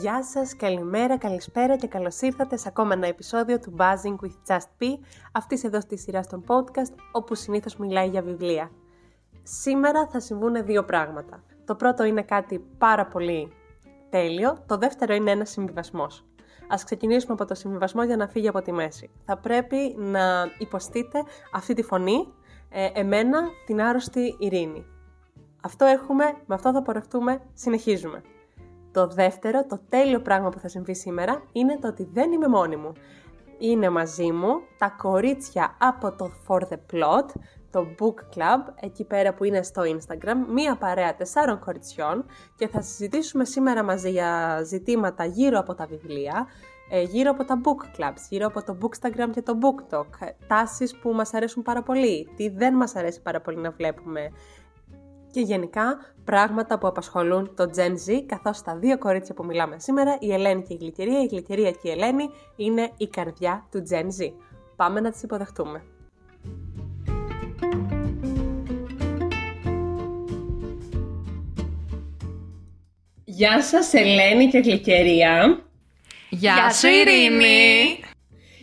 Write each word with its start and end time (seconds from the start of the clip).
Γεια 0.00 0.24
σας, 0.24 0.56
καλημέρα, 0.56 1.18
καλησπέρα 1.18 1.76
και 1.76 1.86
καλώς 1.86 2.20
ήρθατε 2.20 2.56
σε 2.56 2.68
ακόμα 2.68 2.92
ένα 2.92 3.06
επεισόδιο 3.06 3.58
του 3.58 3.74
Buzzing 3.78 4.16
with 4.24 4.54
Just 4.54 4.82
P, 4.82 4.84
αυτής 5.32 5.64
εδώ 5.64 5.80
στη 5.80 5.98
σειρά 5.98 6.20
των 6.20 6.44
podcast, 6.46 6.94
όπου 7.12 7.34
συνήθως 7.34 7.76
μιλάει 7.76 8.08
για 8.08 8.22
βιβλία. 8.22 8.70
Σήμερα 9.42 10.06
θα 10.06 10.20
συμβούν 10.20 10.64
δύο 10.64 10.84
πράγματα. 10.84 11.42
Το 11.64 11.74
πρώτο 11.74 12.04
είναι 12.04 12.22
κάτι 12.22 12.58
πάρα 12.78 13.06
πολύ 13.06 13.52
τέλειο, 14.10 14.64
το 14.66 14.76
δεύτερο 14.76 15.14
είναι 15.14 15.30
ένας 15.30 15.50
συμβιβασμός. 15.50 16.24
Α 16.68 16.76
ξεκινήσουμε 16.84 17.32
από 17.32 17.44
το 17.44 17.54
συμβιβασμό 17.54 18.04
για 18.04 18.16
να 18.16 18.28
φύγει 18.28 18.48
από 18.48 18.62
τη 18.62 18.72
μέση. 18.72 19.10
Θα 19.24 19.36
πρέπει 19.36 19.96
να 19.98 20.50
υποστείτε 20.58 21.22
αυτή 21.52 21.74
τη 21.74 21.82
φωνή, 21.82 22.32
ε, 22.68 22.88
εμένα, 22.92 23.40
την 23.66 23.80
άρρωστη 23.80 24.36
ειρήνη. 24.38 24.86
Αυτό 25.62 25.84
έχουμε, 25.84 26.24
με 26.46 26.54
αυτό 26.54 26.72
θα 26.72 26.82
πορευτούμε, 26.82 27.40
συνεχίζουμε. 27.54 28.22
Το 28.92 29.06
δεύτερο, 29.06 29.66
το 29.66 29.80
τέλειο 29.88 30.20
πράγμα 30.20 30.48
που 30.48 30.58
θα 30.58 30.68
συμβεί 30.68 30.94
σήμερα, 30.94 31.42
είναι 31.52 31.78
το 31.78 31.88
ότι 31.88 32.08
δεν 32.12 32.32
είμαι 32.32 32.48
μόνη 32.48 32.76
μου. 32.76 32.92
Είναι 33.58 33.88
μαζί 33.88 34.32
μου 34.32 34.60
τα 34.78 34.94
κορίτσια 34.98 35.76
από 35.78 36.12
το 36.12 36.30
For 36.46 36.58
the 36.58 36.76
Plot, 36.92 37.26
το 37.70 37.86
Book 37.98 38.36
Club, 38.36 38.72
εκεί 38.80 39.04
πέρα 39.04 39.34
που 39.34 39.44
είναι 39.44 39.62
στο 39.62 39.82
Instagram, 39.82 40.34
μία 40.52 40.76
παρέα 40.76 41.14
τεσσάρων 41.14 41.58
κοριτσιών 41.58 42.24
και 42.56 42.68
θα 42.68 42.82
συζητήσουμε 42.82 43.44
σήμερα 43.44 43.82
μαζί 43.82 44.10
για 44.10 44.62
ζητήματα 44.62 45.24
γύρω 45.24 45.58
από 45.58 45.74
τα 45.74 45.86
βιβλία, 45.86 46.46
ε, 46.90 47.02
γύρω 47.02 47.30
από 47.30 47.44
τα 47.44 47.60
book 47.64 48.00
clubs, 48.00 48.20
γύρω 48.28 48.46
από 48.46 48.62
το 48.62 48.78
bookstagram 48.82 49.30
και 49.30 49.42
το 49.42 49.58
booktalk, 49.60 50.26
ε, 50.26 50.30
τάσεις 50.46 50.96
που 50.98 51.10
μας 51.10 51.34
αρέσουν 51.34 51.62
πάρα 51.62 51.82
πολύ, 51.82 52.28
τι 52.36 52.48
δεν 52.48 52.74
μας 52.74 52.96
αρέσει 52.96 53.22
πάρα 53.22 53.40
πολύ 53.40 53.56
να 53.56 53.70
βλέπουμε 53.70 54.30
και 55.30 55.40
γενικά 55.40 55.96
πράγματα 56.24 56.78
που 56.78 56.86
απασχολούν 56.86 57.54
το 57.56 57.70
Gen 57.76 58.10
Z, 58.10 58.22
καθώς 58.26 58.62
τα 58.62 58.76
δύο 58.76 58.98
κορίτσια 58.98 59.34
που 59.34 59.44
μιλάμε 59.44 59.78
σήμερα, 59.78 60.16
η 60.20 60.32
Ελένη 60.32 60.62
και 60.62 60.74
η 60.74 60.76
Γλυκερία, 60.80 61.22
η 61.22 61.26
Γλυκερία 61.26 61.70
και 61.70 61.88
η 61.88 61.90
Ελένη 61.90 62.30
είναι 62.56 62.90
η 62.96 63.06
καρδιά 63.06 63.66
του 63.70 63.82
Gen 63.90 64.04
Z. 64.04 64.32
Πάμε 64.76 65.00
να 65.00 65.10
τις 65.10 65.22
υποδεχτούμε. 65.22 65.82
Γεια 73.24 73.62
σας 73.62 73.92
Ελένη 73.92 74.48
και 74.48 74.58
Γλυκερία. 74.58 75.62
Γεια 76.28 76.70
σου 76.70 76.86
Ειρήνη. 76.86 78.00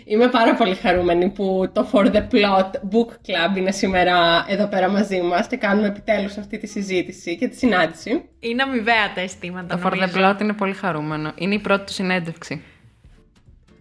Είμαι 0.09 0.27
πάρα 0.27 0.55
πολύ 0.55 0.75
χαρούμενη 0.75 1.29
που 1.29 1.69
το 1.73 1.89
For 1.91 2.05
the 2.05 2.27
Plot 2.31 2.71
Book 2.91 3.09
Club 3.09 3.57
είναι 3.57 3.71
σήμερα 3.71 4.45
εδώ 4.47 4.67
πέρα 4.67 4.89
μαζί 4.89 5.21
μας 5.21 5.47
και 5.47 5.55
κάνουμε 5.55 5.87
επιτέλους 5.87 6.37
αυτή 6.37 6.57
τη 6.57 6.67
συζήτηση 6.67 7.37
και 7.37 7.47
τη 7.47 7.55
συνάντηση. 7.55 8.29
Είναι 8.39 8.63
αμοιβαία 8.63 9.13
τα 9.15 9.21
αισθήματα 9.21 9.77
Το 9.77 9.81
For 9.83 9.91
the 9.91 10.17
Plot 10.17 10.41
είναι 10.41 10.53
πολύ 10.53 10.73
χαρούμενο. 10.73 11.31
Είναι 11.35 11.53
η 11.53 11.59
πρώτη 11.59 11.85
του 11.85 11.93
συνέντευξη. 11.93 12.61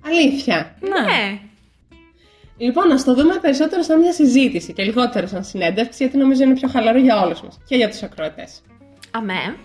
Αλήθεια. 0.07 0.77
Ναι. 0.81 1.39
Λοιπόν, 2.57 2.89
να 2.89 3.03
το 3.03 3.15
δούμε 3.15 3.35
περισσότερο 3.41 3.83
σαν 3.83 4.01
μια 4.01 4.13
συζήτηση 4.13 4.73
και 4.73 4.83
λιγότερο 4.83 5.27
σαν 5.27 5.45
συνέντευξη, 5.45 6.03
γιατί 6.03 6.17
νομίζω 6.17 6.43
είναι 6.43 6.55
πιο 6.55 6.69
χαλαρό 6.69 6.99
για 6.99 7.21
όλους 7.21 7.43
μας 7.43 7.59
και 7.69 7.77
για 7.77 7.89
τους 7.89 8.03
ακροατές. 8.03 8.63
Αμέ. 9.11 9.57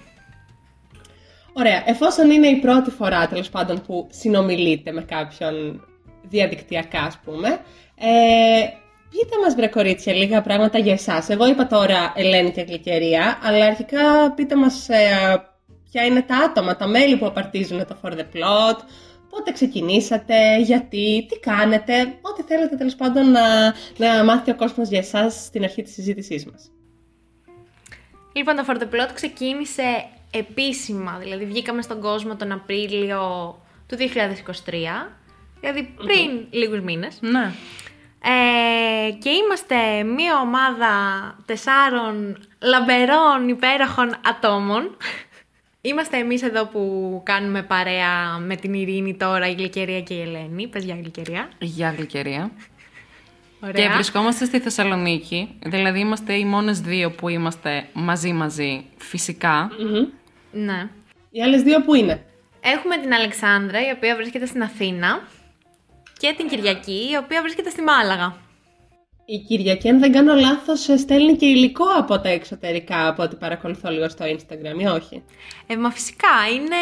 Ωραία, 1.53 1.83
εφόσον 1.85 2.31
είναι 2.31 2.47
η 2.47 2.55
πρώτη 2.55 2.91
φορά 2.91 3.27
τέλος 3.27 3.49
πάντων 3.49 3.81
που 3.81 4.07
συνομιλείτε 4.11 4.91
με 4.91 5.01
κάποιον 5.01 5.85
διαδικτυακά 6.31 7.01
ας 7.01 7.19
πούμε, 7.23 7.47
ε, 7.95 8.63
πείτε 9.09 9.35
μας 9.43 9.55
βρε 9.55 9.67
κορίτσια 9.67 10.13
λίγα 10.13 10.41
πράγματα 10.41 10.77
για 10.77 10.93
εσάς. 10.93 11.29
Εγώ 11.29 11.47
είπα 11.47 11.67
τώρα 11.67 12.13
Ελένη 12.15 12.51
και 12.51 12.61
Γλυκερία, 12.61 13.39
αλλά 13.43 13.65
αρχικά 13.65 14.31
πείτε 14.35 14.55
μας 14.55 14.89
ε, 14.89 15.45
ποια 15.91 16.05
είναι 16.05 16.21
τα 16.21 16.35
άτομα, 16.35 16.75
τα 16.75 16.87
μέλη 16.87 17.17
που 17.17 17.25
απαρτίζουν 17.25 17.87
το 17.87 17.95
For 18.01 18.11
the 18.11 18.25
Plot, 18.33 18.77
πότε 19.29 19.51
ξεκινήσατε, 19.51 20.59
γιατί, 20.59 21.25
τι 21.29 21.39
κάνετε, 21.39 21.93
ό,τι 22.21 22.41
θέλετε 22.41 22.75
τέλος 22.75 22.95
πάντων 22.95 23.31
να, 23.31 23.73
να 23.97 24.23
μάθει 24.23 24.51
ο 24.51 24.55
κόσμος 24.55 24.89
για 24.89 24.99
εσάς 24.99 25.43
στην 25.45 25.63
αρχή 25.63 25.81
της 25.81 25.93
συζήτησής 25.93 26.45
μας. 26.45 26.71
Λοιπόν, 28.33 28.55
το 28.55 28.63
For 28.67 28.75
the 28.75 28.85
Plot 28.95 29.09
ξεκίνησε 29.13 30.05
επίσημα, 30.31 31.17
δηλαδή 31.19 31.45
βγήκαμε 31.45 31.81
στον 31.81 32.01
κόσμο 32.01 32.35
τον 32.35 32.51
Απρίλιο 32.51 33.55
του 33.87 33.97
2023, 33.97 34.03
δηλαδή 35.61 35.93
πριν 35.97 36.45
λίγους 36.49 36.79
μήνες. 36.79 37.17
Ναι. 37.21 37.51
Ε, 38.23 39.11
και 39.11 39.29
είμαστε 39.29 40.03
μία 40.03 40.39
ομάδα 40.39 40.89
τεσσάρων 41.45 42.37
λαμπερών 42.61 43.47
υπέροχων 43.47 44.15
ατόμων. 44.25 44.97
Είμαστε 45.81 46.17
εμείς 46.17 46.43
εδώ 46.43 46.65
που 46.65 47.21
κάνουμε 47.25 47.63
παρέα 47.63 48.37
με 48.39 48.55
την 48.55 48.73
Ειρήνη 48.73 49.15
τώρα, 49.15 49.47
η 49.47 49.53
Γλυκερία 49.53 50.01
και 50.01 50.13
η 50.13 50.21
Ελένη. 50.21 50.67
Πες 50.67 50.83
για 50.83 50.95
Γλυκερία. 50.95 51.49
Γεια 51.59 51.93
Γλυκερία. 51.97 52.51
Ωραία. 53.63 53.87
Και 53.87 53.93
βρισκόμαστε 53.93 54.45
στη 54.45 54.59
Θεσσαλονίκη. 54.59 55.55
Δηλαδή 55.65 55.99
είμαστε 55.99 56.33
οι 56.33 56.45
μόνες 56.45 56.79
δύο 56.79 57.11
που 57.11 57.29
είμαστε 57.29 57.85
μαζί 57.93 58.33
μαζί 58.33 58.85
φυσικά. 58.97 59.71
Ναι. 60.51 60.89
Οι 61.31 61.43
άλλες 61.43 61.61
δύο 61.61 61.81
που 61.81 61.93
είναι; 61.93 62.25
Έχουμε 62.61 62.97
την 62.97 63.13
Αλεξάνδρα, 63.13 63.87
η 63.87 63.91
οποία 63.91 64.15
βρίσκεται 64.15 64.45
στην 64.45 64.63
Αθήνα. 64.63 65.21
Και 66.21 66.33
την 66.37 66.47
Κυριακή, 66.47 67.09
η 67.11 67.15
οποία 67.23 67.41
βρίσκεται 67.41 67.69
στη 67.69 67.81
Μάλαγα. 67.81 68.35
Η 69.25 69.37
Κυριακή, 69.37 69.89
αν 69.89 69.99
δεν 69.99 70.11
κάνω 70.11 70.35
λάθος, 70.35 70.89
ε, 70.89 70.97
στέλνει 70.97 71.35
και 71.35 71.45
υλικό 71.45 71.85
από 71.97 72.19
τα 72.19 72.29
εξωτερικά, 72.29 73.07
από 73.07 73.23
ό,τι 73.23 73.35
παρακολουθώ 73.35 73.89
λίγο 73.89 74.09
στο 74.09 74.25
Instagram, 74.25 74.79
ή 74.81 74.85
όχι; 74.85 75.23
Ε, 75.67 75.77
μα 75.77 75.91
φυσικά, 75.91 76.27
είναι 76.53 76.81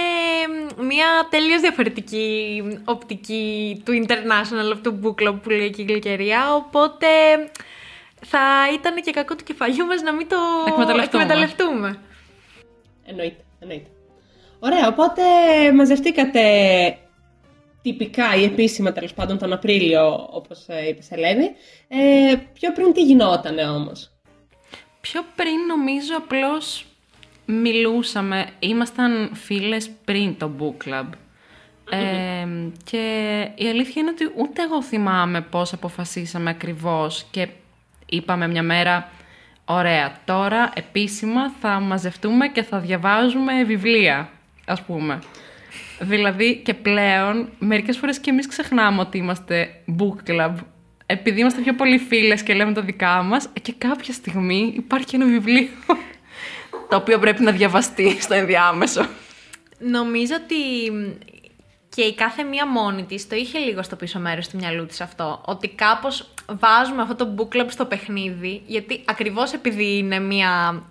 μια 0.88 1.28
τελείως 1.30 1.62
διαφορετική 1.62 2.62
οπτική 2.86 3.82
του 3.86 4.06
International 4.06 4.74
of 4.74 4.88
the 4.88 4.94
Book 5.04 5.28
Club 5.28 5.40
που 5.44 5.50
λέει 5.50 5.70
και 5.70 5.82
η 5.82 5.86
Γλυκερία, 5.86 6.54
οπότε 6.54 7.08
θα 8.26 8.40
ήταν 8.74 9.02
και 9.02 9.12
κακό 9.12 9.36
του 9.36 9.44
κεφαλιού 9.44 9.86
μας 9.86 10.02
να 10.02 10.14
μην 10.14 10.28
το 10.28 10.38
Εκμεταλλευτούμε. 10.68 11.24
εκμεταλλευτούμε. 11.24 12.00
Εννοείται, 13.06 13.44
εννοείται. 13.60 13.90
Ωραία, 14.60 14.88
οπότε 14.88 15.22
μαζευτήκατε 15.74 16.42
τυπικά 17.92 18.36
ή 18.36 18.44
επίσημα 18.44 18.92
τέλος 18.92 19.14
πάντων 19.14 19.38
τον 19.38 19.54
Απρίλιο, 19.54 20.28
όπως 20.32 20.66
ε, 20.68 20.88
είπες 20.88 21.12
Ελένη. 21.12 21.52
Ε, 21.88 22.36
πιο 22.54 22.72
πριν 22.72 22.94
τι 22.94 23.04
γινότανε 23.04 23.70
όμως; 23.70 24.12
Πιο 25.02 25.22
πριν 25.36 25.56
νομίζω 25.68 26.18
απλώς 26.18 26.86
μιλούσαμε, 27.46 28.46
ήμασταν 28.60 29.32
φίλες 29.34 29.90
πριν 30.06 30.38
το 30.38 30.52
book 30.60 30.88
club. 30.88 31.06
Ε, 31.92 32.48
και 32.84 32.98
η 33.56 33.68
αλήθεια 33.68 34.02
είναι 34.02 34.12
ότι 34.12 34.32
ούτε 34.38 34.62
εγώ 34.64 34.84
θυμάμαι 34.84 35.42
πώς 35.42 35.74
αποφασίσαμε 35.74 36.50
ακριβώς 36.50 37.26
και 37.32 37.48
είπαμε 38.06 38.48
μια 38.48 38.64
μέρα 38.64 39.10
«Ωραία, 39.66 40.18
τώρα 40.26 40.72
επίσημα 40.76 41.52
θα 41.62 41.80
μαζευτούμε 41.80 42.48
και 42.48 42.64
θα 42.64 42.80
διαβάζουμε 42.80 43.64
βιβλία», 43.64 44.30
ας 44.66 44.82
πούμε. 44.82 45.20
Δηλαδή 46.00 46.56
και 46.56 46.74
πλέον 46.74 47.50
μερικές 47.60 47.98
φορές 47.98 48.20
και 48.20 48.30
εμείς 48.30 48.48
ξεχνάμε 48.48 49.02
ότι 49.02 49.18
είμαστε 49.18 49.70
book 50.00 50.30
club 50.30 50.54
επειδή 51.06 51.40
είμαστε 51.40 51.62
πιο 51.62 51.76
πολύ 51.76 51.98
φίλες 51.98 52.44
και 52.44 52.54
λέμε 52.54 52.74
τα 52.74 52.82
δικά 52.82 53.24
μας 53.24 53.50
και 53.62 53.74
κάποια 53.78 54.14
στιγμή 54.14 54.74
υπάρχει 54.76 55.16
ένα 55.16 55.26
βιβλίο 55.26 55.68
το 56.90 56.96
οποίο 56.96 57.20
πρέπει 57.20 57.44
να 57.44 57.52
διαβαστεί 57.52 58.22
στο 58.22 58.34
ενδιάμεσο. 58.34 59.06
Νομίζω 59.80 60.34
ότι 60.44 60.56
και 61.90 62.02
η 62.02 62.16
κάθε 62.16 62.44
μία 62.44 62.68
μόνη 62.68 63.04
της 63.04 63.28
το 63.28 63.36
είχε 63.36 63.60
λίγο 63.60 63.84
στο 63.84 63.96
πίσω 63.96 64.20
μέρος 64.20 64.48
του 64.48 64.58
μυαλού 64.58 64.86
της 64.86 65.02
αυτό. 65.02 65.42
Ότι 65.46 65.68
κάπως 65.68 66.34
βάζουμε 66.60 67.02
αυτό 67.02 67.16
το 67.16 67.36
book 67.38 67.56
club 67.56 67.66
στο 67.68 67.86
παιχνίδι, 67.86 68.62
γιατί 68.66 69.02
ακριβώς 69.06 69.54
επειδή 69.54 69.98
είναι 69.98 70.20
μία 70.20 70.84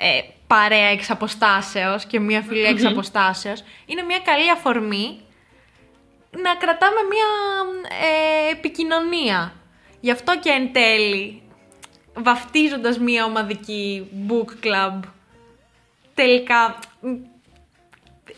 ε, 0.00 0.20
παρέα 0.46 0.86
εξ 0.88 1.10
αποστάσεως 1.10 2.04
και 2.04 2.20
μία 2.20 2.42
φιλία 2.42 2.68
εξ 2.68 2.84
αποστάσεως, 2.84 3.62
είναι 3.86 4.02
μία 4.02 4.18
καλή 4.18 4.50
αφορμή 4.50 5.20
να 6.30 6.54
κρατάμε 6.54 7.00
μία 7.10 7.26
ε, 8.48 8.52
επικοινωνία. 8.52 9.52
Γι' 10.00 10.10
αυτό 10.10 10.38
και 10.38 10.50
εν 10.50 10.72
τέλει, 10.72 11.42
βαφτίζοντας 12.14 12.98
μία 12.98 13.24
ομαδική 13.24 14.08
book 14.28 14.66
club, 14.66 15.00
τελικά 16.14 16.78
μ, 17.00 17.06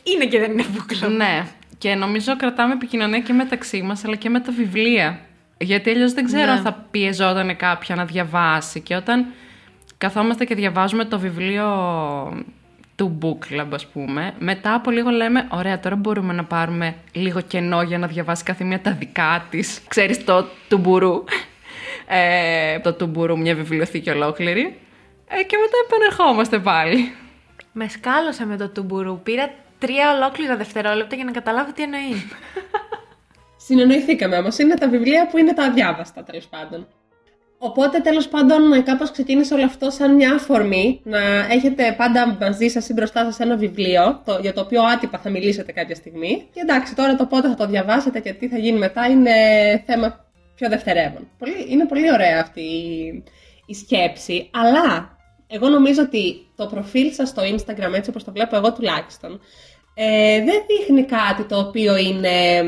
είναι 0.03 0.27
και 0.27 0.39
δεν 0.39 0.51
είναι 0.53 0.65
book 0.75 1.05
club. 1.05 1.11
ναι, 1.11 1.47
και 1.79 1.95
νομίζω 1.95 2.37
κρατάμε 2.37 2.73
επικοινωνία 2.73 3.21
και 3.21 3.33
μεταξύ 3.33 3.83
μας 3.83 4.05
αλλά 4.05 4.17
και 4.17 4.29
με 4.29 4.41
τα 4.41 4.53
βιβλία. 4.53 5.21
Γιατί 5.59 5.91
αλλιώς 5.91 6.13
δεν 6.13 6.25
ξέρω 6.25 6.45
Ναι. 6.45 6.51
αν 6.51 6.63
θα 6.63 6.87
πιεζόταν 6.91 7.57
κάποια 7.57 7.95
να 7.95 8.05
διαβάσει 8.05 8.81
και 8.81 8.95
όταν 8.95 9.27
καθόμαστε 10.01 10.45
και 10.45 10.55
διαβάζουμε 10.55 11.05
το 11.05 11.19
βιβλίο 11.19 11.67
του 12.95 13.19
book 13.23 13.53
club 13.53 13.67
ας 13.73 13.87
πούμε, 13.87 14.35
μετά 14.39 14.75
από 14.75 14.91
λίγο 14.91 15.11
λέμε 15.11 15.47
ωραία 15.51 15.81
τώρα 15.81 15.97
μπορούμε 15.97 16.33
να 16.33 16.45
πάρουμε 16.45 16.95
λίγο 17.13 17.41
κενό 17.41 17.83
για 17.83 17.99
να 17.99 18.07
διαβάσει 18.07 18.45
κάθε 18.45 18.65
μία 18.65 18.81
τα 18.81 18.93
δικά 18.93 19.47
της. 19.51 19.81
Ξέρεις 19.89 20.25
το 20.25 20.47
τουμπουρού, 20.69 21.25
ε, 22.07 22.79
το 22.79 22.93
τουμπουρού 22.93 23.39
μια 23.39 23.55
βιβλιοθήκη 23.55 24.11
ολόκληρη 24.11 24.79
ε, 25.29 25.43
και 25.43 25.57
μετά 25.57 25.77
επανερχόμαστε 25.87 26.59
πάλι. 26.59 27.13
Με 27.73 27.89
σκάλωσε 27.89 28.47
με 28.47 28.57
το 28.57 28.69
τουμπουρού. 28.69 29.21
Πήρα 29.23 29.51
τρία 29.79 30.15
ολόκληρα 30.15 30.57
δευτερόλεπτα 30.57 31.17
για 31.17 31.25
να 31.25 31.31
καταλάβω 31.31 31.73
τι 31.73 31.83
εννοεί. 31.83 32.31
Συνεννοηθήκαμε 33.67 34.37
όμως, 34.37 34.59
είναι 34.59 34.75
τα 34.75 34.89
βιβλία 34.89 35.27
που 35.27 35.39
είναι 35.39 35.55
τα 35.55 35.65
αδιάβαστα 35.65 36.23
τέλος 36.23 36.47
πάντων. 36.47 36.87
Οπότε 37.63 38.01
τέλος 38.01 38.29
πάντων 38.29 38.83
κάπως 38.85 39.11
ξεκίνησε 39.11 39.55
όλο 39.55 39.65
αυτό 39.65 39.91
σαν 39.91 40.15
μια 40.15 40.35
αφορμή 40.35 41.01
να 41.05 41.21
έχετε 41.51 41.95
πάντα 41.97 42.37
μαζί 42.41 42.69
σας 42.69 42.89
ή 42.89 42.93
μπροστά 42.93 43.25
σας 43.25 43.41
ένα 43.41 43.57
βιβλίο 43.57 44.23
το, 44.25 44.39
για 44.41 44.53
το 44.53 44.61
οποίο 44.61 44.83
άτυπα 44.83 45.19
θα 45.19 45.31
μιλήσετε 45.31 45.73
κάποια 45.73 45.95
στιγμή 45.95 46.49
και 46.53 46.61
εντάξει 46.61 46.95
τώρα 46.95 47.17
το 47.17 47.27
πότε 47.27 47.49
θα 47.49 47.55
το 47.55 47.67
διαβάσετε 47.67 48.21
και 48.21 48.33
τι 48.33 48.49
θα 48.49 48.59
γίνει 48.59 48.79
μετά 48.79 49.07
είναι 49.07 49.33
θέμα 49.87 50.25
πιο 50.55 50.69
δευτερεύον. 50.69 51.29
Πολύ, 51.39 51.67
είναι 51.69 51.87
πολύ 51.87 52.13
ωραία 52.13 52.41
αυτή 52.41 52.61
η, 52.61 53.25
η 53.67 53.75
σκέψη, 53.75 54.51
αλλά 54.53 55.17
εγώ 55.47 55.69
νομίζω 55.69 56.03
ότι 56.03 56.47
το 56.57 56.67
προφίλ 56.67 57.13
σας 57.13 57.29
στο 57.29 57.43
Instagram 57.43 57.93
έτσι 57.95 58.11
όπως 58.11 58.25
το 58.25 58.33
βλέπω 58.33 58.57
εγώ 58.57 58.73
τουλάχιστον 58.73 59.41
ε, 59.95 60.45
δεν 60.45 60.63
δείχνει 60.67 61.05
κάτι 61.05 61.45
το 61.45 61.59
οποίο 61.59 61.97
είναι 61.97 62.63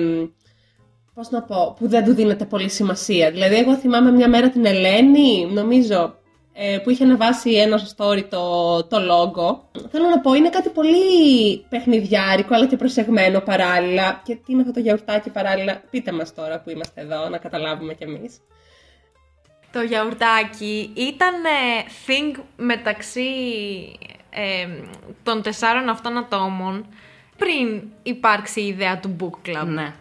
πώς 1.15 1.31
να 1.31 1.43
πω, 1.43 1.77
που 1.79 1.89
δεν 1.89 2.05
του 2.05 2.15
δίνεται 2.15 2.45
πολύ 2.45 2.69
σημασία. 2.69 3.31
Δηλαδή, 3.31 3.55
εγώ 3.55 3.77
θυμάμαι 3.77 4.11
μια 4.11 4.29
μέρα 4.29 4.51
την 4.51 4.65
Ελένη, 4.65 5.47
νομίζω, 5.53 6.15
ε, 6.53 6.79
που 6.79 6.91
είχε 6.91 7.05
ανεβάσει 7.05 7.51
ένα 7.51 7.81
story 7.97 8.25
το, 8.29 8.85
το 8.85 8.97
logo. 8.97 9.81
Θέλω 9.91 10.09
να 10.09 10.21
πω, 10.21 10.35
είναι 10.35 10.49
κάτι 10.49 10.69
πολύ 10.69 11.59
παιχνιδιάρικο, 11.69 12.55
αλλά 12.55 12.67
και 12.67 12.77
προσεγμένο 12.77 13.41
παράλληλα. 13.41 14.23
Και 14.25 14.35
τι 14.35 14.53
είναι 14.53 14.61
αυτό 14.61 14.73
το 14.73 14.81
γιαουρτάκι 14.81 15.31
παράλληλα, 15.31 15.83
πείτε 15.91 16.13
μας 16.13 16.35
τώρα 16.35 16.61
που 16.61 16.71
είμαστε 16.71 17.01
εδώ, 17.01 17.29
να 17.29 17.39
καταλάβουμε 17.39 17.95
κι 17.95 18.05
εμείς. 18.05 18.39
Το 19.73 19.81
γιαουρτάκι 19.81 20.93
ήταν 20.95 21.35
ε, 21.45 21.85
thing 22.07 22.43
μεταξύ 22.57 23.31
ε, 24.31 24.67
των 25.23 25.43
τεσσάρων 25.43 25.89
αυτών 25.89 26.17
ατόμων 26.17 26.87
πριν 27.37 27.83
υπάρξει 28.03 28.61
η 28.61 28.67
ιδέα 28.67 28.99
του 28.99 29.17
book 29.21 29.49
club. 29.49 29.67
Ναι. 29.67 29.95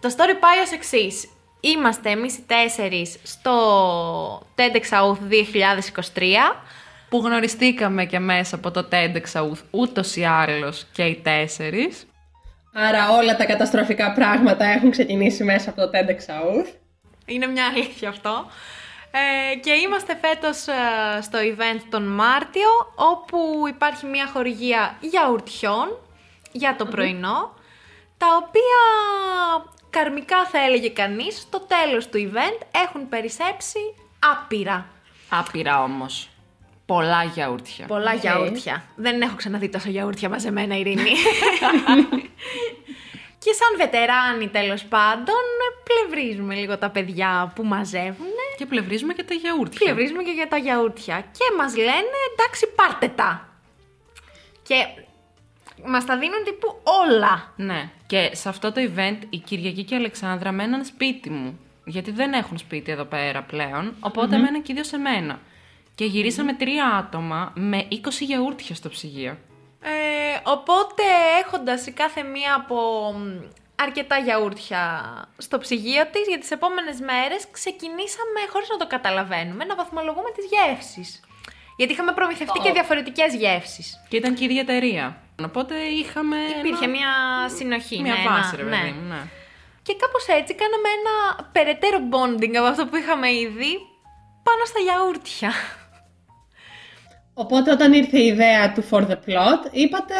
Το 0.00 0.14
story 0.16 0.36
πάει 0.40 0.58
ως 0.58 0.72
εξής. 0.72 1.28
Είμαστε 1.60 2.10
εμείς 2.10 2.36
οι 2.36 2.42
τέσσερις 2.46 3.18
στο 3.22 4.38
TEDx 4.56 4.98
South 4.98 5.18
2023. 6.14 6.62
Που 7.08 7.18
γνωριστήκαμε 7.18 8.04
και 8.04 8.18
μέσα 8.18 8.56
από 8.56 8.70
το 8.70 8.88
TEDx 8.92 9.40
South 9.40 9.58
ούτως 9.70 10.16
ή 10.16 10.24
άλλως 10.24 10.86
και 10.92 11.02
οι 11.04 11.20
τέσσερις. 11.22 12.06
Άρα 12.72 13.10
όλα 13.10 13.36
τα 13.36 13.44
καταστροφικά 13.44 14.12
πράγματα 14.12 14.64
έχουν 14.64 14.90
ξεκινήσει 14.90 15.44
μέσα 15.44 15.70
από 15.70 15.80
το 15.80 15.90
TEDx 15.92 16.32
South. 16.32 16.66
Είναι 17.26 17.46
μια 17.46 17.66
αλήθεια 17.66 18.08
αυτό. 18.08 18.46
Ε, 19.10 19.56
και 19.56 19.72
είμαστε 19.72 20.18
φέτος 20.20 20.66
ε, 20.66 21.20
στο 21.22 21.38
event 21.38 21.80
τον 21.90 22.02
Μάρτιο, 22.02 22.68
όπου 22.94 23.38
υπάρχει 23.68 24.06
μια 24.06 24.26
χορηγία 24.32 24.96
γιαουρτιών 25.00 25.98
για 26.52 26.76
το 26.76 26.86
πρωινό, 26.86 27.54
τα 28.18 28.26
οποία 28.42 28.82
καρμικά 29.98 30.46
θα 30.46 30.58
έλεγε 30.64 30.88
κανείς, 30.88 31.38
στο 31.38 31.60
τέλος 31.60 32.08
του 32.08 32.30
event 32.30 32.60
έχουν 32.84 33.08
περισσέψει 33.08 33.78
άπειρα. 34.18 34.86
Άπειρα 35.28 35.82
όμως. 35.82 36.28
Πολλά 36.86 37.22
γιαούρτια. 37.24 37.86
Πολλά 37.86 38.14
γιαούρτια. 38.14 38.84
Δεν 38.96 39.20
έχω 39.20 39.36
ξαναδεί 39.36 39.68
τόσο 39.68 39.90
γιαούρτια 39.90 40.28
μαζεμένα, 40.28 40.76
Ειρήνη. 40.76 41.10
και 43.42 43.52
σαν 43.52 43.76
βετεράνοι 43.76 44.48
τέλος 44.48 44.84
πάντων, 44.84 45.44
πλευρίζουμε 45.88 46.54
λίγο 46.54 46.78
τα 46.78 46.90
παιδιά 46.90 47.52
που 47.54 47.64
μαζεύουν. 47.64 48.26
Και 48.56 48.66
πλευρίζουμε 48.66 49.12
και 49.12 49.24
τα 49.24 49.34
γιαούρτια. 49.34 49.78
Πλευρίζουμε 49.84 50.22
και 50.22 50.30
για 50.30 50.48
τα 50.48 50.56
γιαούρτια. 50.56 51.20
Και 51.20 51.54
μας 51.58 51.76
λένε, 51.76 52.16
εντάξει 52.32 52.66
πάρτε 52.66 53.08
τα. 53.08 53.48
Και 54.62 54.74
μας 55.86 56.04
τα 56.04 56.18
δίνουν 56.18 56.44
τύπου 56.44 56.80
όλα. 56.82 57.52
Ναι. 57.56 57.90
Και 58.06 58.30
σε 58.32 58.48
αυτό 58.48 58.72
το 58.72 58.80
event 58.80 59.18
η 59.30 59.38
Κυριακή 59.38 59.84
και 59.84 59.94
η 59.94 59.96
Αλεξάνδρα 59.96 60.52
μέναν 60.52 60.84
σπίτι 60.84 61.30
μου. 61.30 61.58
Γιατί 61.84 62.10
δεν 62.10 62.32
έχουν 62.32 62.58
σπίτι 62.58 62.92
εδώ 62.92 63.04
πέρα 63.04 63.42
πλέον. 63.42 63.94
Οπότε 64.00 64.36
μέναν 64.36 64.62
και 64.62 64.72
οι 64.72 64.74
δύο 64.74 64.84
σε 64.84 64.96
μένα. 64.96 65.40
Και 65.94 66.04
γυρίσαμε 66.04 66.52
τρία 66.54 66.86
άτομα 66.86 67.52
με 67.54 67.88
20 67.90 67.96
γιαούρτια 68.20 68.74
στο 68.74 68.88
ψυγείο. 68.88 69.36
Ε, 69.80 70.40
οπότε 70.42 71.02
έχοντας 71.44 71.86
η 71.86 71.92
κάθε 71.92 72.22
μία 72.22 72.54
από 72.54 72.76
μ, 73.18 73.40
αρκετά 73.76 74.18
γιαούρτια 74.18 75.12
στο 75.38 75.58
ψυγείο 75.58 76.06
της, 76.12 76.28
για 76.28 76.38
τις 76.38 76.50
επόμενες 76.50 77.00
μέρες 77.00 77.46
ξεκινήσαμε, 77.50 78.40
χωρίς 78.52 78.68
να 78.68 78.76
το 78.76 78.86
καταλαβαίνουμε, 78.86 79.64
να 79.64 79.74
βαθμολογούμε 79.74 80.30
τις 80.36 80.44
γεύσεις. 80.52 81.20
Γιατί 81.76 81.92
είχαμε 81.92 82.12
προμηθευτεί 82.12 82.58
και 82.58 82.72
διαφορετικές 82.72 83.34
γεύσεις. 83.34 84.02
Και 84.08 84.16
ήταν 84.16 84.34
και 84.34 84.42
η 84.44 84.46
ίδια 84.46 84.60
εταιρεία. 84.60 85.16
Οπότε 85.44 85.74
είχαμε. 85.74 86.36
Υπήρχε 86.58 86.84
ένα- 86.84 86.92
μια 86.96 87.10
συνοχή. 87.56 88.00
Μια 88.00 88.14
ναι, 88.14 88.28
βάση, 88.28 88.50
ένα- 88.54 88.62
ρε 88.62 88.70
ναι. 88.70 88.76
παιδί 88.80 88.92
μου. 88.98 89.08
Ναι. 89.08 89.22
Και 89.82 89.94
κάπως 90.02 90.26
έτσι 90.40 90.54
κάναμε 90.54 90.88
ένα 90.98 91.14
περαιτέρω 91.52 91.98
bonding 92.12 92.54
από 92.56 92.66
αυτό 92.66 92.86
που 92.86 92.96
είχαμε 92.96 93.28
ήδη 93.32 93.72
πάνω 94.46 94.62
στα 94.70 94.80
γιαούρτια. 94.86 95.50
Οπότε 97.34 97.70
όταν 97.70 97.92
ήρθε 97.92 98.18
η 98.18 98.26
ιδέα 98.26 98.72
του 98.72 98.84
For 98.90 99.00
the 99.00 99.16
Plot, 99.26 99.62
είπατε 99.70 100.14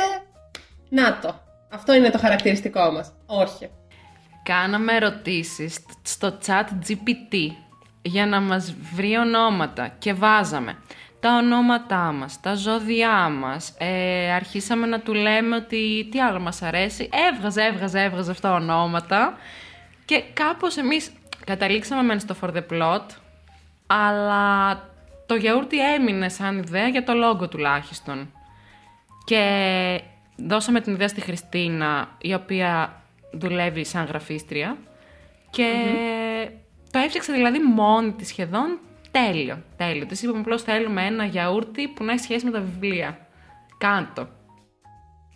«Να 0.88 1.18
το, 1.18 1.40
αυτό 1.72 1.94
είναι 1.94 2.10
το 2.10 2.18
χαρακτηριστικό 2.18 2.90
μας». 2.92 3.12
Όχι. 3.26 3.70
Κάναμε 4.42 4.92
ερωτήσεις 4.94 5.78
στο 6.02 6.38
chat 6.46 6.64
GPT 6.88 7.34
για 8.02 8.26
να 8.26 8.40
μας 8.40 8.74
βρει 8.94 9.16
ονόματα 9.16 9.88
και 9.98 10.12
βάζαμε 10.12 10.78
τα 11.20 11.36
ονόματά 11.36 12.12
μας, 12.12 12.40
τα 12.40 12.54
ζώδιά 12.54 13.28
μας, 13.28 13.74
ε, 13.78 14.32
αρχίσαμε 14.32 14.86
να 14.86 15.00
του 15.00 15.14
λέμε 15.14 15.56
ότι 15.56 16.08
τι 16.10 16.20
άλλο 16.20 16.40
μας 16.40 16.62
αρέσει, 16.62 17.08
έβγαζε, 17.32 17.62
έβγαζε, 17.62 18.02
έβγαζε 18.02 18.30
αυτά 18.30 18.54
ονόματα 18.54 19.36
και 20.04 20.22
κάπως 20.32 20.76
εμείς 20.76 21.12
καταλήξαμε 21.46 22.02
μεν 22.02 22.20
στο 22.20 22.36
For 22.40 22.48
the 22.48 22.62
Plot, 22.70 23.06
αλλά 23.86 24.74
το 25.26 25.34
γιαούρτι 25.34 25.92
έμεινε 25.94 26.28
σαν 26.28 26.58
ιδέα 26.58 26.88
για 26.88 27.04
το 27.04 27.12
λόγο 27.12 27.48
τουλάχιστον. 27.48 28.32
Και 29.24 30.00
δώσαμε 30.36 30.80
την 30.80 30.92
ιδέα 30.92 31.08
στη 31.08 31.20
Χριστίνα, 31.20 32.08
η 32.18 32.34
οποία 32.34 33.02
δουλεύει 33.32 33.84
σαν 33.84 34.04
γραφίστρια. 34.04 34.76
Και 35.50 35.70
το 36.90 36.98
έφτιαξε 36.98 37.32
δηλαδή 37.32 37.58
μόνη 37.58 38.12
της 38.12 38.28
σχεδόν 38.28 38.78
τέλειο. 39.16 39.62
Τέλειο. 39.76 40.06
Της 40.06 40.22
είπαμε 40.22 40.38
απλώς 40.38 40.62
θέλουμε 40.62 41.06
ένα 41.06 41.24
γιαούρτι 41.24 41.88
που 41.88 42.04
να 42.04 42.12
έχει 42.12 42.20
σχέση 42.20 42.44
με 42.44 42.50
τα 42.50 42.60
βιβλία. 42.60 43.18
Κάντο. 43.78 44.28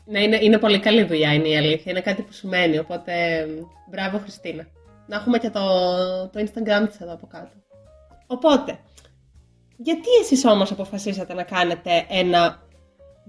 Ναι, 0.05 0.23
είναι, 0.23 0.39
είναι 0.41 0.59
πολύ 0.59 0.79
καλή 0.79 1.03
δουλειά 1.03 1.33
είναι 1.33 1.49
η 1.49 1.57
αλήθεια. 1.57 1.93
Είναι 1.93 2.01
κάτι 2.01 2.23
που 2.23 2.33
σου 2.33 2.49
μένει, 2.49 2.79
οπότε 2.79 3.47
μπράβο 3.91 4.19
Χριστίνα. 4.19 4.67
Να 5.07 5.17
έχουμε 5.17 5.39
και 5.39 5.51
το, 5.51 5.61
το 6.33 6.41
Instagram 6.41 6.89
της 6.89 7.01
εδώ 7.01 7.13
από 7.13 7.27
κάτω. 7.27 7.51
Οπότε, 8.27 8.79
γιατί 9.77 10.09
εσείς 10.23 10.45
όμως 10.45 10.71
αποφασίσατε 10.71 11.35
να 11.35 11.43
κάνετε 11.43 12.07
ένα 12.09 12.63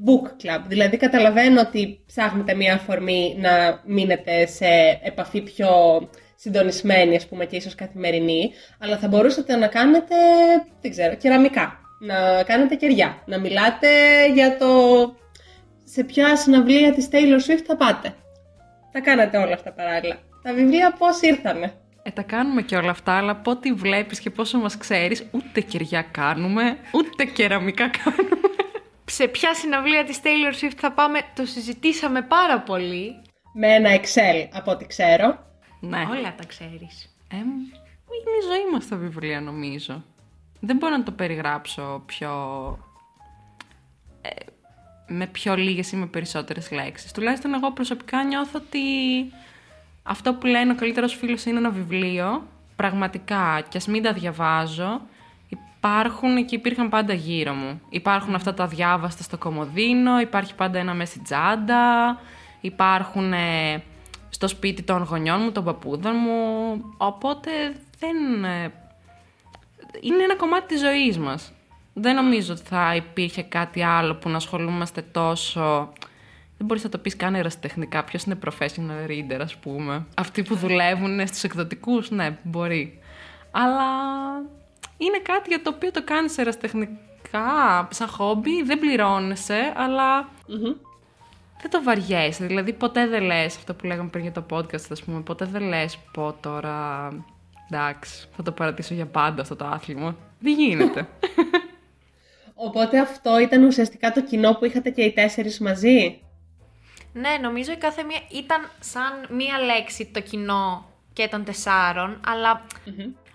book 0.06 0.28
club; 0.44 0.62
Δηλαδή 0.68 0.98
καταλαβαίνω 0.98 1.62
ότι 1.62 2.04
ψάχνετε 2.06 2.54
μια 2.54 2.74
αφορμή 2.74 3.36
να 3.40 3.82
μείνετε 3.86 4.46
σε 4.46 5.00
επαφή 5.04 5.42
πιο 5.42 5.70
συντονισμένη, 6.42 7.16
ας 7.16 7.28
πούμε, 7.28 7.46
και 7.46 7.56
ίσως 7.56 7.76
καθημερινή, 7.76 8.52
αλλά 8.80 8.98
θα 8.98 9.08
μπορούσατε 9.08 9.56
να 9.56 9.68
κάνετε, 9.68 10.16
δεν 10.82 10.92
ξέρω, 10.92 11.16
κεραμικά, 11.16 11.80
να 12.00 12.44
κάνετε 12.44 12.76
κεριά, 12.76 13.22
να 13.26 13.40
μιλάτε 13.40 13.90
για 14.34 14.58
το 14.58 14.68
σε 15.84 16.04
ποια 16.04 16.36
συναυλία 16.36 16.94
της 16.94 17.08
Taylor 17.12 17.52
Swift 17.52 17.64
θα 17.68 17.76
πάτε. 17.76 18.16
Τα 18.92 19.00
κάνατε 19.00 19.38
όλα 19.38 19.54
αυτά 19.54 19.72
παράλληλα. 19.72 20.20
Τα 20.42 20.54
βιβλία 20.54 20.96
πώς 20.98 21.22
ήρθανε; 21.22 21.74
Ε, 22.04 22.12
τα 22.12 22.22
κάνουμε 22.22 22.62
και 22.62 22.76
όλα 22.76 22.90
αυτά, 22.90 23.18
αλλά 23.18 23.32
από 23.32 23.52
ό,τι 23.52 23.72
βλέπεις 23.72 24.20
και 24.20 24.30
πόσο 24.30 24.58
μας 24.58 24.78
ξέρεις, 24.78 25.26
ούτε 25.32 25.62
κεριά 25.62 26.06
κάνουμε, 26.12 26.78
ούτε 26.94 27.26
κεραμικά 27.26 27.90
κάνουμε. 27.90 28.36
Σε 29.06 29.28
ποια 29.28 29.54
συναυλία 29.54 30.04
της 30.04 30.20
Taylor 30.24 30.64
Swift 30.64 30.78
θα 30.78 30.92
πάμε, 30.92 31.20
το 31.36 31.46
συζητήσαμε 31.46 32.22
πάρα 32.22 32.60
πολύ. 32.60 33.22
Με 33.54 33.68
ένα 33.68 33.90
Excel, 33.96 34.48
από 34.54 34.72
ό,τι 34.72 34.86
ξέρω. 34.86 35.50
Ναι. 35.82 36.06
Όλα 36.10 36.36
τα 36.36 36.46
ξέρεις. 36.48 37.16
Ε, 37.32 37.38
είναι 37.38 38.38
η 38.42 38.46
ζωή 38.48 38.72
μας 38.74 38.88
τα 38.88 38.96
βιβλία 38.96 39.42
νομίζω. 39.42 40.04
Δεν 40.60 40.78
μπορώ 40.78 40.98
να 40.98 41.04
το 41.04 41.12
περιγράψω 41.12 42.04
πιο... 42.06 42.32
ε, 44.22 44.30
με 45.08 45.28
πιο 45.28 45.56
λίγες 45.56 45.92
ή 45.92 45.96
με 45.96 46.06
περισσότερες 46.06 46.72
λέξεις. 46.72 47.12
Τουλάχιστον 47.12 47.54
εγώ 47.54 47.72
προσωπικά 47.72 48.24
νιώθω 48.24 48.60
ότι 48.66 48.80
αυτό 50.04 50.34
που 50.34 50.46
λένε 50.46 50.72
ο 50.72 50.76
καλύτερος 50.76 51.16
φίλος 51.16 51.46
είναι 51.46 51.58
ένα 51.58 51.70
βιβλίο, 51.70 52.48
πραγματικά, 52.76 53.66
και 53.70 53.78
ας 53.78 53.88
μην 53.88 54.04
τα 54.04 54.14
διαβάζω, 54.14 55.02
υπάρχουν 55.50 56.46
και 56.46 56.56
υπήρχαν 56.56 56.90
πάντα 56.90 57.14
γύρω 57.14 57.54
μου. 57.54 57.82
Υπάρχουν 57.90 58.36
αυτά 58.36 58.54
τα 58.54 58.68
διάβαστα 58.68 59.24
στο 59.24 59.38
κομοδίνο, 59.38 60.20
υπάρχει 60.20 60.56
πάντα 60.56 60.80
ένα 60.80 60.94
μέσα 60.94 61.12
στην 61.12 61.24
τσάντα, 61.24 62.20
υπάρχουν 62.62 63.34
ε, 63.34 63.84
στο 64.32 64.48
σπίτι 64.48 64.82
των 64.82 65.04
γονιών 65.04 65.42
μου, 65.42 65.52
των 65.52 65.64
παππούδων 65.64 66.14
μου, 66.16 66.36
οπότε 66.98 67.52
δεν... 68.00 68.44
ε, 68.44 68.74
είναι 70.02 70.24
ένα 70.24 70.36
κομμάτι 70.36 70.68
της 70.68 70.80
ζωής 70.80 71.18
μας. 71.18 71.52
Δεν 71.94 72.16
νομίζω 72.16 72.54
ότι 72.54 72.64
θα 72.64 72.96
υπήρχε 72.96 73.42
κάτι 73.42 73.84
άλλο 73.84 74.16
που 74.16 74.30
να 74.30 74.36
ασχολούμαστε 74.36 75.02
τόσο 75.02 75.94
δεν 76.62 76.70
μπορείς 76.70 76.84
να 76.84 76.90
το 76.90 76.98
πεις 76.98 77.16
καν 77.16 77.36
ερασιτεχνικά. 77.36 78.04
Ποιος 78.04 78.24
είναι 78.24 78.40
professional 78.46 79.10
reader, 79.10 79.40
ας 79.42 79.56
πούμε. 79.56 80.06
Αυτοί 80.16 80.44
που 80.44 80.56
δουλεύουν 80.56 81.28
στους 81.28 81.44
εκδοτικούς, 81.44 82.10
ναι, 82.12 82.38
μπορεί. 82.44 83.00
Αλλά 83.52 83.84
είναι 84.98 85.20
κάτι 85.24 85.50
για 85.50 85.62
το 85.62 85.72
οποίο 85.76 85.92
το 85.92 86.04
κάνεις 86.04 86.38
ερασιτεχνικά, 86.38 87.88
σαν 87.92 88.08
χόμπι, 88.08 88.64
δεν 88.64 88.80
πληρώνεσαι, 88.80 89.74
αλλά 89.76 90.30
δεν 91.62 91.72
το 91.72 91.84
βαριέσαι. 91.84 92.46
Δηλαδή, 92.46 92.74
ποτέ 92.74 93.08
δεν 93.08 93.24
λες 93.24 93.56
αυτό 93.56 93.74
που 93.74 93.86
λέγαμε 93.86 94.10
πριν 94.10 94.24
για 94.24 94.32
το 94.32 94.46
podcast, 94.50 94.92
ας 94.92 95.04
πούμε. 95.04 95.22
Ποτέ 95.22 95.46
δεν 95.46 95.62
λες 95.62 95.98
πω 96.12 96.36
τώρα. 96.40 97.08
Εντάξει, 97.70 98.28
θα 98.36 98.44
το 98.44 98.52
παρατήσω 98.52 98.94
για 98.94 99.06
πάντα 99.06 99.42
αυτό 99.42 99.56
το 99.56 99.66
άθλημα. 99.66 100.16
Δεν 100.40 100.54
γίνεται. 100.54 101.08
Οπότε 102.68 103.00
αυτό 103.00 103.40
ήταν 103.40 103.64
ουσιαστικά 103.64 104.12
το 104.12 104.22
κοινό 104.22 104.54
που 104.54 104.66
είχατε 104.66 104.90
και 104.90 105.02
οι 105.02 105.14
τέσσερις 105.14 105.60
μαζί; 105.60 106.22
Ναι, 107.14 107.30
νομίζω 107.42 107.72
η 107.72 107.78
κάθε 107.78 108.04
μία 108.04 108.22
ήταν 108.32 108.70
σαν 108.80 109.36
μία 109.38 109.60
λέξη 109.60 110.06
το 110.14 110.22
κοινό 110.22 110.86
και 111.14 111.28
των 111.28 111.44
τεσσάρων, 111.44 112.20
αλλά 112.28 112.62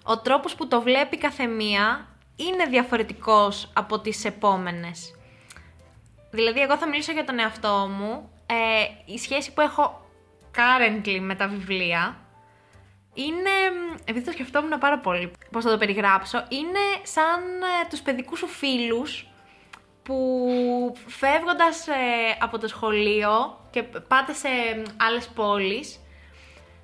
ο 0.02 0.18
τρόπος 0.18 0.54
που 0.54 0.68
το 0.68 0.80
βλέπει 0.80 1.18
κάθε 1.18 1.46
μία 1.46 2.06
είναι 2.36 2.64
διαφορετικός 2.70 3.70
από 3.72 4.00
τις 4.00 4.24
επόμενες. 4.24 5.15
Δηλαδή, 6.30 6.60
εγώ 6.60 6.76
θα 6.76 6.88
μιλήσω 6.88 7.12
για 7.12 7.24
τον 7.24 7.38
εαυτό 7.38 7.88
μου. 7.98 8.30
Ε, 8.46 9.12
η 9.12 9.18
σχέση 9.18 9.52
που 9.52 9.60
έχω 9.60 10.06
currently 10.54 11.18
με 11.20 11.34
τα 11.34 11.48
βιβλία 11.48 12.16
είναι, 13.14 13.50
επειδή 14.04 14.24
το 14.24 14.32
σκεφτόμουν 14.32 14.78
πάρα 14.78 14.98
πολύ, 14.98 15.30
πώς 15.50 15.64
θα 15.64 15.70
το 15.70 15.78
περιγράψω, 15.78 16.44
είναι 16.48 16.78
σαν 17.02 17.40
ε, 17.62 17.88
τους 17.90 18.00
παιδικούς 18.00 18.38
σου 18.38 18.46
φίλους 18.46 19.26
που 20.02 20.96
φεύγοντας 21.06 21.88
ε, 21.88 21.92
από 22.40 22.58
το 22.58 22.68
σχολείο 22.68 23.60
και 23.70 23.82
πάτε 23.82 24.32
σε 24.32 24.48
άλλες 24.96 25.28
πόλεις, 25.28 26.00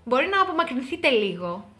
μπορεί 0.05 0.27
να 0.27 0.41
απομακρυνθείτε 0.41 1.09
λίγο, 1.09 1.71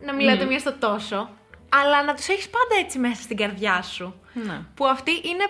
να 0.00 0.14
μιλάτε 0.14 0.44
μία 0.44 0.58
στο 0.58 0.72
τόσο, 0.72 1.30
αλλά 1.68 2.02
να 2.04 2.14
τους 2.14 2.28
έχεις 2.28 2.48
πάντα 2.48 2.80
έτσι 2.80 2.98
μέσα 2.98 3.22
στην 3.22 3.36
καρδιά 3.36 3.82
σου. 3.82 4.14
Ναι. 4.32 4.60
Που 4.74 4.86
αυτή 4.86 5.10
είναι 5.10 5.44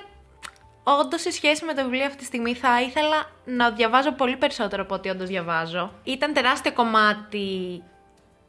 Όντως, 0.84 1.20
σε 1.20 1.30
σχέση 1.30 1.64
με 1.64 1.74
το 1.74 1.82
βιβλίο 1.82 2.04
αυτή 2.04 2.18
τη 2.18 2.24
στιγμή, 2.24 2.54
θα 2.54 2.82
ήθελα 2.82 3.30
να 3.44 3.70
διαβάζω 3.70 4.12
πολύ 4.12 4.36
περισσότερο 4.36 4.82
από 4.82 4.94
ό,τι 4.94 5.08
όντως 5.08 5.28
διαβάζω. 5.28 5.92
Ήταν 6.04 6.32
τεράστιο 6.32 6.72
κομμάτι 6.72 7.82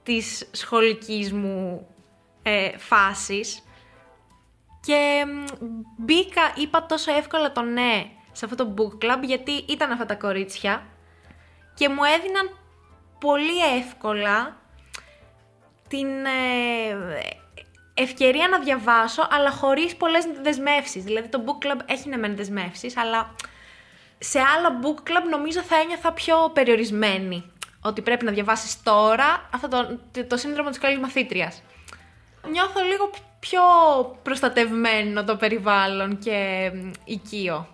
της 0.04 0.50
σχολικής 0.52 1.34
μου 1.34 1.88
ε, 2.44 2.78
φάσης 2.78 3.64
και 4.86 5.26
μ, 5.28 5.46
μπήκα, 5.98 6.42
είπα 6.56 6.86
τόσο 6.86 7.14
εύκολα 7.14 7.52
το 7.52 7.62
ναι 7.62 8.06
σε 8.32 8.46
αυτό 8.46 8.56
το 8.56 8.74
book 8.78 9.06
club 9.06 9.20
γιατί 9.24 9.52
ήταν 9.52 9.92
αυτά 9.92 10.06
τα 10.06 10.16
κορίτσια 10.16 10.86
και 11.74 11.90
μου 11.90 12.04
έδιναν 12.04 12.58
πολύ 13.20 13.78
εύκολα 13.78 14.58
την 15.88 16.08
ε, 16.26 17.43
ευκαιρία 17.94 18.48
να 18.48 18.60
διαβάσω 18.60 19.28
αλλά 19.32 19.52
χωρίς 19.52 19.96
πολλές 19.96 20.26
δεσμεύσεις. 20.42 21.04
Δηλαδή 21.04 21.28
το 21.28 21.44
book 21.46 21.66
club 21.66 21.80
έχει 21.86 22.10
να 22.10 22.18
μεν 22.18 22.36
δεσμεύσεις 22.36 22.98
αλλά 22.98 23.36
σε 24.20 24.40
άλλο 24.40 24.80
book 24.84 25.10
club 25.10 25.30
νομίζω 25.30 25.62
θα 25.62 25.76
ένιωθα 25.76 26.12
πιο 26.14 26.52
περιορισμένη. 26.54 27.52
Ότι 27.82 28.02
πρέπει 28.02 28.26
να 28.26 28.32
διαβάσεις 28.32 28.84
τώρα 28.84 29.50
αυτό 29.54 29.68
το, 29.68 30.00
το, 30.12 30.26
το 30.26 30.38
σύνδρομο 30.38 30.70
της 30.70 30.80
καλής 30.80 31.00
μαθήτριας. 31.00 31.64
Νιώθω 32.52 32.84
λίγο 32.84 33.10
πιο 33.40 33.62
προστατευμένο 34.24 35.24
το 35.24 35.36
περιβάλλον 35.36 36.18
και 36.20 36.72
μ, 36.74 36.92
οικείο. 37.06 37.68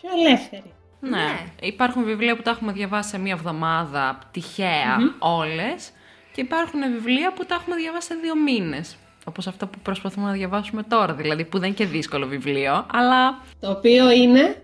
Πιο 0.00 0.10
ελεύθερη. 0.18 0.72
Ναι. 1.00 1.10
Ναι. 1.10 1.52
Υπάρχουν 1.60 2.04
βιβλία 2.04 2.36
που 2.36 2.42
τα 2.42 2.50
έχουμε 2.50 2.72
διαβάσει 2.72 3.08
σε 3.08 3.18
μία 3.18 3.32
εβδομάδα, 3.32 4.18
τυχαία, 4.30 4.96
όλες. 5.18 5.90
Και 6.32 6.40
υπάρχουν 6.40 6.80
βιβλία 6.80 7.32
που 7.32 7.44
τα 7.44 7.54
έχουμε 7.54 7.76
διαβάσει 7.76 8.06
σε 8.06 8.14
δύο 8.14 8.36
μήνες. 8.36 8.96
Όπως 9.28 9.46
αυτό 9.46 9.66
που 9.66 9.78
προσπαθούμε 9.82 10.26
να 10.26 10.32
διαβάσουμε 10.32 10.82
τώρα, 10.82 11.14
δηλαδή 11.14 11.44
που 11.44 11.58
δεν 11.58 11.68
είναι 11.68 11.76
και 11.76 11.86
δύσκολο 11.86 12.26
βιβλίο, 12.26 12.86
αλλά 12.92 13.42
Το 13.60 13.70
οποίο 13.70 14.10
είναι... 14.10 14.62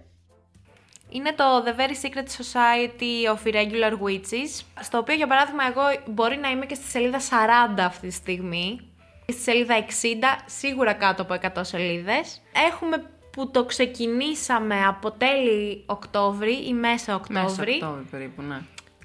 Είναι 1.09 1.33
το 1.37 1.45
The 1.65 1.81
Very 1.81 2.07
Secret 2.07 2.27
Society 2.43 3.35
of 3.35 3.49
Irregular 3.49 3.93
Witches, 3.93 4.63
στο 4.81 4.99
οποίο 4.99 5.15
για 5.15 5.27
παράδειγμα 5.27 5.63
εγώ 5.67 5.83
μπορεί 6.07 6.37
να 6.37 6.51
είμαι 6.51 6.67
και 6.67 6.75
στη 6.75 6.85
σελίδα 6.85 7.19
40 7.19 7.23
αυτή 7.79 8.07
τη 8.09 8.13
στιγμή, 8.13 8.81
στη 9.33 9.43
σελίδα 9.43 9.75
60, 9.85 9.91
σίγουρα 10.47 10.93
κάτω 10.93 11.23
από 11.23 11.35
100 11.55 11.61
σελίδες. 11.61 12.41
Έχουμε 12.71 13.11
που 13.31 13.51
το 13.51 13.65
ξεκινήσαμε 13.65 14.85
από 14.85 15.11
τέλη 15.11 15.83
Οκτώβρη 15.87 16.67
ή 16.69 16.73
μέσα 16.73 17.15
Οκτώβρη 17.15 17.43
μέσα 17.43 17.87
Οκτώβρη 17.87 18.07
περίπου, 18.11 18.43
ναι. 18.43 18.61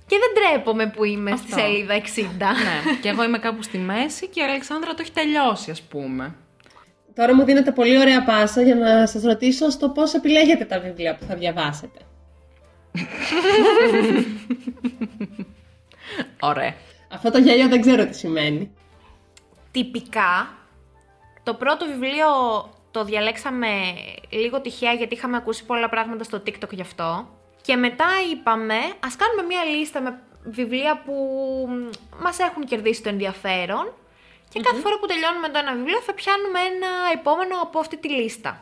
Και 0.09 0.17
δεν 0.19 0.43
τρέπομαι 0.43 0.87
που 0.89 1.03
είμαι 1.03 1.35
στη 1.35 1.45
Αυτό. 1.53 1.59
σελίδα 1.59 1.95
60. 1.95 2.01
ναι. 2.39 2.93
Και 3.01 3.09
εγώ 3.09 3.23
είμαι 3.23 3.39
κάπου 3.39 3.61
στη 3.63 3.77
μέση 3.77 4.27
και 4.27 4.39
η 4.39 4.43
Αλεξάνδρα 4.43 4.93
το 4.93 4.97
έχει 5.01 5.11
τελειώσει, 5.11 5.71
ας 5.71 5.81
πούμε. 5.81 6.35
Τώρα 7.15 7.35
μου 7.35 7.43
δίνετε 7.43 7.71
πολύ 7.71 7.97
ωραία 7.99 8.23
πάσα 8.23 8.61
για 8.61 8.75
να 8.75 9.07
σας 9.07 9.23
ρωτήσω 9.23 9.69
στο 9.69 9.89
πώς 9.89 10.13
επιλέγετε 10.13 10.65
τα 10.65 10.79
βιβλία 10.79 11.15
που 11.15 11.25
θα 11.25 11.35
διαβάσετε. 11.35 11.99
Ωραία. 16.39 16.73
Αυτό 17.11 17.31
το 17.31 17.37
γέλιο 17.37 17.67
δεν 17.67 17.81
ξέρω 17.81 18.05
τι 18.05 18.15
σημαίνει. 18.15 18.71
τυπικά 19.71 20.53
το 21.43 21.53
πρώτο 21.53 21.85
βιβλίο 21.85 22.27
το 22.91 23.03
διαλέξαμε 23.03 23.67
λίγο 24.29 24.61
τυχαία 24.61 24.93
γιατί 24.93 25.13
είχαμε 25.15 25.37
ακούσει 25.37 25.65
πολλά 25.65 25.89
πράγματα 25.89 26.23
στο 26.23 26.43
TikTok 26.45 26.71
γι' 26.71 26.81
αυτό. 26.81 27.27
Και 27.61 27.75
μετά 27.75 28.07
είπαμε, 28.31 28.79
ας 28.99 29.15
κάνουμε 29.15 29.43
μία 29.47 29.63
λίστα 29.63 30.01
με 30.01 30.19
βιβλία 30.43 31.01
που 31.05 31.13
μ, 31.69 31.89
μας 32.23 32.39
έχουν 32.39 32.65
κερδίσει 32.65 33.03
το 33.03 33.09
ενδιαφέρον 33.09 33.93
και 34.49 34.59
κάθε 34.59 34.79
φορά 34.79 34.99
που 34.99 35.05
τελειώνουμε 35.05 35.49
το 35.49 35.57
ένα 35.57 35.73
βιβλίο 35.75 35.99
θα 36.01 36.13
πιάνουμε 36.13 36.59
ένα 36.59 36.87
επόμενο 37.13 37.55
από 37.61 37.79
αυτή 37.79 37.97
τη 37.97 38.09
λίστα. 38.09 38.61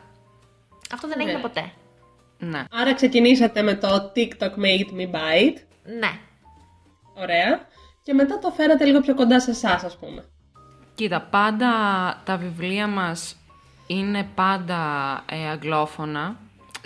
Αυτό 0.92 1.08
δεν 1.08 1.20
έγινε 1.20 1.38
Ωραία. 1.38 1.48
ποτέ. 1.48 1.72
Ναι. 2.38 2.64
Άρα 2.70 2.94
ξεκινήσατε 2.94 3.62
με 3.62 3.74
το 3.74 4.12
TikTok 4.16 4.54
Made 4.64 4.90
Me 4.98 5.10
Bite. 5.14 5.58
Ναι. 5.98 6.10
Ωραία. 7.14 7.66
Και 8.02 8.14
μετά 8.14 8.38
το 8.38 8.50
φέρατε 8.50 8.84
λίγο 8.84 9.00
πιο 9.00 9.14
κοντά 9.14 9.40
σε 9.40 9.50
εσάς, 9.50 9.84
ας 9.84 9.96
πούμε. 9.96 10.24
Κοίτα, 10.94 11.20
πάντα 11.20 11.70
τα 12.24 12.36
βιβλία 12.36 12.86
μας 12.86 13.36
είναι 13.86 14.28
πάντα 14.34 14.80
ε, 15.30 15.48
αγγλόφωνα. 15.48 16.36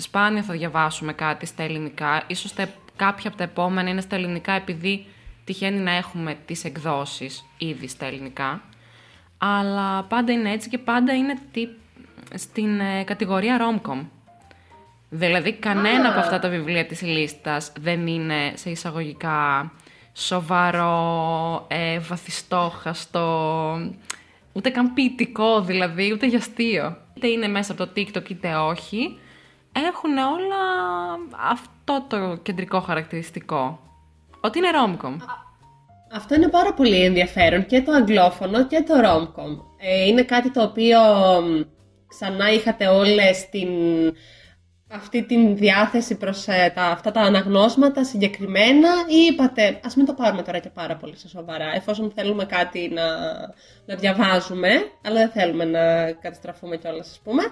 Σπάνια 0.02 0.42
θα 0.42 0.52
διαβάσουμε 0.52 1.12
κάτι 1.12 1.46
στα 1.46 1.62
ελληνικά. 1.62 2.22
Ίσως 2.26 2.54
τα, 2.54 2.68
κάποια 2.96 3.28
από 3.28 3.36
τα 3.36 3.44
επόμενα 3.44 3.90
είναι 3.90 4.00
στα 4.00 4.16
ελληνικά 4.16 4.52
επειδή 4.52 5.06
τυχαίνει 5.44 5.78
να 5.78 5.90
έχουμε 5.90 6.36
τις 6.46 6.64
εκδόσεις 6.64 7.44
ήδη 7.58 7.88
στα 7.88 8.06
ελληνικά. 8.06 8.62
Αλλά 9.38 10.02
πάντα 10.02 10.32
είναι 10.32 10.52
έτσι 10.52 10.68
και 10.68 10.78
πάντα 10.78 11.14
είναι 11.14 11.38
τι, 11.52 11.68
στην 12.34 12.80
ε, 12.80 13.04
κατηγορία 13.04 13.58
rom-com. 13.60 14.06
Δηλαδή 15.08 15.52
κανένα 15.52 16.08
Α. 16.08 16.10
από 16.10 16.20
αυτά 16.20 16.38
τα 16.38 16.48
βιβλία 16.48 16.86
της 16.86 17.02
λίστας 17.02 17.72
δεν 17.80 18.06
είναι 18.06 18.52
σε 18.54 18.70
εισαγωγικά 18.70 19.72
σοβαρό, 20.12 21.64
ε, 21.68 21.98
βαθιστόχαστο, 21.98 23.22
ούτε 24.52 24.70
καν 24.70 24.94
ποιητικό 24.94 25.60
δηλαδή, 25.60 26.12
ούτε 26.12 26.26
για 26.26 26.38
αστείο. 26.38 26.96
Είτε 27.14 27.26
είναι 27.26 27.48
μέσα 27.48 27.72
από 27.72 27.86
το 27.86 27.92
TikTok 27.96 28.30
είτε 28.30 28.54
όχι, 28.54 29.18
έχουν 29.72 30.16
όλα 30.16 30.62
αυτό 31.50 32.04
το 32.08 32.36
κεντρικό 32.42 32.80
χαρακτηριστικό. 32.80 33.78
Ότι 34.40 34.58
είναι 34.58 34.68
rom-com. 34.72 35.16
Αυτό 36.14 36.34
είναι 36.34 36.48
πάρα 36.48 36.74
πολύ 36.74 37.04
ενδιαφέρον 37.04 37.66
και 37.66 37.82
το 37.82 37.92
αγγλόφωνο 37.92 38.66
και 38.66 38.84
το 38.86 38.94
romcom. 39.04 39.64
Ε, 39.78 40.06
είναι 40.06 40.22
κάτι 40.22 40.50
το 40.50 40.62
οποίο 40.62 41.00
μ, 41.42 41.60
ξανά 42.08 42.52
είχατε 42.52 42.86
όλες 42.86 43.48
την, 43.48 43.68
αυτή 44.90 45.22
την 45.22 45.56
διάθεση 45.56 46.16
προς 46.16 46.48
ε, 46.48 46.72
τα, 46.74 46.82
αυτά 46.82 47.10
τα 47.10 47.20
αναγνώσματα 47.20 48.04
συγκεκριμένα 48.04 48.88
ή 49.08 49.32
είπατε 49.32 49.80
ας 49.84 49.96
μην 49.96 50.06
το 50.06 50.14
πάρουμε 50.14 50.42
τώρα 50.42 50.58
και 50.58 50.70
πάρα 50.70 50.96
πολύ 50.96 51.16
σε 51.16 51.28
σοβαρά 51.28 51.74
εφόσον 51.74 52.12
θέλουμε 52.14 52.44
κάτι 52.44 52.88
να, 52.88 53.06
να 53.86 53.94
διαβάζουμε 53.94 54.70
αλλά 55.04 55.18
δεν 55.18 55.30
θέλουμε 55.30 55.64
να 55.64 56.12
καταστραφούμε 56.12 56.76
κιόλας 56.76 57.10
ας 57.10 57.20
πούμε 57.24 57.42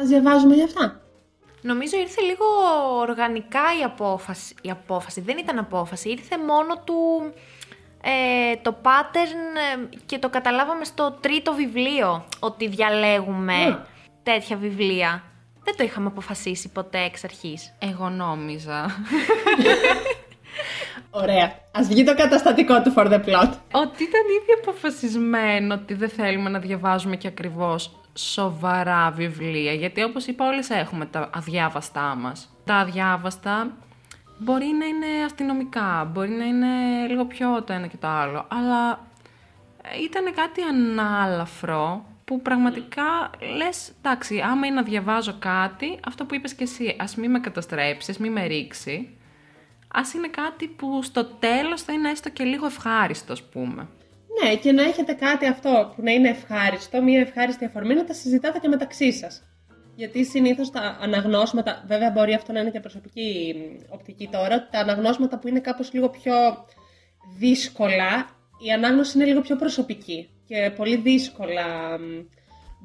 ας 0.00 0.08
διαβάζουμε 0.08 0.54
για 0.54 0.64
αυτά. 0.64 1.05
Νομίζω 1.66 1.96
ήρθε 1.98 2.20
λίγο 2.20 2.44
οργανικά 3.00 3.60
η 3.80 3.82
απόφαση. 3.84 4.54
Η 4.62 4.70
απόφαση. 4.70 5.20
Δεν 5.20 5.38
ήταν 5.38 5.58
απόφαση. 5.58 6.08
Ήρθε 6.10 6.38
μόνο 6.38 6.74
του 6.84 6.94
ε, 8.02 8.56
το 8.62 8.76
pattern 8.82 9.56
ε, 9.92 9.96
και 10.06 10.18
το 10.18 10.28
καταλάβαμε 10.28 10.84
στο 10.84 11.18
τρίτο 11.20 11.52
βιβλίο 11.54 12.24
ότι 12.40 12.68
διαλέγουμε 12.68 13.64
Ναι. 13.64 13.78
τέτοια 14.22 14.56
βιβλία. 14.56 15.22
Δεν 15.64 15.76
το 15.76 15.84
είχαμε 15.84 16.06
αποφασίσει 16.06 16.68
ποτέ 16.68 16.98
εξ 17.02 17.24
αρχής. 17.24 17.74
Εγώ 17.78 18.08
νόμιζα 18.08 18.86
Ωραία. 21.10 21.52
Ας 21.72 21.86
βγει 21.88 22.04
το 22.04 22.14
καταστατικό 22.14 22.82
του 22.82 22.92
for 22.96 23.04
the 23.06 23.18
plot. 23.24 23.50
ότι 23.72 24.02
ήταν 24.02 24.22
ήδη 24.40 24.52
αποφασισμένο 24.62 25.74
ότι 25.74 25.94
δεν 25.94 26.08
θέλουμε 26.08 26.50
να 26.50 26.58
διαβάζουμε 26.58 27.16
και 27.16 27.28
ακριβώς 27.28 27.90
σοβαρά 28.16 29.10
βιβλία. 29.10 29.72
Γιατί 29.72 30.02
όπως 30.02 30.26
είπα 30.26 30.46
όλες 30.46 30.70
έχουμε 30.70 31.06
τα 31.06 31.30
αδιάβαστά 31.34 32.14
μας. 32.14 32.50
Τα 32.64 32.74
αδιάβαστα 32.74 33.76
Μπορεί 34.38 34.66
να 34.66 34.84
είναι 34.84 35.24
αστυνομικά, 35.24 36.10
μπορεί 36.12 36.30
να 36.30 36.44
είναι 36.44 37.06
λίγο 37.08 37.24
πιο 37.24 37.62
το 37.62 37.72
ένα 37.72 37.86
και 37.86 37.96
το 37.96 38.06
άλλο, 38.06 38.46
αλλά 38.48 39.06
ήταν 40.04 40.34
κάτι 40.34 40.62
ανάλαφρο 40.62 42.04
που 42.24 42.42
πραγματικά 42.42 43.30
λες, 43.56 43.92
εντάξει, 43.98 44.40
άμα 44.40 44.66
είναι 44.66 44.74
να 44.74 44.82
διαβάζω 44.82 45.36
κάτι, 45.38 45.98
αυτό 46.06 46.24
που 46.24 46.34
είπες 46.34 46.54
και 46.54 46.62
εσύ, 46.62 46.96
ας 46.98 47.16
μην 47.16 47.30
με 47.30 47.40
καταστρέψεις, 47.40 48.08
ας 48.08 48.18
μην 48.18 48.32
με 48.32 48.46
ρίξει, 48.46 49.16
ας 49.88 50.12
είναι 50.12 50.28
κάτι 50.28 50.66
που 50.66 51.02
στο 51.02 51.24
τέλος 51.24 51.82
θα 51.82 51.92
είναι 51.92 52.10
έστω 52.10 52.30
και 52.30 52.44
λίγο 52.44 52.66
ευχάριστο, 52.66 53.32
ας 53.32 53.42
πούμε. 53.42 53.88
Ναι, 54.42 54.56
και 54.56 54.72
να 54.72 54.82
έχετε 54.82 55.12
κάτι 55.12 55.46
αυτό 55.46 55.92
που 55.96 56.02
να 56.02 56.10
είναι 56.10 56.28
ευχάριστο, 56.28 57.02
μια 57.02 57.20
ευχάριστη 57.20 57.64
αφορμή, 57.64 57.94
να 57.94 58.04
τα 58.04 58.12
συζητάτε 58.12 58.58
και 58.58 58.68
μεταξύ 58.68 59.12
σας. 59.12 59.42
Γιατί 59.94 60.24
συνήθως 60.24 60.70
τα 60.70 60.98
αναγνώσματα, 61.00 61.84
βέβαια 61.86 62.10
μπορεί 62.10 62.34
αυτό 62.34 62.52
να 62.52 62.60
είναι 62.60 62.70
και 62.70 62.80
προσωπική 62.80 63.54
οπτική 63.88 64.28
τώρα, 64.32 64.68
τα 64.68 64.78
αναγνώσματα 64.78 65.38
που 65.38 65.48
είναι 65.48 65.60
κάπως 65.60 65.92
λίγο 65.92 66.08
πιο 66.08 66.34
δύσκολα, 67.38 68.28
η 68.66 68.72
ανάγνωση 68.72 69.18
είναι 69.18 69.26
λίγο 69.26 69.40
πιο 69.40 69.56
προσωπική 69.56 70.30
και 70.46 70.72
πολύ 70.76 70.96
δύσκολα 70.96 71.98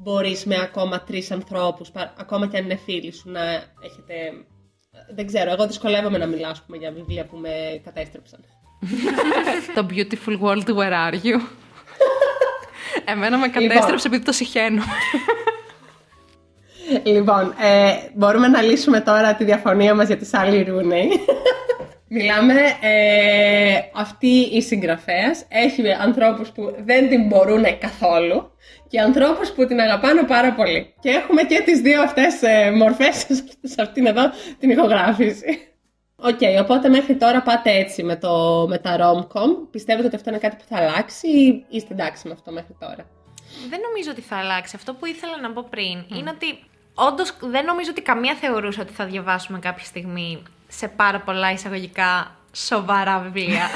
μπορείς 0.02 0.44
με 0.44 0.56
ακόμα 0.62 1.02
τρεις 1.02 1.30
ανθρώπους, 1.30 1.90
ακόμα 2.18 2.46
και 2.48 2.56
αν 2.56 2.64
είναι 2.64 2.76
φίλοι 2.76 3.12
σου, 3.12 3.30
να 3.30 3.42
έχετε... 3.84 4.14
Δεν 5.14 5.26
ξέρω, 5.26 5.50
εγώ 5.50 5.66
δυσκολεύομαι 5.66 6.18
να 6.18 6.26
μιλάω 6.26 6.52
πούμε, 6.66 6.76
για 6.76 6.90
βιβλία 6.92 7.26
που 7.26 7.36
με 7.36 7.80
κατέστρεψαν. 7.84 8.44
το 9.74 9.86
Beautiful 9.90 10.38
World, 10.40 10.66
Where 10.66 10.92
Are 10.92 11.26
You? 11.26 11.40
Εμένα 13.04 13.38
με 13.38 13.46
λοιπόν. 13.46 13.68
κατέστρεψε 13.68 14.06
επειδή 14.06 14.24
το 14.24 14.32
συχαίνω. 14.32 14.82
λοιπόν, 17.02 17.54
ε, 17.60 17.92
μπορούμε 18.14 18.48
να 18.48 18.62
λύσουμε 18.62 19.00
τώρα 19.00 19.34
τη 19.34 19.44
διαφωνία 19.44 19.94
μας 19.94 20.06
για 20.06 20.16
τη 20.16 20.24
Σάλι 20.24 20.62
Ρούνεϊ. 20.62 21.08
Μιλάμε, 22.08 22.54
ε, 22.80 23.78
αυτή 23.94 24.26
η 24.26 24.62
συγγραφέας 24.62 25.44
έχει 25.48 25.82
ανθρώπους 26.00 26.48
που 26.50 26.74
δεν 26.84 27.08
την 27.08 27.26
μπορούν 27.26 27.78
καθόλου 27.78 28.50
και 28.88 29.00
ανθρώπους 29.00 29.50
που 29.52 29.66
την 29.66 29.80
αγαπάνε 29.80 30.22
πάρα 30.22 30.52
πολύ. 30.52 30.94
Και 31.00 31.08
έχουμε 31.08 31.42
και 31.42 31.62
τις 31.64 31.80
δύο 31.80 32.02
αυτές 32.02 32.42
ε, 32.42 32.70
μορφές 32.70 33.26
σε 33.62 33.82
αυτήν 33.82 34.06
εδώ 34.06 34.22
την 34.58 34.70
ηχογράφηση. 34.70 35.71
OK, 36.24 36.38
okay, 36.40 36.60
οπότε 36.60 36.88
μέχρι 36.88 37.16
τώρα 37.16 37.42
πάτε 37.42 37.70
έτσι 37.70 38.02
με, 38.02 38.16
το, 38.16 38.64
με 38.68 38.78
τα 38.78 38.96
rom-com. 39.00 39.68
Πιστεύετε 39.70 40.06
ότι 40.06 40.16
αυτό 40.16 40.30
είναι 40.30 40.38
κάτι 40.38 40.56
που 40.56 40.64
θα 40.68 40.76
αλλάξει 40.76 41.28
ή 41.28 41.64
είστε 41.68 41.92
εντάξει 41.92 42.26
με 42.26 42.32
αυτό 42.32 42.52
μέχρι 42.52 42.76
τώρα; 42.80 43.06
Δεν 43.68 43.80
νομίζω 43.80 44.10
ότι 44.10 44.20
θα 44.20 44.36
αλλάξει. 44.36 44.76
Αυτό 44.76 44.94
που 44.94 45.06
ήθελα 45.06 45.40
να 45.40 45.52
πω 45.52 45.66
πριν 45.70 46.04
είναι 46.18 46.30
ότι 46.30 46.64
όντως 46.94 47.36
δεν 47.40 47.64
νομίζω 47.64 47.90
ότι 47.90 48.00
καμία 48.00 48.34
θεωρούσε 48.34 48.80
ότι 48.80 48.92
θα 48.92 49.04
διαβάσουμε 49.04 49.58
κάποια 49.58 49.84
στιγμή 49.84 50.42
σε 50.68 50.88
πάρα 50.88 51.20
πολλά 51.20 51.52
εισαγωγικά 51.52 52.36
σοβαρά 52.52 53.18
βιβλία. 53.18 53.68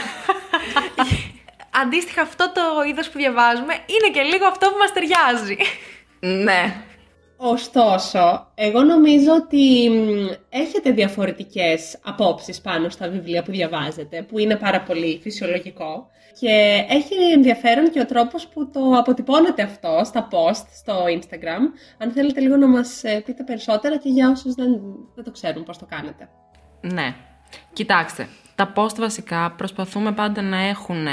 Αντίστοιχα 1.83 2.23
αυτό 2.23 2.53
το 2.53 2.63
είδος 2.89 3.11
που 3.11 3.19
διαβάζουμε 3.19 3.75
είναι 3.75 4.11
και 4.13 4.23
λίγο 4.23 4.47
αυτό 4.47 4.69
που 4.69 4.77
μας 4.79 4.93
ταιριάζει. 4.93 5.57
ναι. 6.45 6.85
Ωστόσο, 7.37 8.51
εγώ 8.55 8.83
νομίζω 8.83 9.33
ότι 9.35 9.91
έχετε 10.49 10.91
διαφορετικές 10.91 11.99
απόψεις 12.05 12.61
πάνω 12.61 12.89
στα 12.89 13.09
βιβλία 13.09 13.43
που 13.43 13.51
διαβάζετε, 13.51 14.23
που 14.23 14.39
είναι 14.39 14.57
πάρα 14.57 14.81
πολύ 14.81 15.21
φυσιολογικό. 15.23 16.09
Και 16.41 16.85
έχει 16.89 17.15
ενδιαφέρον 17.35 17.91
και 17.91 18.01
ο 18.01 18.07
τρόπος 18.07 18.47
που 18.47 18.71
το 18.71 18.81
αποτυπώνετε 18.99 19.63
αυτό 19.63 20.01
στα 20.05 20.29
post, 20.31 20.65
στο 20.79 21.05
Instagram. 21.05 21.61
Αν 21.99 22.11
θέλετε 22.11 22.41
λίγο 22.41 22.57
να 22.57 22.67
μας 22.67 23.05
ε, 23.05 23.21
πείτε 23.21 23.43
περισσότερα 23.43 23.97
και 23.97 24.09
για 24.09 24.31
όσους 24.31 24.55
δεν, 24.55 24.81
δεν 25.15 25.25
το 25.25 25.31
ξέρουν 25.31 25.65
πώς 25.65 25.79
το 25.79 25.87
κάνετε. 25.89 26.29
Ναι. 26.81 27.15
Κοιτάξτε, 27.73 28.29
τα 28.55 28.73
post 28.77 28.97
βασικά 28.99 29.55
προσπαθούμε 29.57 30.13
πάντα 30.13 30.43
να 30.43 30.59
έχουν 30.59 31.07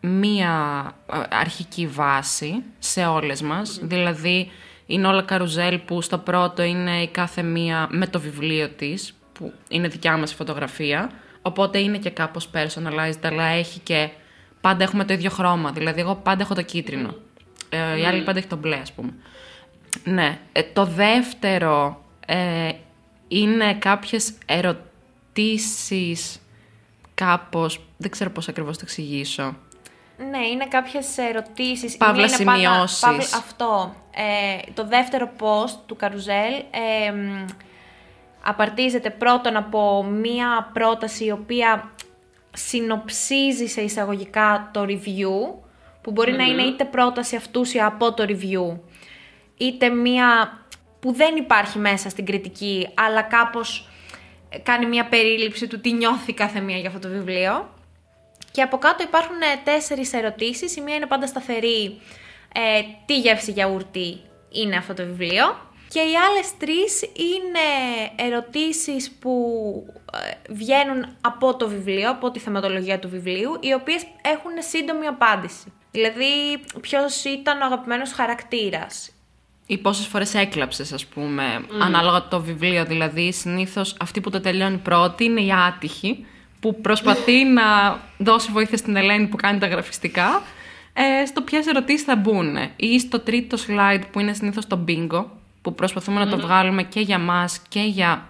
μία 0.00 0.84
ε, 1.12 1.18
αρχική 1.30 1.86
βάση 1.86 2.62
σε 2.78 3.04
όλες 3.06 3.42
μας. 3.42 3.78
Δηλαδή, 3.82 4.50
είναι 4.90 5.06
όλα 5.06 5.22
καρουζέλ 5.22 5.78
που 5.78 6.02
στο 6.02 6.18
πρώτο 6.18 6.62
είναι 6.62 7.02
η 7.02 7.08
κάθε 7.08 7.42
μία 7.42 7.88
με 7.90 8.06
το 8.06 8.20
βιβλίο 8.20 8.68
της, 8.68 9.14
που 9.32 9.52
είναι 9.68 9.88
δικιά 9.88 10.16
μας 10.16 10.34
φωτογραφία. 10.34 11.10
Οπότε 11.42 11.78
είναι 11.78 11.98
και 11.98 12.10
κάπως 12.10 12.50
personalized, 12.52 13.20
αλλά 13.22 13.44
έχει 13.44 13.78
και... 13.78 14.08
Πάντα 14.60 14.84
έχουμε 14.84 15.04
το 15.04 15.12
ίδιο 15.12 15.30
χρώμα. 15.30 15.72
Δηλαδή, 15.72 16.00
εγώ 16.00 16.14
πάντα 16.14 16.42
έχω 16.42 16.54
το 16.54 16.62
κίτρινο. 16.62 17.14
Ε, 17.68 18.00
η 18.00 18.04
άλλη 18.04 18.22
πάντα 18.22 18.38
έχει 18.38 18.46
το 18.46 18.56
μπλε, 18.56 18.76
ας 18.76 18.92
πούμε. 18.92 19.14
Ναι. 20.04 20.38
Ε, 20.52 20.62
το 20.62 20.84
δεύτερο 20.84 22.04
ε, 22.26 22.70
είναι 23.28 23.74
κάποιες 23.74 24.32
ερωτήσεις 24.46 26.38
κάπως, 27.14 27.80
δεν 27.96 28.10
ξέρω 28.10 28.30
πώς 28.30 28.48
ακριβώς 28.48 28.76
το 28.76 28.82
εξηγήσω. 28.82 29.56
Ναι, 30.28 30.46
είναι 30.46 30.66
κάποιες 30.66 31.18
ερωτήσεις. 31.18 31.96
Παύλα 31.96 32.28
σημειώσεις. 32.28 33.34
αυτό. 33.34 33.94
Ε, 34.14 34.70
το 34.74 34.86
δεύτερο 34.86 35.30
post 35.38 35.78
του 35.86 35.96
Καρουζέλ 35.96 36.54
ε, 36.54 37.12
απαρτίζεται 38.44 39.10
πρώτον 39.10 39.56
από 39.56 40.04
μία 40.04 40.70
πρόταση 40.72 41.24
η 41.24 41.30
οποία 41.30 41.90
συνοψίζει 42.52 43.66
σε 43.66 43.80
εισαγωγικά 43.80 44.70
το 44.72 44.84
review, 44.88 45.60
που 46.02 46.10
μπορει 46.10 46.32
να 46.32 46.44
είναι 46.44 46.62
είτε 46.62 46.84
πρόταση 46.84 47.36
αυτούσια 47.36 47.86
από 47.86 48.14
το 48.14 48.24
review, 48.28 48.78
είτε 49.56 49.88
μία 49.88 50.58
που 51.00 51.12
δεν 51.12 51.36
υπάρχει 51.36 51.78
μέσα 51.78 52.08
στην 52.08 52.26
κριτική, 52.26 52.88
αλλά 52.94 53.22
κάπως 53.22 53.88
κάνει 54.62 54.86
μια 54.86 55.08
περίληψη 55.08 55.66
του 55.66 55.80
τι 55.80 55.92
νιώθει 55.92 56.32
κάθε 56.32 56.60
μία 56.60 56.76
για 56.76 56.88
αυτό 56.88 57.08
το 57.08 57.08
βιβλίο. 57.08 57.68
Και 58.50 58.62
από 58.62 58.78
κάτω 58.78 59.02
υπάρχουν 59.02 59.40
ε, 59.40 59.60
τέσσερις 59.64 60.12
ερωτήσεις. 60.12 60.76
Η 60.76 60.80
μία 60.80 60.94
είναι 60.94 61.06
πάντα 61.06 61.26
σταθερή. 61.26 62.00
Ε, 62.54 62.82
τι 63.06 63.18
γεύση 63.18 63.52
γιαούρτι 63.52 64.20
είναι 64.50 64.76
αυτό 64.76 64.94
το 64.94 65.04
βιβλίο. 65.04 65.68
Και 65.88 66.00
οι 66.00 66.16
άλλες 66.28 66.56
τρεις 66.58 67.02
είναι 67.02 67.66
ερωτήσεις 68.16 69.10
που 69.10 69.34
ε, 70.12 70.52
βγαίνουν 70.52 71.06
από 71.20 71.56
το 71.56 71.68
βιβλίο, 71.68 72.10
από 72.10 72.30
τη 72.30 72.38
θεματολογία 72.38 72.98
του 72.98 73.08
βιβλίου, 73.08 73.56
οι 73.60 73.72
οποίες 73.72 74.02
έχουν 74.22 74.52
σύντομη 74.58 75.06
απάντηση. 75.06 75.72
Δηλαδή, 75.90 76.60
ποιος 76.80 77.24
ήταν 77.24 77.60
ο 77.60 77.64
αγαπημένος 77.64 78.12
χαρακτήρας 78.12 79.10
ή 79.70 79.78
πόσες 79.78 80.06
φορές 80.06 80.34
έκλαψες, 80.34 80.92
ας 80.92 81.06
πούμε, 81.06 81.64
ανάλογα 81.82 82.28
το 82.28 82.40
βιβλίο. 82.40 82.84
Δηλαδή, 82.84 83.32
συνήθως 83.32 83.96
αυτή 84.00 84.20
που 84.20 84.30
το 84.30 84.40
τελειώνει 84.40 84.76
πρώτη 84.76 85.24
είναι 85.24 85.40
η 85.40 85.52
άτυχη, 85.52 86.26
που 86.60 86.80
προσπαθεί 86.80 87.44
να 87.44 87.98
δώσει 88.18 88.50
βοήθεια 88.52 88.76
στην 88.76 88.96
Ελένη 88.96 89.26
που 89.26 89.36
κάνει 89.36 89.58
τα 89.58 89.66
γραφιστικά, 89.66 90.42
ε, 90.92 91.26
στο 91.26 91.40
ποιες 91.40 91.66
ερωτήσεις 91.66 92.04
θα 92.04 92.16
μπουν. 92.16 92.56
Ή 92.76 93.00
στο 93.00 93.20
τρίτο 93.20 93.56
slide 93.66 94.02
που 94.12 94.20
είναι 94.20 94.32
συνήθως 94.32 94.66
το 94.66 94.84
bingo, 94.88 95.24
που 95.62 95.74
προσπαθούμε 95.74 96.24
να 96.24 96.30
το 96.30 96.38
βγάλουμε 96.38 96.82
και 96.82 97.00
για 97.00 97.18
μας 97.18 97.60
και 97.68 97.80
για 97.80 98.26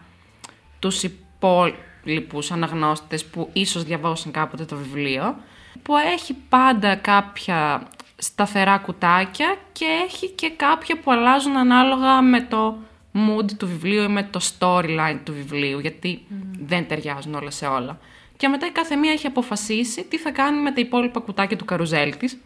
τους 0.78 1.02
υπόλοιπους 1.02 2.50
αναγνώστες 2.50 3.24
που 3.24 3.50
ίσως 3.52 3.84
διαβάσουν 3.84 4.32
κάποτε 4.32 4.64
το 4.64 4.76
βιβλίο, 4.76 5.36
που 5.82 5.96
έχει 5.96 6.36
πάντα 6.48 6.94
κάποια 6.94 7.88
σταθερά 8.16 8.78
κουτάκια 8.78 9.56
και 9.72 9.84
έχει 10.04 10.28
και 10.28 10.50
κάποια 10.56 11.00
που 11.00 11.10
αλλάζουν 11.10 11.56
ανάλογα 11.56 12.22
με 12.22 12.40
το 12.40 12.76
mood 13.14 13.52
του 13.56 13.66
βιβλίου 13.66 14.02
ή 14.02 14.08
με 14.08 14.22
το 14.22 14.40
storyline 14.40 15.18
του 15.24 15.32
βιβλίου, 15.32 15.78
γιατί 15.78 16.22
δεν 16.66 16.88
ταιριάζουν 16.88 17.34
όλα 17.34 17.50
σε 17.50 17.66
όλα. 17.66 17.98
Και 18.40 18.48
μετά 18.48 18.66
η 18.66 18.70
κάθε 18.70 18.96
μία 18.96 19.12
έχει 19.12 19.26
αποφασίσει 19.26 20.04
τι 20.04 20.18
θα 20.18 20.30
κάνει 20.30 20.60
με 20.60 20.72
τα 20.72 20.80
υπόλοιπα 20.80 21.20
κουτάκια 21.20 21.56
του 21.56 21.64
καρουζέλ 21.64 22.16
της, 22.16 22.40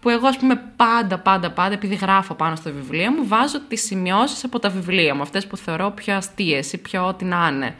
που 0.00 0.08
εγώ 0.08 0.26
ας 0.26 0.36
πούμε 0.36 0.72
πάντα, 0.76 1.18
πάντα, 1.18 1.50
πάντα, 1.50 1.74
επειδή 1.74 1.94
γράφω 1.94 2.34
πάνω 2.34 2.56
στο 2.56 2.72
βιβλίο 2.72 3.10
μου, 3.10 3.26
βάζω 3.26 3.60
τις 3.60 3.84
σημειώσεις 3.84 4.44
από 4.44 4.58
τα 4.58 4.68
βιβλία 4.68 5.14
μου, 5.14 5.22
αυτές 5.22 5.46
που 5.46 5.56
θεωρώ 5.56 5.90
πιο 5.90 6.14
αστείες 6.14 6.72
ή 6.72 6.78
πιο 6.78 7.06
ό,τι 7.06 7.24
να 7.24 7.50
είναι. 7.52 7.74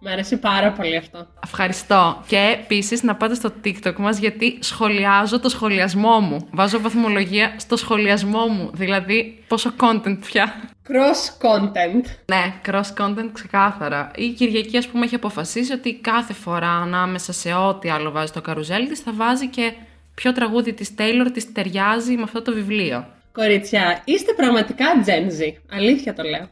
Μ' 0.00 0.06
αρέσει 0.06 0.36
πάρα 0.36 0.72
πολύ 0.72 0.96
αυτό. 0.96 1.26
Ευχαριστώ. 1.44 2.22
Και 2.26 2.58
επίσης 2.60 3.02
να 3.02 3.14
πάτε 3.14 3.34
στο 3.34 3.52
TikTok 3.64 3.94
μας 3.96 4.18
γιατί 4.18 4.58
σχολιάζω 4.60 5.40
το 5.40 5.48
σχολιασμό 5.48 6.20
μου. 6.20 6.48
Βάζω 6.50 6.80
βαθμολογία 6.80 7.54
στο 7.56 7.76
σχολιασμό 7.76 8.46
μου. 8.46 8.70
Δηλαδή, 8.74 9.44
πόσο 9.48 9.72
content 9.80 10.18
πια. 10.26 10.54
Cross 10.88 11.46
content. 11.46 12.04
Ναι, 12.24 12.54
cross 12.66 13.04
content 13.04 13.30
ξεκάθαρα. 13.32 14.10
Η 14.16 14.28
Κυριακή, 14.28 14.76
ας 14.76 14.86
πούμε, 14.86 15.04
έχει 15.04 15.14
αποφασίσει 15.14 15.72
ότι 15.72 15.94
κάθε 15.94 16.32
φορά 16.32 16.70
ανάμεσα 16.70 17.32
σε 17.32 17.52
ό,τι 17.52 17.88
άλλο 17.88 18.10
βάζει 18.10 18.32
το 18.32 18.40
καρουζέλ 18.40 18.88
της 18.88 19.00
θα 19.00 19.12
βάζει 19.12 19.46
και 19.46 19.72
ποιο 20.14 20.32
τραγούδι 20.32 20.72
της 20.72 20.94
Taylor 20.98 21.26
της 21.32 21.52
ταιριάζει 21.52 22.16
με 22.16 22.22
αυτό 22.22 22.42
το 22.42 22.52
βιβλίο. 22.52 23.06
Κορίτσια, 23.32 24.02
είστε 24.04 24.32
πραγματικά 24.32 24.86
Gen 25.06 25.42
Z. 25.42 25.52
Αλήθεια 25.72 26.14
το 26.14 26.22
λέω. 26.22 26.48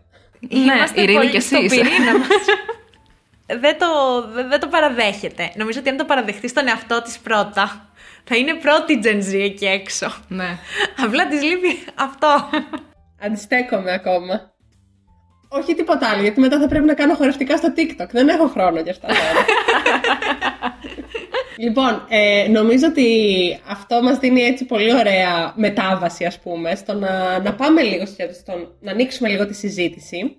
Ναι, 0.64 1.02
Ειρήνη 1.02 1.26
και 1.26 1.36
εσείς. 1.36 1.72
δεν 3.46 3.78
το, 3.78 3.86
δεν 4.48 4.60
το 4.60 4.66
παραδέχεται. 4.68 5.50
Νομίζω 5.54 5.80
ότι 5.80 5.88
αν 5.88 5.96
το 5.96 6.04
παραδεχτείς 6.04 6.50
στον 6.50 6.68
εαυτό 6.68 7.02
της 7.02 7.18
πρώτα, 7.18 7.90
θα 8.24 8.36
είναι 8.36 8.54
πρώτη 8.54 9.00
Gen 9.04 9.32
Z 9.32 9.40
εκεί 9.40 9.66
έξω. 9.66 10.14
Ναι. 10.28 10.58
Απλά 11.04 11.28
της 11.28 11.42
λείπει 11.42 11.84
αυτό. 11.94 12.48
Αντιστέκομαι 13.20 13.92
ακόμα. 13.92 14.52
Όχι 15.48 15.74
τίποτα 15.74 16.08
άλλο, 16.08 16.22
γιατί 16.22 16.40
μετά 16.40 16.58
θα 16.58 16.68
πρέπει 16.68 16.84
να 16.84 16.94
κάνω 16.94 17.14
χορευτικά 17.14 17.56
στο 17.56 17.72
TikTok. 17.76 18.08
Δεν 18.10 18.28
έχω 18.28 18.48
χρόνο 18.48 18.80
γι' 18.80 18.90
αυτά 18.90 19.06
τώρα. 19.06 19.44
λοιπόν, 21.64 22.06
ε, 22.08 22.48
νομίζω 22.48 22.86
ότι 22.86 23.08
αυτό 23.68 24.02
μας 24.02 24.18
δίνει 24.18 24.42
έτσι 24.42 24.64
πολύ 24.64 24.94
ωραία 24.94 25.52
μετάβαση, 25.56 26.24
ας 26.24 26.38
πούμε, 26.38 26.74
στο 26.74 26.94
να, 26.94 27.38
να 27.38 27.54
πάμε 27.54 27.82
λίγο 27.82 28.06
στο, 28.06 28.74
να 28.80 28.90
ανοίξουμε 28.90 29.28
λίγο 29.28 29.46
τη 29.46 29.54
συζήτηση. 29.54 30.36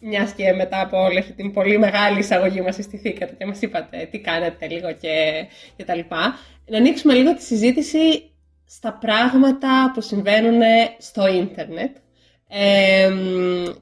Μιας 0.00 0.32
και 0.32 0.52
μετά 0.52 0.80
από 0.80 1.02
όλη 1.02 1.18
αυτή 1.18 1.32
την 1.32 1.52
πολύ 1.52 1.78
μεγάλη 1.78 2.18
εισαγωγή 2.18 2.60
μας 2.60 2.74
συστηθήκατε 2.74 3.34
και 3.38 3.46
μας 3.46 3.60
είπατε 3.60 4.08
τι 4.10 4.18
κάνετε 4.18 4.68
λίγο 4.68 4.92
και, 4.92 5.46
και 5.76 5.84
τα 5.84 5.94
λοιπά. 5.94 6.38
Να 6.66 6.76
ανοίξουμε 6.76 7.14
λίγο 7.14 7.34
τη 7.34 7.42
συζήτηση 7.42 8.30
στα 8.66 8.98
πράγματα 9.00 9.90
που 9.94 10.00
συμβαίνουν 10.00 10.60
στο 10.98 11.26
ίντερνετ. 11.28 11.96
Ε, 12.48 13.10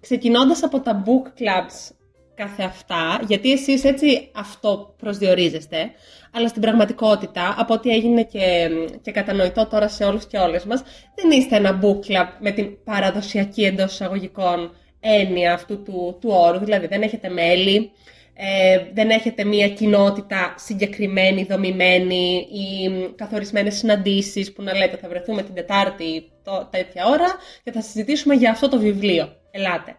ξεκινώντας 0.00 0.62
από 0.62 0.80
τα 0.80 1.02
book 1.06 1.40
clubs 1.40 1.94
κάθε 2.34 2.62
αυτά, 2.62 3.20
γιατί 3.26 3.52
εσείς 3.52 3.84
έτσι 3.84 4.30
αυτό 4.34 4.94
προσδιορίζεστε, 4.98 5.90
αλλά 6.32 6.48
στην 6.48 6.62
πραγματικότητα, 6.62 7.54
από 7.58 7.74
ό,τι 7.74 7.90
έγινε 7.90 8.22
και, 8.22 8.68
και 9.02 9.10
κατανοητό 9.10 9.66
τώρα 9.66 9.88
σε 9.88 10.04
όλους 10.04 10.26
και 10.26 10.38
όλες 10.38 10.64
μας, 10.64 10.82
δεν 11.14 11.30
είστε 11.30 11.56
ένα 11.56 11.80
book 11.82 12.10
club 12.10 12.28
με 12.40 12.50
την 12.50 12.84
παραδοσιακή 12.84 13.64
εντός 13.64 13.92
εισαγωγικών 13.92 14.72
έννοια 15.00 15.52
αυτού 15.52 15.82
του, 15.82 16.16
του 16.20 16.30
όρου, 16.32 16.58
δηλαδή 16.58 16.86
δεν 16.86 17.02
έχετε 17.02 17.28
μέλη, 17.28 17.90
ε, 18.34 18.84
δεν 18.92 19.10
έχετε 19.10 19.44
μία 19.44 19.68
κοινότητα 19.68 20.54
συγκεκριμένη, 20.56 21.44
δομημένη 21.44 22.48
ή 22.52 22.90
καθορισμένες 23.16 23.74
συναντήσεις 23.74 24.52
που 24.52 24.62
να 24.62 24.74
λέτε 24.74 24.96
θα 24.96 25.08
βρεθούμε 25.08 25.42
την 25.42 25.54
Τετάρτη 25.54 26.30
το, 26.42 26.68
τέτοια 26.70 27.06
ώρα 27.06 27.26
και 27.62 27.72
θα 27.72 27.80
συζητήσουμε 27.80 28.34
για 28.34 28.50
αυτό 28.50 28.68
το 28.68 28.78
βιβλίο. 28.78 29.36
Ελάτε. 29.50 29.96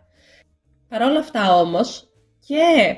Παρ' 0.90 1.02
όλα 1.02 1.20
αυτά 1.20 1.56
όμως 1.56 2.10
και 2.48 2.96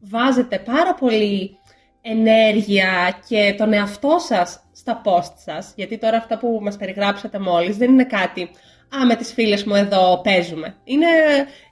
βάζετε 0.00 0.58
πάρα 0.58 0.94
πολύ 0.94 1.58
ενέργεια 2.02 3.18
και 3.28 3.54
τον 3.58 3.72
εαυτό 3.72 4.16
σας 4.18 4.60
στα 4.72 5.02
post 5.04 5.32
σας, 5.44 5.72
γιατί 5.76 5.98
τώρα 5.98 6.16
αυτά 6.16 6.38
που 6.38 6.58
μας 6.62 6.76
περιγράψατε 6.76 7.38
μόλις 7.38 7.76
δεν 7.76 7.90
είναι 7.90 8.04
κάτι 8.04 8.50
«Α, 8.96 9.06
με 9.06 9.16
τις 9.16 9.32
φίλες 9.32 9.64
μου 9.64 9.74
εδώ 9.74 10.20
παίζουμε». 10.20 10.76
Είναι, 10.84 11.06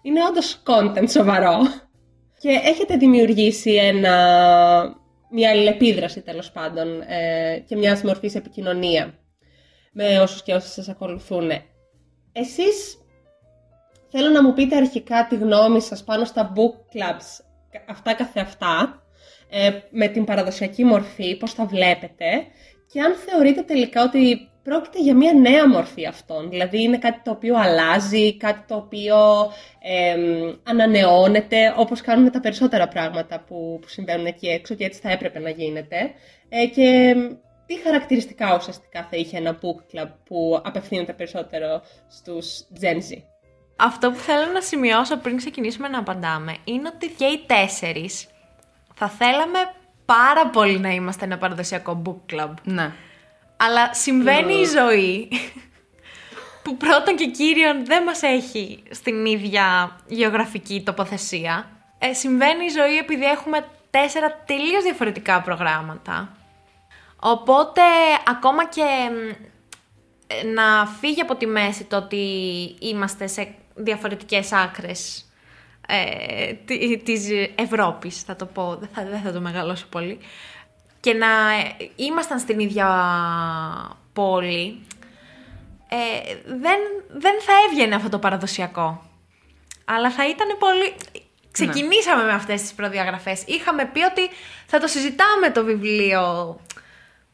είναι 0.02 0.24
όντως 0.24 0.62
content 0.66 1.10
σοβαρό. 1.10 1.58
Και 2.38 2.60
έχετε 2.64 2.96
δημιουργήσει 2.96 3.74
ένα, 3.74 4.14
μια 5.30 5.50
αλληλεπίδραση 5.50 6.20
τέλος 6.20 6.52
πάντων 6.52 7.00
ε, 7.00 7.58
και 7.66 7.76
μια 7.76 8.00
μορφή 8.04 8.30
επικοινωνία 8.34 9.14
με 9.92 10.18
όσους 10.20 10.42
και 10.42 10.54
όσοι 10.54 10.68
σας 10.68 10.88
ακολουθούν. 10.88 11.50
Εσείς 12.32 12.98
θέλω 14.08 14.28
να 14.28 14.42
μου 14.42 14.52
πείτε 14.52 14.76
αρχικά 14.76 15.26
τη 15.26 15.36
γνώμη 15.36 15.80
σας 15.80 16.04
πάνω 16.04 16.24
στα 16.24 16.52
book 16.56 16.96
clubs, 16.96 17.44
αυτά 17.88 18.14
καθεαυτά, 18.14 19.02
ε, 19.50 19.70
με 19.90 20.08
την 20.08 20.24
παραδοσιακή 20.24 20.84
μορφή, 20.84 21.36
πώς 21.36 21.54
τα 21.54 21.66
βλέπετε 21.66 22.26
και 22.92 23.00
αν 23.00 23.14
θεωρείτε 23.14 23.62
τελικά 23.62 24.02
ότι 24.02 24.48
πρόκειται 24.66 25.02
για 25.02 25.14
μια 25.14 25.32
νέα 25.32 25.68
μορφή 25.68 26.06
αυτών. 26.06 26.50
Δηλαδή 26.50 26.82
είναι 26.82 26.98
κάτι 26.98 27.20
το 27.24 27.30
οποίο 27.30 27.56
αλλάζει, 27.56 28.36
κάτι 28.36 28.60
το 28.68 28.74
οποίο 28.74 29.16
ε, 29.82 30.16
ανανεώνεται, 30.62 31.74
όπως 31.76 32.00
κάνουν 32.00 32.30
τα 32.30 32.40
περισσότερα 32.40 32.88
πράγματα 32.88 33.44
που, 33.46 33.78
που 33.82 33.88
συμβαίνουν 33.88 34.26
εκεί 34.26 34.46
έξω 34.46 34.74
και 34.74 34.84
έτσι 34.84 35.00
θα 35.00 35.10
έπρεπε 35.10 35.38
να 35.38 35.50
γίνεται. 35.50 35.96
Ε, 36.48 36.66
και 36.66 37.14
τι 37.66 37.80
χαρακτηριστικά 37.80 38.56
ουσιαστικά 38.56 39.06
θα 39.10 39.16
είχε 39.16 39.36
ένα 39.36 39.58
book 39.62 39.96
club 39.96 40.08
που 40.24 40.60
απευθύνεται 40.64 41.12
περισσότερο 41.12 41.82
στους 42.08 42.66
Gen 42.80 42.96
Z; 42.96 43.22
Αυτό 43.76 44.10
που 44.10 44.18
θέλω 44.18 44.52
να 44.52 44.60
σημειώσω 44.60 45.16
πριν 45.16 45.36
ξεκινήσουμε 45.36 45.88
να 45.88 45.98
απαντάμε 45.98 46.56
είναι 46.64 46.90
ότι 46.94 47.08
και 47.08 47.24
οι 47.24 47.44
τέσσερις 47.46 48.26
θα 48.94 49.08
θέλαμε 49.08 49.58
πάρα 50.04 50.46
πολύ 50.46 50.78
να 50.78 50.90
είμαστε 50.90 51.24
ένα 51.24 51.38
παραδοσιακό 51.38 52.02
book 52.06 52.34
club. 52.34 52.50
Ναι. 52.62 52.92
Αλλά 53.56 53.94
συμβαίνει 53.94 54.54
η 54.54 54.64
ζωή 54.64 55.28
που 56.62 56.76
πρώτον 56.76 57.16
και 57.16 57.26
κύριον 57.26 57.84
δεν 57.86 58.02
μας 58.02 58.22
έχει 58.22 58.82
στην 58.90 59.26
ίδια 59.26 59.96
γεωγραφική 60.06 60.82
τοποθεσία. 60.82 61.70
Ε, 61.98 62.12
συμβαίνει 62.12 62.64
η 62.64 62.68
ζωή 62.68 62.96
επειδή 62.96 63.24
έχουμε 63.24 63.66
τέσσερα 63.90 64.42
τελείως 64.46 64.82
διαφορετικά 64.82 65.40
προγράμματα. 65.42 66.36
Οπότε 67.20 67.82
ακόμα 68.26 68.68
και 68.68 68.84
να 70.54 70.86
φύγει 70.86 71.20
από 71.20 71.36
τη 71.36 71.46
μέση 71.46 71.84
το 71.84 71.96
ότι 71.96 72.16
είμαστε 72.78 73.26
σε 73.26 73.54
διαφορετικές 73.74 74.52
άκρες 74.52 75.30
ε, 75.88 76.52
της 76.96 77.28
Ευρώπης, 77.54 78.22
θα 78.22 78.36
το 78.36 78.46
πω, 78.46 78.76
δεν 78.76 78.88
θα, 78.92 79.04
δεν 79.04 79.20
θα 79.20 79.32
το 79.32 79.40
μεγαλώσω 79.40 79.86
πολύ, 79.90 80.18
και 81.06 81.14
να 81.14 81.26
ήμασταν 81.96 82.38
στην 82.38 82.58
ίδια 82.58 82.88
πόλη, 84.12 84.86
ε, 85.88 86.34
δεν, 86.44 86.78
δεν 87.08 87.34
θα 87.40 87.52
έβγαινε 87.68 87.94
αυτό 87.94 88.08
το 88.08 88.18
παραδοσιακό. 88.18 89.02
Αλλά 89.84 90.10
θα 90.10 90.28
ήταν 90.28 90.48
πολύ... 90.58 90.94
Ξεκινήσαμε 91.50 92.24
με 92.24 92.32
αυτές 92.32 92.60
τις 92.60 92.74
προδιαγραφές. 92.74 93.42
Είχαμε 93.46 93.84
πει 93.84 94.02
ότι 94.02 94.30
θα 94.66 94.78
το 94.78 94.86
συζητάμε 94.86 95.50
το 95.50 95.64
βιβλίο 95.64 96.56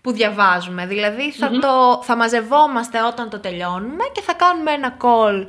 που 0.02 0.12
διαβάζουμε. 0.12 0.86
Δηλαδή 0.86 1.32
θα, 1.32 1.50
το, 1.50 2.00
θα 2.02 2.16
μαζευόμαστε 2.16 3.02
όταν 3.02 3.30
το 3.30 3.38
τελειώνουμε 3.38 4.04
και 4.12 4.20
θα 4.20 4.34
κάνουμε 4.34 4.70
ένα 4.70 4.96
call 5.00 5.46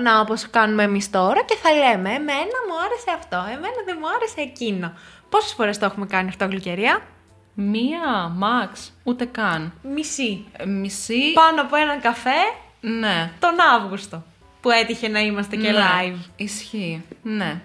να 0.00 0.20
όπως 0.20 0.50
κάνουμε 0.50 0.82
εμείς 0.82 1.10
τώρα 1.10 1.42
και 1.42 1.56
θα 1.56 1.72
λέμε 1.72 2.10
εμένα 2.10 2.58
μου 2.68 2.80
άρεσε 2.84 3.10
αυτό, 3.14 3.36
εμένα 3.36 3.80
δεν 3.84 3.96
μου 4.00 4.08
άρεσε 4.08 4.40
εκείνο. 4.40 4.92
Πόσες 5.28 5.52
φορές 5.52 5.78
το 5.78 5.84
έχουμε 5.84 6.06
κάνει 6.06 6.28
αυτό 6.28 6.46
γλυκερία; 6.46 7.02
Μία, 7.60 8.32
μαξ, 8.36 8.92
ούτε 9.04 9.24
καν. 9.24 9.72
Μισή. 9.94 10.44
Ε, 10.52 10.66
μισή. 10.66 11.32
Πάνω 11.32 11.60
από 11.60 11.76
έναν 11.76 12.00
καφέ 12.00 12.40
Ναι. 12.80 13.30
τον 13.40 13.54
Αύγουστο. 13.76 14.22
Που 14.60 14.70
έτυχε 14.70 15.08
να 15.08 15.20
είμαστε 15.20 15.56
και 15.56 15.70
Ναι. 15.70 15.78
live. 15.78 16.18
Ισχύει. 16.36 17.04
Ναι. 17.22 17.60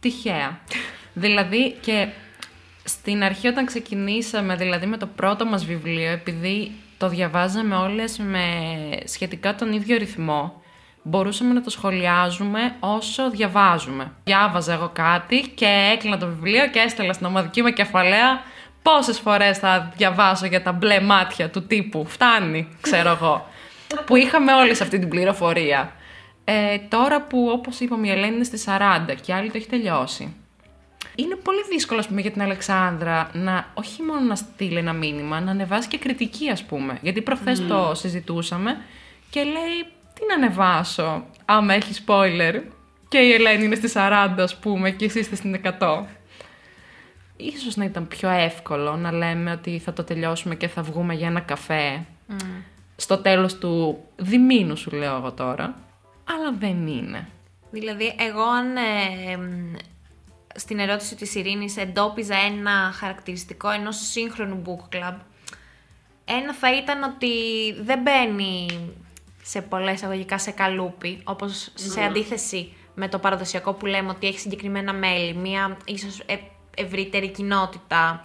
Τυχαία. 0.00 0.60
δηλαδή 1.14 1.76
και 1.80 2.08
στην 2.84 3.22
αρχή 3.22 3.48
όταν 3.48 3.66
ξεκινήσαμε, 3.66 4.56
δηλαδή 4.56 4.86
με 4.86 4.96
το 4.96 5.06
πρώτο 5.06 5.44
μας 5.46 5.64
βιβλίο, 5.64 6.10
επειδή 6.10 6.72
το 6.98 7.08
διαβάζαμε 7.08 7.74
όλες 7.76 8.18
με 8.18 8.44
σχετικά 9.04 9.54
τον 9.54 9.72
ίδιο 9.72 9.96
ρυθμό, 9.98 10.62
μπορούσαμε 11.02 11.52
να 11.52 11.62
το 11.62 11.70
σχολιάζουμε 11.70 12.74
όσο 12.80 13.30
διαβάζουμε. 13.30 14.12
Διάβαζα 14.24 14.72
εγώ 14.72 14.90
κάτι 14.94 15.52
και 15.54 15.90
έκλεινα 15.92 16.18
το 16.18 16.26
βιβλίο 16.26 16.68
και 16.68 16.78
έστελα 16.78 17.12
στην 17.12 17.26
ομαδική 17.26 17.62
μου 17.62 17.72
κεφαλαία 17.72 18.42
πόσες 18.82 19.18
φορές 19.18 19.58
θα 19.58 19.92
διαβάσω 19.96 20.46
για 20.46 20.62
τα 20.62 20.72
μπλε 20.72 21.00
μάτια 21.00 21.50
του 21.50 21.66
τύπου. 21.66 22.06
Φτάνει, 22.06 22.68
ξέρω 22.80 23.10
εγώ. 23.10 23.46
που 24.06 24.16
είχαμε 24.16 24.52
όλες 24.52 24.80
αυτή 24.80 24.98
την 24.98 25.08
πληροφορία. 25.08 25.92
Ε, 26.44 26.78
τώρα 26.88 27.22
που, 27.22 27.48
όπως 27.52 27.80
είπαμε, 27.80 28.06
η 28.06 28.10
Ελένη 28.10 28.34
είναι 28.34 28.44
στις 28.44 28.64
40 28.68 29.14
και 29.20 29.30
η 29.30 29.34
άλλη 29.34 29.50
το 29.50 29.56
έχει 29.56 29.68
τελειώσει. 29.68 30.36
Είναι 31.14 31.34
πολύ 31.34 31.64
δύσκολο, 31.70 32.00
ας 32.00 32.06
πούμε, 32.06 32.20
για 32.20 32.30
την 32.30 32.42
Αλεξάνδρα 32.42 33.30
να 33.32 33.66
όχι 33.74 34.02
μόνο 34.02 34.20
να 34.20 34.34
στείλει 34.34 34.78
ένα 34.78 34.92
μήνυμα, 34.92 35.40
να 35.40 35.50
ανεβάσει 35.50 35.88
και 35.88 35.98
κριτική, 35.98 36.48
ας 36.50 36.64
πούμε. 36.64 36.98
Γιατί 37.02 37.22
προχθές 37.22 37.66
το 37.66 37.92
συζητούσαμε 37.94 38.78
και 39.30 39.42
λέει, 39.42 39.86
τι 40.14 40.20
να 40.28 40.34
ανεβάσω, 40.34 41.24
άμα 41.44 41.74
έχει 41.74 42.02
spoiler. 42.06 42.60
Και 43.08 43.18
η 43.18 43.32
Ελένη 43.32 43.64
είναι 43.64 43.74
στη 43.74 43.88
40, 43.94 44.34
ας 44.38 44.58
πούμε, 44.58 44.90
και 44.90 45.04
εσύ 45.04 45.18
είστε 45.18 45.36
στην 45.36 45.60
100. 45.78 46.06
Ίσως 47.42 47.76
να 47.76 47.84
ήταν 47.84 48.08
πιο 48.08 48.28
εύκολο 48.28 48.96
να 48.96 49.12
λέμε 49.12 49.52
ότι 49.52 49.78
θα 49.78 49.92
το 49.92 50.04
τελειώσουμε 50.04 50.54
και 50.54 50.68
θα 50.68 50.82
βγούμε 50.82 51.14
για 51.14 51.26
ένα 51.26 51.40
καφέ 51.40 52.04
στο 52.96 53.18
τέλος 53.18 53.58
του 53.58 54.02
διμήνου 54.16 54.76
σου 54.76 54.90
λέω 54.90 55.16
εγώ 55.16 55.32
τώρα. 55.32 55.74
Αλλά 56.24 56.52
δεν 56.58 56.86
είναι. 56.86 57.28
Δηλαδή, 57.70 58.14
εγώ 58.18 58.42
αν 58.42 58.76
ε, 58.76 59.36
μ, 59.36 59.74
στην 60.54 60.78
ερώτηση 60.78 61.14
της 61.16 61.34
Ειρήνης 61.34 61.76
εντόπιζα 61.76 62.36
ένα 62.36 62.92
χαρακτηριστικό 62.94 63.70
ενός 63.70 63.96
σύγχρονου 63.96 64.62
book 64.66 64.96
club, 64.96 65.14
ένα 66.24 66.54
θα 66.54 66.76
ήταν 66.76 67.02
ότι 67.02 67.28
δεν 67.82 68.00
μπαίνει 68.02 68.66
σε 69.42 69.62
πολλές 69.62 70.02
αγωγικά 70.02 70.38
σε 70.38 70.50
καλούπι, 70.50 71.20
όπως 71.24 71.70
σε 71.74 72.02
αντίθεση 72.02 72.72
με 72.94 73.08
το 73.08 73.18
παραδοσιακό 73.18 73.72
που 73.72 73.86
λέμε 73.86 74.08
ότι 74.08 74.26
έχει 74.26 74.38
συγκεκριμένα 74.38 74.92
μέλη, 74.92 75.34
μία 75.34 75.76
ίσως 75.84 76.20
ε, 76.26 76.36
ευρύτερη 76.76 77.30
κοινότητα, 77.30 78.24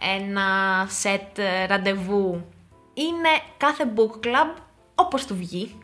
ένα 0.00 0.46
σετ 0.88 1.38
ε, 1.38 1.66
ραντεβού. 1.66 2.44
Είναι 2.94 3.28
κάθε 3.56 3.92
book 3.96 4.26
club 4.26 4.60
όπως 4.94 5.26
του 5.26 5.36
βγει 5.36 5.78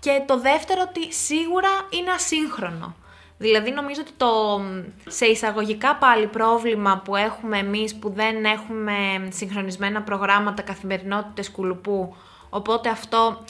και 0.00 0.22
το 0.26 0.40
δεύτερο 0.40 0.82
ότι 0.88 1.12
σίγουρα 1.12 1.68
είναι 1.90 2.10
ασύγχρονο. 2.10 2.94
Δηλαδή 3.38 3.70
νομίζω 3.70 4.00
ότι 4.00 4.12
το 4.16 4.60
σε 5.06 5.26
εισαγωγικά 5.26 5.96
πάλι 5.96 6.26
πρόβλημα 6.26 7.02
που 7.04 7.16
έχουμε 7.16 7.58
εμείς 7.58 7.94
που 7.94 8.10
δεν 8.10 8.44
έχουμε 8.44 9.28
συγχρονισμένα 9.30 10.02
προγράμματα 10.02 10.62
καθημερινότητες 10.62 11.50
κουλουπού, 11.50 12.16
οπότε 12.50 12.88
αυτό 12.88 13.44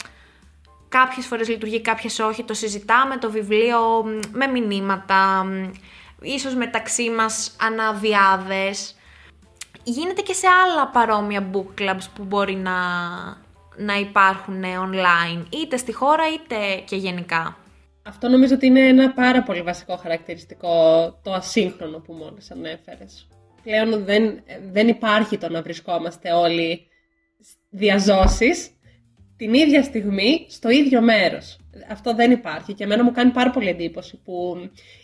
κάποιες 0.89 1.25
φορές 1.25 1.47
λειτουργεί, 1.47 1.81
κάποιες 1.81 2.19
όχι, 2.19 2.43
το 2.43 2.53
συζητάμε 2.53 3.17
το 3.17 3.31
βιβλίο 3.31 4.03
μ, 4.03 4.37
με 4.37 4.47
μηνύματα, 4.47 5.43
μ, 5.43 5.71
ίσως 6.21 6.55
μεταξύ 6.55 7.09
μας 7.09 7.55
αναδιάδες. 7.61 8.95
Γίνεται 9.83 10.21
και 10.21 10.33
σε 10.33 10.47
άλλα 10.47 10.87
παρόμοια 10.87 11.49
book 11.53 11.81
clubs 11.81 12.05
που 12.15 12.23
μπορεί 12.23 12.55
να, 12.55 12.73
να 13.77 13.99
υπάρχουν 13.99 14.63
online, 14.63 15.45
είτε 15.49 15.77
στη 15.77 15.93
χώρα 15.93 16.23
είτε 16.33 16.55
και 16.85 16.95
γενικά. 16.95 17.57
Αυτό 18.03 18.27
νομίζω 18.27 18.55
ότι 18.55 18.65
είναι 18.65 18.87
ένα 18.87 19.13
πάρα 19.13 19.43
πολύ 19.43 19.61
βασικό 19.61 19.97
χαρακτηριστικό, 19.97 20.69
το 21.23 21.33
ασύγχρονο 21.33 21.99
που 21.99 22.13
μόλις 22.13 22.51
ανέφερες. 22.51 23.27
Πλέον 23.63 24.03
δεν, 24.05 24.43
δεν 24.71 24.87
υπάρχει 24.87 25.37
το 25.37 25.49
να 25.49 25.61
βρισκόμαστε 25.61 26.31
όλοι 26.31 26.87
διαζώσεις 27.69 28.69
την 29.37 29.53
ίδια 29.53 29.83
στιγμή 29.83 30.45
στο 30.49 30.69
ίδιο 30.69 31.01
μέρος. 31.01 31.59
Αυτό 31.91 32.15
δεν 32.15 32.31
υπάρχει 32.31 32.73
και 32.73 32.83
εμένα 32.83 33.03
μου 33.03 33.11
κάνει 33.11 33.31
πάρα 33.31 33.49
πολύ 33.49 33.67
εντύπωση 33.67 34.19
που 34.23 34.55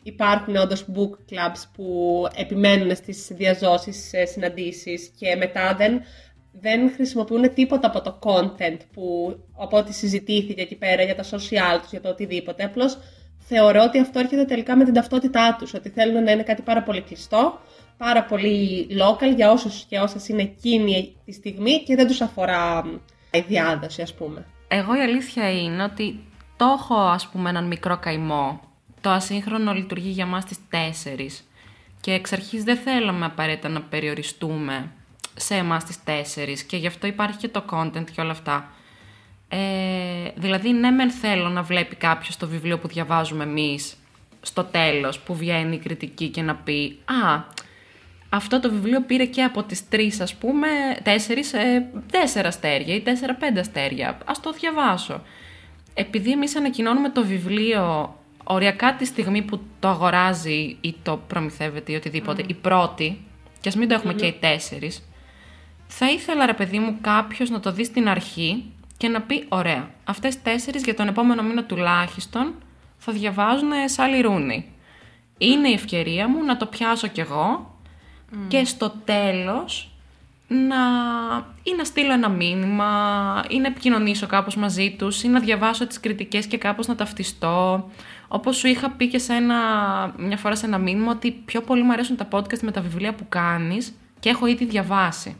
υπάρχουν 0.03 0.55
όντως 0.55 0.85
book 0.95 1.33
clubs 1.33 1.61
που 1.75 2.27
επιμένουν 2.35 2.95
στις 2.95 3.27
διαζώσεις 3.31 4.07
σε 4.07 4.25
συναντήσεις 4.25 5.11
και 5.19 5.35
μετά 5.35 5.75
δεν, 5.75 6.01
δεν 6.51 6.91
χρησιμοποιούν 6.91 7.53
τίποτα 7.53 7.87
από 7.87 8.01
το 8.01 8.19
content 8.23 8.77
που 8.93 9.35
από 9.57 9.77
ό,τι 9.77 9.93
συζητήθηκε 9.93 10.61
εκεί 10.61 10.75
πέρα 10.75 11.03
για 11.03 11.15
τα 11.15 11.23
social 11.23 11.79
τους, 11.81 11.91
για 11.91 12.01
το 12.01 12.09
οτιδήποτε. 12.09 12.63
Απλώς 12.63 12.97
θεωρώ 13.39 13.83
ότι 13.83 13.99
αυτό 13.99 14.19
έρχεται 14.19 14.45
τελικά 14.45 14.75
με 14.75 14.83
την 14.83 14.93
ταυτότητά 14.93 15.55
τους, 15.59 15.73
ότι 15.73 15.89
θέλουν 15.89 16.23
να 16.23 16.31
είναι 16.31 16.43
κάτι 16.43 16.61
πάρα 16.61 16.83
πολύ 16.83 17.01
κλειστό, 17.01 17.59
πάρα 17.97 18.23
πολύ 18.23 18.87
local 18.91 19.35
για 19.35 19.51
όσους 19.51 19.83
και 19.83 19.99
όσες 19.99 20.27
είναι 20.27 20.41
εκείνη 20.41 21.15
τη 21.25 21.31
στιγμή 21.31 21.83
και 21.83 21.95
δεν 21.95 22.07
τους 22.07 22.21
αφορά 22.21 22.83
η 23.31 23.43
διάδοση 23.47 24.01
ας 24.01 24.13
πούμε. 24.13 24.45
Εγώ 24.67 24.95
η 24.95 24.99
αλήθεια 24.99 25.51
είναι 25.51 25.83
ότι 25.83 26.19
το 26.63 26.69
έχω 26.79 26.95
ας 26.95 27.27
πούμε 27.27 27.49
έναν 27.49 27.65
μικρό 27.67 27.97
καημό. 27.97 28.59
Το 29.01 29.09
ασύγχρονο 29.09 29.73
λειτουργεί 29.73 30.09
για 30.09 30.25
μας 30.25 30.45
τις 30.45 30.57
τέσσερις. 30.69 31.49
Και 32.01 32.11
εξ 32.11 32.33
αρχής 32.33 32.63
δεν 32.63 32.77
θέλαμε 32.77 33.25
απαραίτητα 33.25 33.69
να 33.69 33.81
περιοριστούμε 33.81 34.91
σε 35.35 35.55
εμάς 35.55 35.83
τις 35.83 36.03
τέσσερις 36.03 36.63
και 36.63 36.77
γι' 36.77 36.87
αυτό 36.87 37.07
υπάρχει 37.07 37.37
και 37.37 37.47
το 37.47 37.63
content 37.71 38.11
και 38.11 38.21
όλα 38.21 38.31
αυτά. 38.31 38.69
Ε, 39.47 39.57
δηλαδή, 40.35 40.71
ναι, 40.71 40.91
μεν 40.91 41.11
θέλω 41.11 41.49
να 41.49 41.61
βλέπει 41.61 41.95
κάποιος 41.95 42.37
το 42.37 42.47
βιβλίο 42.47 42.79
που 42.79 42.87
διαβάζουμε 42.87 43.43
εμείς 43.43 43.95
στο 44.41 44.63
τέλος 44.63 45.19
που 45.19 45.35
βγαίνει 45.35 45.75
η 45.75 45.79
κριτική 45.79 46.27
και 46.27 46.41
να 46.41 46.55
πει 46.55 46.99
«Α, 47.05 47.43
αυτό 48.29 48.59
το 48.59 48.69
βιβλίο 48.69 49.01
πήρε 49.01 49.25
και 49.25 49.43
από 49.43 49.63
τις 49.63 49.89
τρεις 49.89 50.21
ας 50.21 50.35
πούμε, 50.35 50.67
τέσσερις, 51.03 51.53
ε, 51.53 51.89
τέσσερα 52.11 52.47
αστέρια 52.47 52.95
ή 52.95 53.01
τέσσερα-πέντε 53.01 53.59
αστέρια. 53.59 54.17
Ας 54.25 54.39
το 54.39 54.51
διαβάσω. 54.51 55.21
Επειδή 55.93 56.31
εμείς 56.31 56.55
ανακοινώνουμε 56.55 57.09
το 57.09 57.25
βιβλίο 57.25 58.15
οριακά 58.43 58.95
τη 58.95 59.05
στιγμή 59.05 59.41
που 59.41 59.59
το 59.79 59.87
αγοράζει 59.87 60.77
ή 60.81 60.95
το 61.03 61.21
προμηθεύεται 61.27 61.91
ή 61.91 61.95
οτιδήποτε, 61.95 62.43
η 62.47 62.53
πρώτη, 62.53 63.25
και 63.61 63.69
ας 63.69 63.75
μην 63.75 63.87
το 63.87 63.93
εχουμε 63.93 64.13
και 64.13 64.25
οι 64.25 64.33
τέσσερις, 64.39 65.09
θα 65.87 66.11
ήθελα 66.11 66.45
ρε 66.45 66.53
παιδί 66.53 66.79
μου 66.79 66.97
κάποιος 67.01 67.49
να 67.49 67.59
το 67.59 67.71
δει 67.71 67.83
στην 67.83 68.07
αρχή 68.07 68.63
και 68.97 69.07
να 69.07 69.21
πει 69.21 69.45
ωραία, 69.49 69.89
αυτές 70.03 70.41
τέσσερις 70.41 70.83
για 70.83 70.95
τον 70.95 71.07
επόμενο 71.07 71.43
μήνα 71.43 71.63
τουλάχιστον 71.63 72.53
θα 72.97 73.11
διαβάζουν 73.11 73.71
Σάλι 73.85 74.21
Ρούνι. 74.21 74.71
Είναι 75.37 75.69
η 75.69 75.73
ευκαιρία 75.73 76.27
μου 76.27 76.43
να 76.43 76.57
το 76.57 76.65
πιάσω 76.65 77.07
κι 77.07 77.19
εγώ 77.19 77.77
και 78.47 78.65
στο 78.65 78.93
τέλος 79.05 79.92
να, 80.47 80.77
ή 81.63 81.75
να 81.77 81.83
στείλω 81.83 82.13
ένα 82.13 82.29
μήνυμα 82.29 83.43
ή 83.49 83.59
να 83.59 83.67
επικοινωνήσω 83.67 84.27
κάπως 84.27 84.55
μαζί 84.55 84.95
τους 84.97 85.23
ή 85.23 85.27
να 85.27 85.39
διαβάσω 85.39 85.87
τις 85.87 85.99
κριτικές 85.99 86.45
και 86.45 86.57
κάπως 86.57 86.87
να 86.87 86.95
ταυτιστώ. 86.95 87.89
Όπως 88.27 88.57
σου 88.57 88.67
είχα 88.67 88.89
πει 88.91 89.07
και 89.07 89.17
σε 89.17 89.33
ένα, 89.33 89.55
μια 90.17 90.37
φορά 90.37 90.55
σε 90.55 90.65
ένα 90.65 90.77
μήνυμα 90.77 91.11
ότι 91.11 91.31
πιο 91.31 91.61
πολύ 91.61 91.83
μου 91.83 91.91
αρέσουν 91.91 92.15
τα 92.15 92.27
podcast 92.31 92.59
με 92.61 92.71
τα 92.71 92.81
βιβλία 92.81 93.13
που 93.13 93.25
κάνεις 93.29 93.93
και 94.19 94.29
έχω 94.29 94.45
ήδη 94.45 94.65
διαβάσει. 94.65 95.37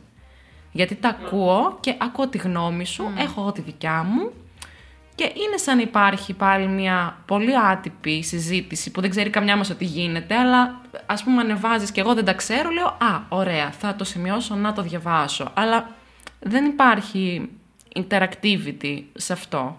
Γιατί 0.72 0.94
τα 0.94 1.08
ακούω 1.08 1.78
και 1.80 1.94
ακούω 1.98 2.28
τη 2.28 2.38
γνώμη 2.38 2.86
σου, 2.86 3.04
έχω 3.18 3.40
εγώ 3.40 3.52
τη 3.52 3.60
δικιά 3.60 4.02
μου 4.02 4.32
και 5.14 5.24
είναι 5.24 5.56
σαν 5.56 5.76
να 5.76 5.82
υπάρχει 5.82 6.32
πάλι 6.32 6.66
μια 6.66 7.16
πολύ 7.26 7.58
άτυπη 7.58 8.22
συζήτηση 8.22 8.90
που 8.90 9.00
δεν 9.00 9.10
ξέρει 9.10 9.30
καμιά 9.30 9.56
μας 9.56 9.70
ότι 9.70 9.84
γίνεται, 9.84 10.34
αλλά 10.34 10.80
ας 11.06 11.22
πούμε 11.22 11.40
ανεβάζεις 11.40 11.90
και 11.90 12.00
εγώ 12.00 12.14
δεν 12.14 12.24
τα 12.24 12.32
ξέρω, 12.32 12.70
λέω 12.70 12.86
«Α, 12.86 13.20
ωραία, 13.28 13.70
θα 13.70 13.94
το 13.94 14.04
σημειώσω 14.04 14.54
να 14.54 14.72
το 14.72 14.82
διαβάσω». 14.82 15.50
Αλλά 15.54 15.88
δεν 16.40 16.64
υπάρχει 16.64 17.50
interactivity 18.08 19.02
σε 19.14 19.32
αυτό. 19.32 19.78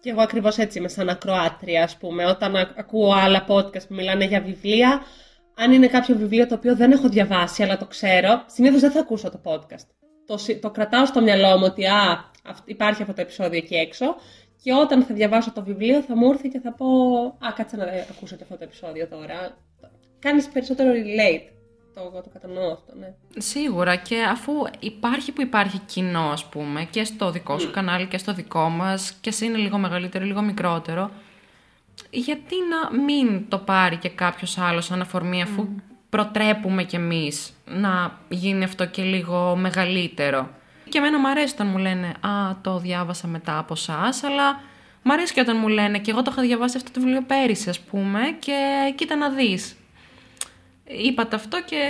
Και 0.00 0.10
εγώ 0.10 0.20
ακριβώς 0.22 0.58
έτσι 0.58 0.78
είμαι 0.78 0.88
σαν 0.88 1.08
ακροάτρια, 1.08 1.82
ας 1.82 1.96
πούμε. 1.96 2.26
Όταν 2.26 2.56
α- 2.56 2.72
ακούω 2.76 3.12
άλλα 3.12 3.44
podcast 3.48 3.88
που 3.88 3.94
μιλάνε 3.94 4.24
για 4.24 4.40
βιβλία, 4.40 5.02
αν 5.54 5.72
είναι 5.72 5.86
κάποιο 5.86 6.16
βιβλίο 6.16 6.46
το 6.46 6.54
οποίο 6.54 6.76
δεν 6.76 6.92
έχω 6.92 7.08
διαβάσει, 7.08 7.62
αλλά 7.62 7.76
το 7.76 7.86
ξέρω, 7.86 8.42
συνήθως 8.46 8.80
δεν 8.80 8.90
θα 8.90 9.00
ακούσω 9.00 9.30
το 9.30 9.40
podcast. 9.44 9.86
Το, 10.26 10.36
συ- 10.38 10.60
το 10.60 10.70
κρατάω 10.70 11.06
στο 11.06 11.20
μυαλό 11.22 11.56
μου 11.58 11.64
ότι 11.64 11.86
α, 11.86 12.24
αυ- 12.44 12.68
υπάρχει 12.68 13.02
αυτό 13.02 13.14
το 13.14 13.20
επεισόδιο 13.20 13.58
εκεί 13.58 13.74
έξω 13.74 14.16
και 14.62 14.72
όταν 14.72 15.02
θα 15.02 15.14
διαβάσω 15.14 15.52
το 15.52 15.62
βιβλίο 15.62 16.02
θα 16.02 16.16
μου 16.16 16.30
έρθει 16.30 16.48
και 16.48 16.60
θα 16.60 16.72
πω 16.72 16.86
α, 17.46 17.52
κάτσε 17.56 17.76
να 17.76 17.84
ακούσω 18.10 18.36
και 18.36 18.42
αυτό 18.42 18.56
το 18.56 18.64
επεισόδιο 18.64 19.06
τώρα. 19.06 19.56
Κάνεις 20.18 20.48
περισσότερο 20.48 20.90
relate. 20.90 21.52
Το, 21.94 22.00
εγώ 22.00 22.22
το 22.22 22.28
κατανοώ 22.32 22.72
αυτό, 22.72 22.94
ναι. 22.98 23.14
Σίγουρα 23.36 23.96
και 23.96 24.22
αφού 24.22 24.52
υπάρχει 24.78 25.32
που 25.32 25.42
υπάρχει 25.42 25.78
κοινό 25.78 26.30
ας 26.30 26.44
πούμε 26.44 26.88
και 26.90 27.04
στο 27.04 27.30
δικό 27.30 27.58
σου 27.58 27.70
κανάλι 27.70 28.06
και 28.06 28.18
στο 28.18 28.34
δικό 28.34 28.68
μας 28.68 29.12
και 29.20 29.30
σε 29.30 29.44
είναι 29.44 29.56
λίγο 29.56 29.78
μεγαλύτερο 29.78 30.24
λίγο 30.24 30.42
μικρότερο 30.42 31.10
γιατί 32.10 32.54
να 32.70 33.00
μην 33.02 33.48
το 33.48 33.58
πάρει 33.58 33.96
και 33.96 34.08
κάποιος 34.08 34.58
άλλος 34.58 34.84
σαν 34.84 35.00
αφορμή 35.00 35.42
αφού 35.42 35.68
προτρέπουμε 36.10 36.84
κι 36.84 36.96
εμείς 36.96 37.52
να 37.64 38.18
γίνει 38.28 38.64
αυτό 38.64 38.86
και 38.86 39.02
λίγο 39.02 39.56
μεγαλύτερο; 39.56 40.50
Και 40.88 40.98
εμένα 40.98 41.18
μου 41.18 41.28
αρέσει 41.28 41.54
όταν 41.54 41.66
μου 41.66 41.78
λένε 41.78 42.06
«Α, 42.06 42.56
το 42.60 42.78
διάβασα 42.78 43.26
μετά 43.26 43.58
από 43.58 43.72
εσά, 43.72 44.12
αλλά 44.22 44.60
μου 45.02 45.12
αρέσει 45.12 45.32
και 45.32 45.40
όταν 45.40 45.56
μου 45.60 45.68
λένε 45.68 45.98
«Και 45.98 46.10
εγώ 46.10 46.22
το 46.22 46.30
είχα 46.32 46.42
διαβάσει 46.42 46.76
αυτό 46.76 46.90
το 46.90 47.00
βιβλίο 47.00 47.22
πέρυσι, 47.22 47.68
ας 47.68 47.80
πούμε, 47.80 48.20
και 48.38 48.56
κοίτα 48.94 49.16
να 49.16 49.30
δεις». 49.30 49.76
Είπατε 50.84 51.36
αυτό 51.36 51.62
και 51.62 51.80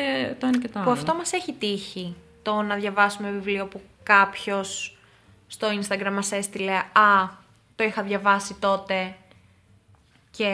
το 0.40 0.46
ένα 0.46 0.58
και 0.58 0.68
το 0.68 0.78
άλλο. 0.78 0.84
Που 0.84 0.90
αυτό 0.90 1.14
μας 1.14 1.32
έχει 1.32 1.52
τύχει, 1.52 2.16
το 2.42 2.62
να 2.62 2.74
διαβάσουμε 2.74 3.30
βιβλίο 3.30 3.66
που 3.66 3.80
κάποιος 4.02 4.98
στο 5.46 5.68
Instagram 5.68 6.12
μας 6.12 6.32
έστειλε 6.32 6.72
«Α, 6.72 7.28
το 7.76 7.84
είχα 7.84 8.02
διαβάσει 8.02 8.56
τότε 8.60 9.16
και 10.30 10.52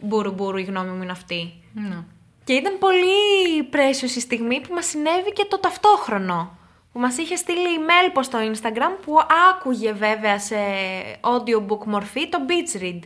μπουρου 0.00 0.32
μπουρου 0.32 0.56
η 0.56 0.62
γνώμη 0.62 0.90
μου 0.90 1.02
είναι 1.02 1.12
αυτή». 1.12 1.52
Ναι. 1.74 1.98
Και 2.44 2.54
ήταν 2.54 2.78
πολύ 2.78 3.68
precious 3.72 4.16
η 4.16 4.20
στιγμή 4.20 4.60
που 4.60 4.74
μας 4.74 4.86
συνέβη 4.86 5.32
και 5.32 5.46
το 5.48 5.58
ταυτόχρονο. 5.58 6.57
Που 6.98 7.04
μας 7.04 7.18
είχε 7.18 7.36
στείλει 7.36 7.66
email 7.78 8.10
πως 8.12 8.26
στο 8.26 8.38
Instagram 8.52 8.98
που 9.04 9.14
άκουγε 9.50 9.92
βέβαια 9.92 10.38
σε 10.38 10.56
audiobook 11.20 11.84
μορφή 11.84 12.28
το 12.28 12.38
Beach 12.48 12.82
Read 12.82 12.98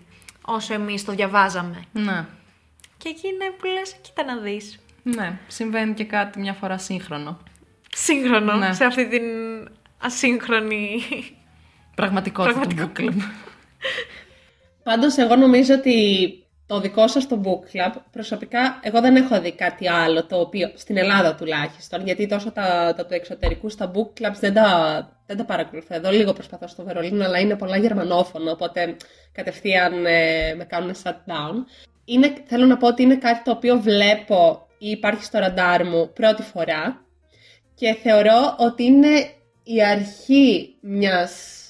όσο 0.45 0.75
εμείς 0.75 1.05
το 1.05 1.13
διαβάζαμε. 1.13 1.83
Ναι. 1.93 2.27
Και 2.99 3.09
εκεί 3.09 3.29
είναι 3.29 3.51
που 3.59 3.67
λες, 3.67 3.97
κοίτα 4.01 4.25
να 4.25 4.37
δεις. 4.37 4.79
Ναι, 5.03 5.39
συμβαίνει 5.47 5.95
και 5.95 6.05
κάτι 6.05 6.39
μια 6.41 6.53
φορά 6.53 6.79
σύγχρονο. 6.79 7.39
Σύγχρονο 7.95 8.57
Ναι. 8.57 8.73
σε 8.73 8.85
αυτή 8.85 9.09
την 9.09 9.23
ασύγχρονη... 9.99 11.03
Πραγματικότητα 11.95 12.61
του 12.67 12.77
book 12.79 13.01
club. 13.01 13.15
Πάντως 14.85 15.17
εγώ 15.17 15.37
νομίζω 15.37 15.75
ότι 15.75 16.27
το 16.73 16.81
δικό 16.81 17.09
σας 17.09 17.27
το 17.29 17.41
book 17.45 17.77
club, 17.77 17.93
προσωπικά 18.11 18.81
εγώ 18.83 19.01
δεν 19.01 19.17
έχω 19.17 19.41
δει 19.41 19.53
κάτι 19.53 19.89
άλλο 19.89 20.25
το 20.25 20.41
οποίο, 20.41 20.73
στην 20.75 20.97
Ελλάδα 20.97 21.35
τουλάχιστον, 21.35 22.05
γιατί 22.05 22.27
τόσο 22.27 22.53
τα, 22.53 22.95
τα 22.97 23.07
του 23.07 23.15
εξωτερικούς 23.15 23.73
στα 23.73 23.91
book 23.95 24.21
clubs 24.21 24.37
δεν 24.41 24.55
τα, 24.55 25.09
δεν 25.27 25.37
τα 25.37 25.45
παρακολουθώ. 25.45 25.95
Εδώ 25.95 26.11
λίγο 26.11 26.33
προσπαθώ 26.33 26.67
στο 26.67 26.85
Βερολίνο, 26.85 27.25
αλλά 27.25 27.39
είναι 27.39 27.57
πολλά 27.57 27.77
γερμανόφωνα, 27.77 28.53
οπότε 28.53 28.97
κατευθείαν 29.33 30.07
ε, 30.07 30.55
με 30.55 30.65
κάνουν 30.65 30.95
shutdown. 31.03 31.55
Είναι, 32.05 32.33
θέλω 32.45 32.67
να 32.67 32.77
πω 32.77 32.87
ότι 32.87 33.03
είναι 33.03 33.17
κάτι 33.17 33.43
το 33.43 33.51
οποίο 33.51 33.81
βλέπω 33.81 34.67
ή 34.79 34.91
υπάρχει 34.91 35.25
στο 35.25 35.39
ραντάρ 35.39 35.87
μου 35.87 36.13
πρώτη 36.13 36.43
φορά 36.43 37.05
και 37.75 37.93
θεωρώ 38.03 38.57
ότι 38.59 38.83
είναι 38.85 39.31
η 39.63 39.85
αρχή 39.85 40.75
μιας 40.81 41.63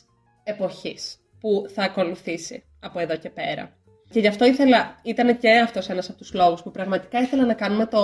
εποχής 0.45 1.17
που 1.41 1.65
θα 1.75 1.83
ακολουθήσει 1.83 2.65
από 2.81 2.99
εδώ 2.99 3.17
και 3.17 3.31
πέρα. 3.31 3.77
Και 4.13 4.21
γι' 4.21 4.27
αυτό 4.27 4.45
ήθελα, 4.45 5.01
ήταν 5.03 5.39
και 5.39 5.51
αυτός 5.51 5.89
ένας 5.89 6.09
από 6.09 6.19
τους 6.19 6.33
λόγους 6.33 6.63
που 6.63 6.71
πραγματικά 6.71 7.21
ήθελα 7.21 7.45
να 7.45 7.55
κάνουμε 7.55 7.87
το, 7.87 7.99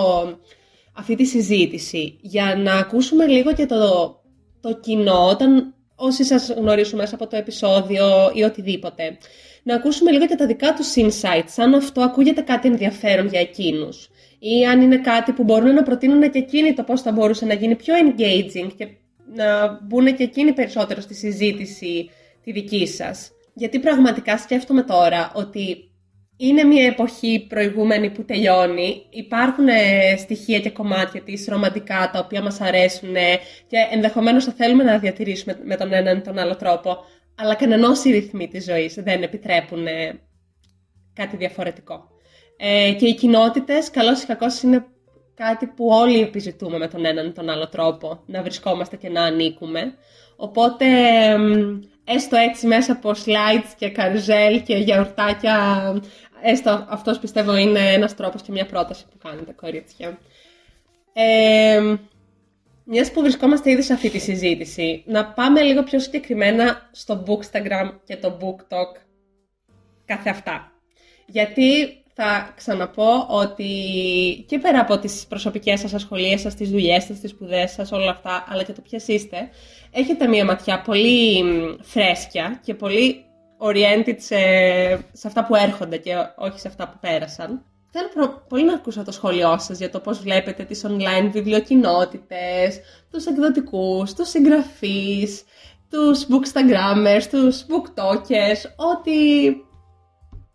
αυτή 0.93 1.15
τη 1.15 1.25
συζήτηση 1.25 2.19
για 2.21 2.55
να 2.57 2.75
ακούσουμε 2.75 3.27
λίγο 3.27 3.55
και 3.55 3.67
το, 3.67 4.15
το 4.61 4.75
κοινό 4.81 5.29
όταν 5.29 5.75
όσοι 5.95 6.25
σας 6.25 6.51
γνωρίσουν 6.51 6.99
μέσα 6.99 7.15
από 7.15 7.27
το 7.27 7.37
επεισόδιο 7.37 8.07
ή 8.35 8.43
οτιδήποτε 8.43 9.19
να 9.63 9.75
ακούσουμε 9.75 10.11
λίγο 10.11 10.27
και 10.27 10.35
τα 10.35 10.47
δικά 10.47 10.75
τους 10.75 10.95
insights 10.97 11.55
αν 11.57 11.75
αυτό 11.75 12.01
ακούγεται 12.01 12.41
κάτι 12.41 12.69
ενδιαφέρον 12.69 13.27
για 13.27 13.41
εκείνους 13.41 14.11
ή 14.39 14.67
αν 14.67 14.81
είναι 14.81 14.99
κάτι 14.99 15.33
που 15.33 15.45
μπορούν 15.45 15.75
να 15.75 15.83
προτείνουν 15.83 16.31
και 16.31 16.39
εκείνοι 16.39 16.75
το 16.75 16.83
πώς 16.83 17.03
θα 17.03 17.13
μπορούσε 17.13 17.45
να 17.47 17.55
γίνει 17.55 17.77
πιο 17.77 17.95
engaging 17.95 18.71
και 18.77 18.89
να 19.35 19.79
μπουν 19.83 20.17
και 20.17 20.23
εκείνοι 20.23 20.53
περισσότερο 20.53 21.01
στη 21.01 21.15
συζήτηση 21.15 22.11
τη 22.43 22.53
δική 22.53 22.87
σας. 22.87 23.31
γιατί 23.55 23.79
πραγματικά 23.79 24.39
σκέφτομαι 24.39 24.83
τώρα 24.83 25.33
ότι 25.35 25.88
είναι 26.41 26.65
μια 26.65 26.87
εποχή 26.87 27.47
προηγούμενη 27.49 28.11
που 28.11 28.25
τελειώνει. 28.25 29.07
Υπάρχουν 29.11 29.69
ε, 29.69 30.17
στοιχεία 30.17 30.61
και 30.61 30.71
κομμάτια 30.71 31.23
της 31.23 31.47
ρομαντικά 31.49 32.11
τα 32.13 32.19
οποία 32.19 32.43
μας 32.43 32.61
αρέσουν 32.61 33.17
ε, 33.17 33.35
και 33.67 33.77
ενδεχομένως 33.91 34.45
θα 34.45 34.53
θέλουμε 34.53 34.83
να 34.83 34.99
διατηρήσουμε 34.99 35.59
με 35.65 35.77
τον 35.77 35.93
έναν 35.93 36.19
ή 36.19 36.21
τον 36.21 36.39
άλλο 36.39 36.57
τρόπο. 36.57 36.97
Αλλά 37.35 37.55
κανενός 37.55 38.05
οι 38.05 38.11
ρυθμοί 38.11 38.49
της 38.49 38.65
ζωής 38.65 38.95
δεν 38.95 39.23
επιτρέπουν 39.23 39.87
ε, 39.87 40.21
κάτι 41.15 41.37
διαφορετικό. 41.37 42.09
Ε, 42.57 42.93
και 42.93 43.07
οι 43.07 43.15
κοινότητες, 43.15 43.91
καλώς 43.91 44.23
ή 44.23 44.27
κακώς, 44.27 44.63
είναι 44.63 44.87
κάτι 45.35 45.67
που 45.67 45.87
όλοι 45.89 46.21
επιζητούμε 46.21 46.79
με 46.79 46.89
τον 46.89 47.05
έναν 47.05 47.27
ή 47.27 47.33
τον 47.33 47.51
άλλο 47.51 47.69
τρόπο, 47.69 48.23
να 48.27 48.43
βρισκόμαστε 48.43 48.97
και 48.97 49.09
να 49.09 49.23
ανήκουμε. 49.23 49.95
Οπότε, 50.37 50.87
έστω 52.05 52.37
έτσι 52.37 52.67
μέσα 52.67 52.93
από 52.93 53.11
slides 53.11 53.73
και 53.79 53.91
καρουζέλ 53.91 54.63
και 54.63 54.77
γιαουρτάκια, 54.77 55.57
έστω 56.43 56.87
αυτός 56.89 57.19
πιστεύω 57.19 57.57
είναι 57.57 57.93
ένας 57.93 58.15
τρόπος 58.15 58.43
και 58.43 58.53
μια 58.53 58.67
πρόταση 58.67 59.05
που 59.11 59.19
κάνετε 59.29 59.53
κορίτσια. 59.53 60.19
Ε, 61.13 61.97
μιας 62.85 63.13
που 63.13 63.21
βρισκόμαστε 63.21 63.71
ήδη 63.71 63.83
σε 63.83 63.93
αυτή 63.93 64.11
τη 64.11 64.19
συζήτηση, 64.19 65.03
να 65.07 65.27
πάμε 65.27 65.63
λίγο 65.63 65.83
πιο 65.83 66.01
συγκεκριμένα 66.01 66.89
στο 66.93 67.25
Bookstagram 67.27 67.93
και 68.05 68.17
το 68.17 68.39
BookTok 68.41 69.01
κάθε 70.05 70.31
αυτά. 70.31 70.73
Γιατί 71.27 71.99
θα 72.15 72.53
ξαναπώ 72.57 73.27
ότι 73.29 73.65
και 74.49 74.59
πέρα 74.59 74.81
από 74.81 74.99
τις 74.99 75.27
προσωπικές 75.29 75.81
σας 75.81 75.95
ασχολίες 75.95 76.41
σας, 76.41 76.55
τις 76.55 76.71
δουλειές 76.71 77.05
σας, 77.05 77.21
τις 77.21 77.31
σπουδές 77.31 77.71
σας, 77.71 77.93
όλα 77.93 78.11
αυτά, 78.11 78.45
αλλά 78.49 78.63
και 78.63 78.73
το 78.73 78.81
ποιες 78.81 79.09
είστε, 79.09 79.51
έχετε 79.91 80.27
μία 80.27 80.45
ματιά 80.45 80.81
πολύ 80.81 81.45
φρέσκια 81.83 82.61
και 82.65 82.75
πολύ 82.75 83.25
oriented 83.59 84.17
σε, 84.17 84.39
σε 85.13 85.27
αυτά 85.27 85.45
που 85.47 85.55
έρχονται 85.55 85.97
και 85.97 86.15
όχι 86.37 86.61
σε 86.61 86.69
αυτά 86.69 86.89
που 86.89 86.97
πέρασαν. 87.01 87.63
Θέλω 87.91 88.43
πολύ 88.49 88.65
να 88.65 88.75
ακούσω 88.75 89.05
το 89.05 89.13
σχόλιο 89.13 89.59
σας 89.59 89.79
για 89.79 89.91
το 89.91 90.01
πώς 90.01 90.19
βλέπετε 90.19 90.65
τις 90.65 90.85
online 90.87 91.29
βιβλιοκοινότητες, 91.33 92.81
τους 93.11 93.27
εκδοτικούς, 93.27 94.15
τους 94.15 94.29
συγγραφείς, 94.29 95.43
τους 95.91 96.27
bookstagrammers, 96.27 97.23
τους 97.31 97.65
booktokers, 97.69 98.71
ό,τι 98.77 99.13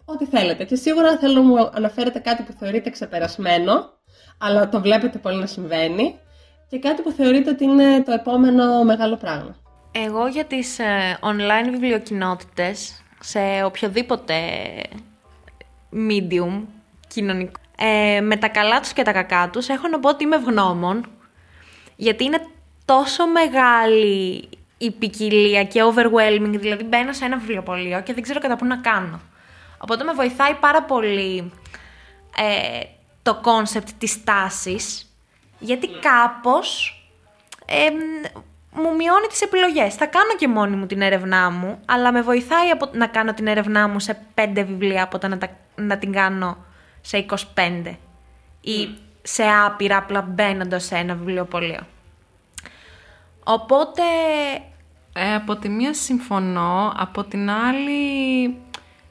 ό,τι 0.05 0.25
θέλετε. 0.25 0.63
Και 0.63 0.75
σίγουρα 0.75 1.17
θέλω 1.17 1.33
να 1.33 1.41
μου 1.41 1.69
αναφέρετε 1.73 2.19
κάτι 2.19 2.43
που 2.43 2.51
θεωρείτε 2.59 2.89
ξεπερασμένο, 2.89 3.89
αλλά 4.37 4.69
το 4.69 4.81
βλέπετε 4.81 5.17
πολύ 5.17 5.37
να 5.37 5.45
συμβαίνει, 5.45 6.19
και 6.69 6.79
κάτι 6.79 7.01
που 7.01 7.11
θεωρείτε 7.11 7.49
ότι 7.49 7.63
είναι 7.63 8.03
το 8.03 8.11
επόμενο 8.11 8.83
μεγάλο 8.83 9.17
πράγμα. 9.17 9.62
Εγώ 9.95 10.27
για 10.27 10.45
τις 10.45 10.79
ε, 10.79 11.19
online 11.21 11.69
βιβλιοκοινότητες, 11.71 13.03
σε 13.19 13.63
οποιοδήποτε 13.63 14.35
medium 15.93 16.61
κοινωνικό, 17.07 17.59
ε, 17.77 18.21
με 18.21 18.35
τα 18.35 18.47
καλά 18.47 18.79
τους 18.79 18.93
και 18.93 19.01
τα 19.01 19.11
κακά 19.11 19.49
τους, 19.49 19.67
έχω 19.67 19.87
να 19.87 19.99
πω 19.99 20.09
ότι 20.09 20.23
είμαι 20.23 20.35
ευγνώμων, 20.35 21.09
γιατί 21.95 22.23
είναι 22.23 22.47
τόσο 22.85 23.27
μεγάλη 23.27 24.49
η 24.77 24.91
ποικιλία 24.91 25.63
και 25.63 25.81
overwhelming, 25.83 26.55
δηλαδή 26.59 26.83
μπαίνω 26.83 27.13
σε 27.13 27.25
ένα 27.25 27.37
βιβλιοπωλείο 27.37 28.01
και 28.01 28.13
δεν 28.13 28.23
ξέρω 28.23 28.39
κατά 28.39 28.55
πού 28.55 28.65
να 28.65 28.77
κάνω. 28.77 29.21
Οπότε 29.77 30.03
με 30.03 30.13
βοηθάει 30.13 30.53
πάρα 30.53 30.83
πολύ 30.83 31.51
ε, 32.37 32.81
το 33.21 33.35
κόνσεπτ 33.35 33.89
της 33.97 34.23
τάσης, 34.23 35.15
γιατί 35.59 35.87
κάπως 35.87 36.97
ε, 37.65 37.89
μου 38.73 38.95
μειώνει 38.95 39.27
τις 39.29 39.41
επιλογές. 39.41 39.95
Θα 39.95 40.05
κάνω 40.05 40.35
και 40.37 40.47
μόνη 40.47 40.75
μου 40.75 40.85
την 40.85 41.01
έρευνά 41.01 41.49
μου, 41.49 41.79
αλλά 41.85 42.11
με 42.11 42.21
βοηθάει 42.21 42.69
από, 42.69 42.89
να 42.93 43.07
κάνω 43.07 43.33
την 43.33 43.47
έρευνά 43.47 43.87
μου 43.87 43.99
σε 43.99 44.25
πέντε 44.33 44.63
βιβλία 44.63 45.03
από 45.03 45.17
το 45.17 45.27
να, 45.27 45.37
να 45.75 45.97
την 45.97 46.11
κάνω 46.11 46.57
σε 47.01 47.25
25 47.55 47.95
ή 48.61 48.89
σε 49.21 49.43
άπειρα 49.65 49.97
απλά 49.97 50.21
μπαίνοντας 50.21 50.83
σε 50.83 50.95
ένα 50.95 51.15
βιβλιοπωλείο. 51.15 51.87
Οπότε... 53.43 54.01
Ε, 55.15 55.33
από 55.33 55.55
τη 55.55 55.69
μία 55.69 55.93
συμφωνώ, 55.93 56.93
από 56.95 57.23
την 57.23 57.49
άλλη 57.49 58.55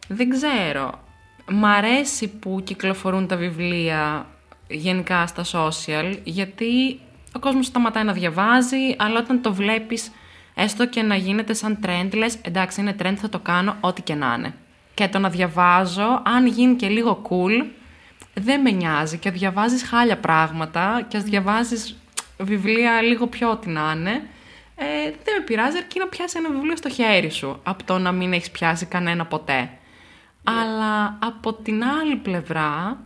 δεν 0.09 0.29
ξέρω. 0.29 0.92
Μ' 1.48 1.64
αρέσει 1.64 2.29
που 2.29 2.61
κυκλοφορούν 2.64 3.27
τα 3.27 3.37
βιβλία 3.37 4.27
γενικά 4.68 5.27
στα 5.27 5.44
social, 5.53 6.18
γιατί 6.25 7.01
ο 7.35 7.38
κόσμος 7.38 7.66
σταματάει 7.66 8.05
να 8.05 8.12
διαβάζει, 8.12 8.97
αλλά 8.99 9.18
όταν 9.18 9.42
το 9.42 9.55
βλέπεις 9.55 10.11
έστω 10.55 10.87
και 10.87 11.03
να 11.03 11.16
γίνεται 11.16 11.55
σαν 11.55 11.79
trend, 11.87 12.14
λες 12.14 12.37
εντάξει 12.42 12.81
είναι 12.81 12.97
trend 13.03 13.14
θα 13.16 13.29
το 13.29 13.38
κάνω 13.38 13.77
ό,τι 13.81 14.03
και 14.03 14.14
να 14.14 14.35
είναι. 14.38 14.55
Και 14.95 15.09
το 15.09 15.18
να 15.18 15.29
διαβάζω, 15.29 16.23
αν 16.25 16.47
γίνει 16.47 16.75
και 16.75 16.88
λίγο 16.88 17.23
cool, 17.29 17.66
δεν 18.35 18.61
με 18.61 18.71
νοιάζει 18.71 19.18
και 19.18 19.31
διαβάζεις 19.31 19.83
χάλια 19.83 20.18
πράγματα 20.18 21.05
και 21.09 21.16
ας 21.16 21.23
διαβάζεις 21.23 21.97
βιβλία 22.38 23.03
λίγο 23.03 23.27
πιο 23.27 23.51
ό,τι 23.51 23.68
να 23.68 23.92
είναι, 23.97 24.11
ε, 24.75 24.85
δεν 25.25 25.35
με 25.38 25.45
πειράζει 25.45 25.77
αρκεί 25.77 25.99
να 25.99 26.07
πιάσει 26.07 26.38
ένα 26.38 26.51
βιβλίο 26.51 26.77
στο 26.77 26.88
χέρι 26.88 27.31
σου, 27.31 27.61
από 27.62 27.85
το 27.85 27.99
να 27.99 28.12
μην 28.12 28.33
έχεις 28.33 28.51
πιάσει 28.51 28.87
κανένα 28.87 29.27
ποτέ. 29.27 29.71
Αλλά 30.45 31.18
από 31.23 31.53
την 31.53 31.85
άλλη 31.85 32.16
πλευρά 32.16 33.01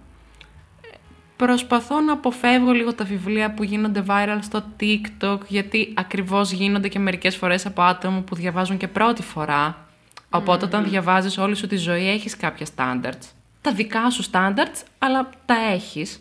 προσπαθώ 1.37 2.01
να 2.01 2.13
αποφεύγω 2.13 2.73
λίγο 2.73 2.95
τα 2.95 3.05
βιβλία 3.05 3.55
που 3.55 3.63
γίνονται 3.63 4.05
viral 4.09 4.39
στο 4.41 4.65
TikTok 4.81 5.39
γιατί 5.49 5.93
ακριβώς 5.97 6.51
γίνονται 6.53 6.89
και 6.89 6.99
μερικές 6.99 7.37
φορές 7.37 7.67
από 7.67 7.83
άτομα 7.83 8.21
που 8.21 8.35
διαβάζουν 8.35 8.77
και 8.77 8.89
πρώτη 8.89 9.23
φορά. 9.23 9.87
Οπότε 10.31 10.65
όταν 10.65 10.89
διαβάζεις 10.89 11.39
όλη 11.39 11.55
σου 11.57 11.67
τη 11.67 11.77
ζωή 11.77 12.09
έχεις 12.09 12.37
κάποια 12.37 12.67
standards. 12.77 13.31
Τα 13.61 13.73
δικά 13.73 14.11
σου 14.11 14.25
standards, 14.31 14.83
αλλά 14.99 15.31
τα 15.47 15.55
έχεις. 15.73 16.21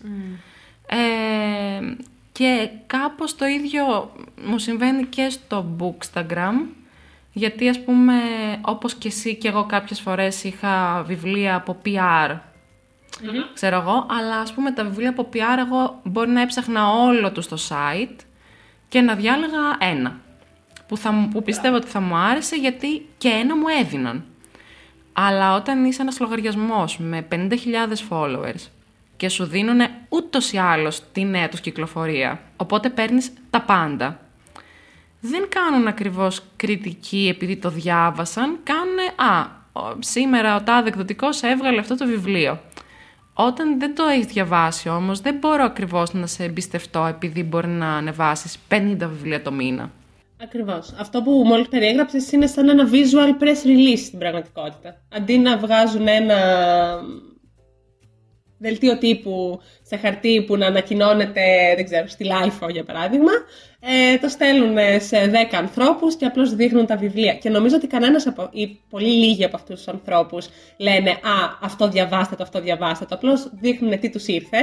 Ε, 0.87 0.97
και 2.31 2.69
κάπως 2.87 3.35
το 3.35 3.45
ίδιο 3.45 4.11
μου 4.45 4.57
συμβαίνει 4.57 5.05
και 5.05 5.29
στο 5.29 5.65
Bookstagram 5.79 6.67
γιατί 7.33 7.69
ας 7.69 7.83
πούμε 7.83 8.13
όπως 8.61 8.93
και 8.93 9.07
εσύ 9.07 9.35
και 9.35 9.47
εγώ 9.47 9.65
κάποιες 9.65 9.99
φορές 9.99 10.43
είχα 10.43 11.03
βιβλία 11.07 11.55
από 11.55 11.77
PR, 11.85 12.37
ξέρω 13.53 13.75
εγώ, 13.79 14.05
αλλά 14.19 14.37
ας 14.37 14.53
πούμε 14.53 14.71
τα 14.71 14.83
βιβλία 14.83 15.09
από 15.09 15.29
PR 15.33 15.65
εγώ 15.67 15.99
μπορεί 16.03 16.29
να 16.29 16.41
έψαχνα 16.41 16.89
όλο 16.89 17.31
τους 17.31 17.43
στο 17.43 17.57
site 17.69 18.19
και 18.89 19.01
να 19.01 19.15
διάλεγα 19.15 19.77
ένα 19.79 20.19
που, 20.87 20.97
θα, 20.97 21.27
που 21.31 21.43
πιστεύω 21.43 21.75
ότι 21.75 21.87
θα 21.87 21.99
μου 21.99 22.15
άρεσε 22.15 22.55
γιατί 22.55 23.09
και 23.17 23.29
ένα 23.29 23.55
μου 23.55 23.67
έδιναν. 23.81 24.23
Αλλά 25.13 25.55
όταν 25.55 25.85
είσαι 25.85 26.01
ένας 26.01 26.19
λογαριασμός 26.19 26.97
με 26.97 27.27
50.000 27.31 27.49
followers 28.09 28.69
και 29.17 29.29
σου 29.29 29.45
δίνουν 29.45 29.79
ούτως 30.09 30.51
ή 30.51 30.57
άλλως 30.57 31.01
τη 31.11 31.23
νέα 31.23 31.49
τους 31.49 31.59
κυκλοφορία, 31.59 32.41
οπότε 32.57 32.89
παίρνεις 32.89 33.33
τα 33.49 33.61
πάντα 33.61 34.19
δεν 35.27 35.47
κάνουν 35.49 35.87
ακριβώς 35.87 36.43
κριτική 36.55 37.27
επειδή 37.33 37.57
το 37.57 37.69
διάβασαν, 37.69 38.59
κάνουν 38.63 38.97
«Α, 39.15 39.47
σήμερα 39.99 40.55
ο 40.55 40.61
τάδε 40.61 40.87
εκδοτικός 40.87 41.41
έβγαλε 41.41 41.79
αυτό 41.79 41.97
το 41.97 42.05
βιβλίο». 42.05 42.59
Όταν 43.37 43.79
δεν 43.79 43.95
το 43.95 44.03
έχεις 44.03 44.25
διαβάσει 44.25 44.89
όμως, 44.89 45.19
δεν 45.19 45.35
μπορώ 45.35 45.63
ακριβώς 45.63 46.13
να 46.13 46.27
σε 46.27 46.43
εμπιστευτώ 46.43 47.05
επειδή 47.05 47.43
μπορεί 47.43 47.67
να 47.67 47.95
ανεβάσεις 47.95 48.57
50 48.69 48.95
βιβλία 48.99 49.41
το 49.41 49.51
μήνα. 49.51 49.91
Ακριβώς. 50.43 50.93
Αυτό 50.99 51.21
που 51.21 51.31
μόλις 51.45 51.67
περιέγραψες 51.67 52.31
είναι 52.31 52.47
σαν 52.47 52.69
ένα 52.69 52.89
visual 52.91 53.43
press 53.43 53.67
release 53.67 54.03
στην 54.05 54.19
πραγματικότητα. 54.19 55.01
Αντί 55.15 55.37
να 55.37 55.57
βγάζουν 55.57 56.07
ένα 56.07 56.35
δελτίο 58.65 58.97
τύπου 58.97 59.61
σε 59.81 59.97
χαρτί 59.97 60.43
που 60.47 60.57
να 60.57 60.65
ανακοινώνεται, 60.65 61.41
δεν 61.75 61.85
ξέρω, 61.85 62.07
στη 62.07 62.23
LiFO 62.23 62.69
για 62.69 62.83
παράδειγμα, 62.83 63.31
ε, 63.79 64.17
το 64.17 64.27
στέλνουν 64.27 64.77
σε 64.99 65.31
10 65.51 65.57
ανθρώπους 65.57 66.15
και 66.15 66.25
απλώς 66.25 66.55
δείχνουν 66.55 66.85
τα 66.85 66.95
βιβλία. 66.95 67.33
Και 67.33 67.49
νομίζω 67.49 67.75
ότι 67.75 67.87
κανένας 67.87 68.27
από, 68.27 68.49
ή 68.51 68.79
πολύ 68.89 69.07
λίγοι 69.07 69.43
από 69.43 69.55
αυτούς 69.55 69.75
τους 69.75 69.87
ανθρώπους 69.87 70.49
λένε 70.77 71.09
«Α, 71.09 71.57
αυτό 71.61 71.89
διαβάστε 71.89 72.35
το, 72.35 72.43
αυτό 72.43 72.61
διαβάστε 72.61 73.05
το». 73.05 73.15
Απλώς 73.15 73.49
δείχνουν 73.53 73.99
τι 73.99 74.09
τους 74.09 74.27
ήρθε, 74.27 74.57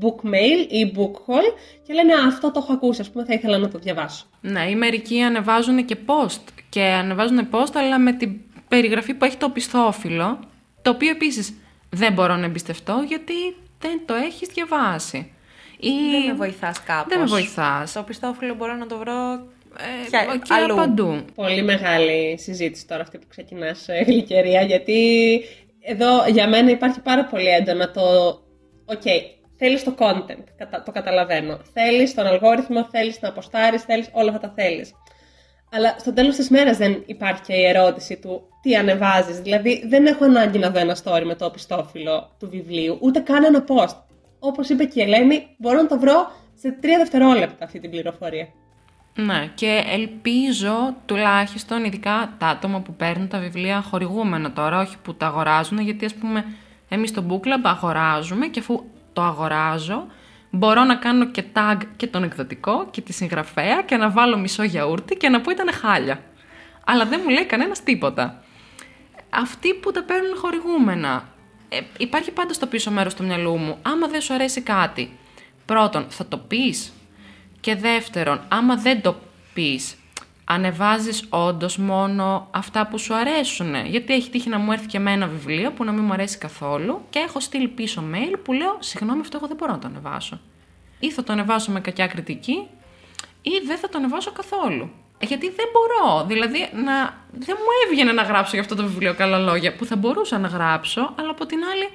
book 0.00 0.28
mail 0.28 0.60
ή 0.68 0.92
book 0.96 1.14
haul 1.26 1.46
και 1.86 1.92
λένε 1.92 2.12
«Α, 2.12 2.26
αυτό 2.26 2.52
το 2.52 2.60
έχω 2.62 2.72
ακούσει, 2.72 3.00
ας 3.00 3.10
πούμε, 3.10 3.24
θα 3.24 3.34
ήθελα 3.34 3.58
να 3.58 3.68
το 3.68 3.78
διαβάσω». 3.78 4.24
Ναι, 4.40 4.70
οι 4.70 4.74
μερικοί 4.74 5.20
ανεβάζουν 5.20 5.84
και 5.84 5.96
post 6.06 6.42
και 6.68 6.82
ανεβάζουν 6.82 7.48
post 7.50 7.72
αλλά 7.74 7.98
με 7.98 8.12
την 8.12 8.40
περιγραφή 8.68 9.14
που 9.14 9.24
έχει 9.24 9.36
το 9.36 9.48
πιστόφυλλο, 9.48 10.38
το 10.82 10.90
οποίο 10.90 11.10
επίσης 11.10 11.54
δεν 11.90 12.12
μπορώ 12.12 12.36
να 12.36 12.44
εμπιστευτώ 12.44 13.04
γιατί 13.06 13.32
δεν 13.78 14.00
το 14.06 14.14
έχεις 14.14 14.48
διαβάσει. 14.48 15.32
Ή... 15.78 15.90
Δεν 16.10 16.26
με 16.26 16.32
βοηθάς 16.32 16.82
κάπως. 16.82 17.06
Δεν 17.08 17.18
με 17.18 17.24
βοηθάς. 17.24 17.92
Το 17.92 18.02
πιστόφυλλο 18.02 18.54
μπορώ 18.54 18.74
να 18.74 18.86
το 18.86 18.98
βρω 18.98 19.32
ε, 19.78 20.08
και 20.10 20.54
αλλού. 20.54 20.74
παντού. 20.74 21.24
Πολύ 21.34 21.62
μεγάλη 21.62 22.38
συζήτηση 22.38 22.86
τώρα 22.86 23.02
αυτή 23.02 23.18
που 23.18 23.26
ξεκινάς 23.28 23.88
ε, 23.88 24.02
γλυκερία, 24.06 24.62
γιατί 24.62 25.40
εδώ 25.80 26.26
για 26.28 26.48
μένα 26.48 26.70
υπάρχει 26.70 27.00
πάρα 27.00 27.24
πολύ 27.24 27.48
έντονα 27.48 27.90
το 27.90 28.00
«OK, 28.88 29.02
okay, 29.04 29.20
θέλεις 29.56 29.84
το 29.84 29.94
content, 29.98 30.44
το 30.84 30.92
καταλαβαίνω. 30.92 31.60
Θέλεις 31.72 32.14
τον 32.14 32.26
αλγόριθμο, 32.26 32.88
θέλεις 32.90 33.20
να 33.20 33.28
ποστάρεις, 33.28 33.82
θέλεις 33.82 34.08
όλα 34.12 34.28
αυτά 34.30 34.40
τα 34.40 34.54
θέλεις. 34.56 34.92
Αλλά 35.72 35.96
στο 35.98 36.12
τέλος 36.12 36.36
της 36.36 36.50
μέρας 36.50 36.76
δεν 36.76 37.02
υπάρχει 37.06 37.42
και 37.42 37.52
η 37.52 37.64
ερώτηση 37.64 38.16
του 38.16 38.42
τι 38.62 38.76
ανεβάζεις. 38.76 39.38
Δηλαδή, 39.38 39.84
δεν 39.88 40.06
έχω 40.06 40.24
ανάγκη 40.24 40.58
να 40.58 40.70
δω 40.70 40.78
ένα 40.78 40.96
story 41.04 41.22
με 41.24 41.34
το 41.34 41.44
οπισθόφυλλο 41.44 42.30
του 42.38 42.48
βιβλίου, 42.48 42.98
ούτε 43.00 43.20
καν 43.20 43.44
ένα 43.44 43.64
post. 43.68 43.96
Όπως 44.38 44.68
είπε 44.68 44.84
και 44.84 45.00
η 45.00 45.02
Ελένη, 45.02 45.46
μπορώ 45.56 45.82
να 45.82 45.86
το 45.86 45.98
βρω 45.98 46.30
σε 46.54 46.70
τρία 46.80 46.98
δευτερόλεπτα 46.98 47.64
αυτή 47.64 47.80
την 47.80 47.90
πληροφορία. 47.90 48.48
Ναι, 49.14 49.50
και 49.54 49.82
ελπίζω 49.86 50.94
τουλάχιστον 51.06 51.84
ειδικά 51.84 52.34
τα 52.38 52.46
άτομα 52.46 52.80
που 52.80 52.94
παίρνουν 52.94 53.28
τα 53.28 53.38
βιβλία 53.38 53.82
χορηγούμενα 53.82 54.52
τώρα, 54.52 54.80
όχι 54.80 54.96
που 55.02 55.14
τα 55.14 55.26
αγοράζουν, 55.26 55.78
γιατί 55.78 56.04
ας 56.04 56.14
πούμε 56.14 56.44
εμείς 56.88 57.10
στο 57.10 57.24
Book 57.28 57.46
Club 57.46 57.60
αγοράζουμε 57.62 58.46
και 58.46 58.60
αφού 58.60 58.84
το 59.12 59.22
αγοράζω, 59.22 60.06
μπορώ 60.56 60.84
να 60.84 60.94
κάνω 60.94 61.26
και 61.30 61.44
tag 61.52 61.78
και 61.96 62.06
τον 62.06 62.22
εκδοτικό 62.22 62.88
και 62.90 63.00
τη 63.00 63.12
συγγραφέα 63.12 63.82
και 63.82 63.96
να 63.96 64.10
βάλω 64.10 64.38
μισό 64.38 64.62
γιαούρτι 64.62 65.16
και 65.16 65.28
να 65.28 65.40
πω 65.40 65.50
ήταν 65.50 65.72
χάλια. 65.72 66.20
Αλλά 66.84 67.04
δεν 67.04 67.20
μου 67.24 67.30
λέει 67.30 67.44
κανένας 67.44 67.82
τίποτα. 67.82 68.42
Αυτοί 69.30 69.74
που 69.74 69.90
τα 69.90 70.02
παίρνουν 70.02 70.36
χορηγούμενα, 70.36 71.28
ε, 71.68 71.80
υπάρχει 71.98 72.30
πάντα 72.30 72.52
στο 72.52 72.66
πίσω 72.66 72.90
μέρος 72.90 73.14
του 73.14 73.24
μυαλού 73.24 73.56
μου, 73.56 73.78
άμα 73.82 74.06
δεν 74.08 74.20
σου 74.20 74.34
αρέσει 74.34 74.60
κάτι, 74.60 75.18
πρώτον 75.64 76.06
θα 76.08 76.26
το 76.26 76.36
πεις 76.38 76.92
και 77.60 77.74
δεύτερον, 77.74 78.40
άμα 78.48 78.76
δεν 78.76 79.02
το 79.02 79.16
πεις, 79.54 79.94
ανεβάζεις 80.48 81.24
όντως 81.28 81.76
μόνο 81.76 82.48
αυτά 82.50 82.86
που 82.86 82.98
σου 82.98 83.14
αρέσουν. 83.14 83.74
Γιατί 83.86 84.14
έχει 84.14 84.30
τύχει 84.30 84.48
να 84.48 84.58
μου 84.58 84.72
έρθει 84.72 84.86
και 84.86 84.98
με 84.98 85.12
ένα 85.12 85.26
βιβλίο 85.26 85.72
που 85.72 85.84
να 85.84 85.92
μην 85.92 86.04
μου 86.04 86.12
αρέσει 86.12 86.38
καθόλου 86.38 87.00
και 87.10 87.18
έχω 87.18 87.40
στείλει 87.40 87.68
πίσω 87.68 88.04
mail 88.12 88.36
που 88.42 88.52
λέω 88.52 88.76
«Συγγνώμη, 88.78 89.20
αυτό 89.20 89.36
εγώ 89.36 89.46
δεν 89.46 89.56
μπορώ 89.56 89.72
να 89.72 89.78
το 89.78 89.86
ανεβάσω». 89.86 90.40
Ή 90.98 91.10
θα 91.10 91.22
το 91.24 91.32
ανεβάσω 91.32 91.70
με 91.70 91.80
κακιά 91.80 92.06
κριτική 92.06 92.66
ή 93.42 93.50
δεν 93.66 93.78
θα 93.78 93.88
το 93.88 93.98
ανεβάσω 93.98 94.32
καθόλου. 94.32 94.90
Γιατί 95.20 95.50
δεν 95.50 95.66
μπορώ. 95.72 96.24
Δηλαδή, 96.26 96.58
να... 96.58 97.24
δεν 97.32 97.56
μου 97.58 97.70
έβγαινε 97.86 98.12
να 98.12 98.22
γράψω 98.22 98.50
για 98.52 98.60
αυτό 98.60 98.74
το 98.74 98.82
βιβλίο 98.82 99.14
καλά 99.14 99.38
λόγια 99.38 99.76
που 99.76 99.84
θα 99.84 99.96
μπορούσα 99.96 100.38
να 100.38 100.48
γράψω, 100.48 101.14
αλλά 101.18 101.30
από 101.30 101.46
την 101.46 101.58
άλλη 101.72 101.88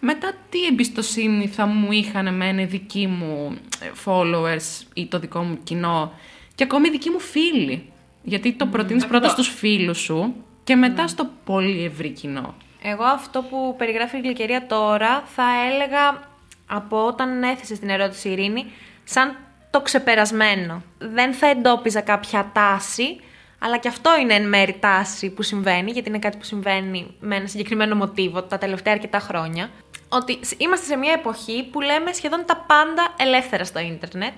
μετά 0.00 0.32
τι 0.50 0.66
εμπιστοσύνη 0.66 1.46
θα 1.48 1.66
μου 1.66 1.92
είχαν 1.92 2.26
εμένα 2.26 2.60
οι 2.60 2.64
δικοί 2.64 3.06
μου 3.06 3.58
ε, 3.80 3.90
followers 4.04 4.86
ή 4.94 5.06
το 5.06 5.18
δικό 5.18 5.42
μου 5.42 5.58
κοινό 5.64 6.12
και 6.54 6.64
ακόμη 6.64 6.88
οι 6.88 6.90
δικοί 6.90 7.10
μου 7.10 7.20
φίλοι; 7.20 7.91
Γιατί 8.22 8.52
το 8.52 8.66
προτείνεις 8.66 9.06
πρώτα 9.06 9.28
στους 9.28 9.48
φίλους 9.48 9.98
σου 9.98 10.34
και 10.64 10.76
μετά 10.76 11.06
στο 11.06 11.28
πολύ 11.44 11.84
ευρύ 11.84 12.10
κοινό. 12.10 12.54
Εγώ 12.82 13.04
αυτό 13.04 13.42
που 13.42 13.74
περιγράφει 13.78 14.16
η 14.16 14.20
Γλυκερία 14.20 14.66
τώρα 14.66 15.22
θα 15.26 15.44
έλεγα 15.72 16.30
από 16.66 17.06
όταν 17.06 17.42
έθεσε 17.42 17.78
την 17.78 17.88
ερώτηση 17.88 18.28
η 18.28 18.32
Ειρήνη 18.32 18.64
σαν 19.04 19.36
το 19.70 19.80
ξεπερασμένο. 19.80 20.82
Δεν 20.98 21.32
θα 21.32 21.46
εντόπιζα 21.46 22.00
κάποια 22.00 22.50
τάση, 22.52 23.20
αλλά 23.58 23.76
και 23.76 23.88
αυτό 23.88 24.10
είναι 24.20 24.34
εν 24.34 24.48
μέρη 24.48 24.76
τάση 24.80 25.30
που 25.30 25.42
συμβαίνει, 25.42 25.90
γιατί 25.90 26.08
είναι 26.08 26.18
κάτι 26.18 26.36
που 26.36 26.44
συμβαίνει 26.44 27.14
με 27.20 27.36
ένα 27.36 27.46
συγκεκριμένο 27.46 27.94
μοτίβο 27.94 28.42
τα 28.42 28.58
τελευταία 28.58 28.92
αρκετά 28.92 29.18
χρόνια 29.18 29.70
ότι 30.08 30.38
είμαστε 30.56 30.86
σε 30.86 30.96
μια 30.96 31.12
εποχή 31.12 31.68
που 31.72 31.80
λέμε 31.80 32.12
σχεδόν 32.12 32.44
τα 32.46 32.56
πάντα 32.56 33.14
ελεύθερα 33.18 33.64
στο 33.64 33.80
ίντερνετ. 33.80 34.32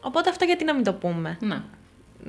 Οπότε 0.00 0.30
αυτό 0.30 0.44
γιατί 0.44 0.64
να 0.64 0.74
μην 0.74 0.84
το 0.84 0.92
πούμε; 0.92 1.36
Ναι. 1.40 1.62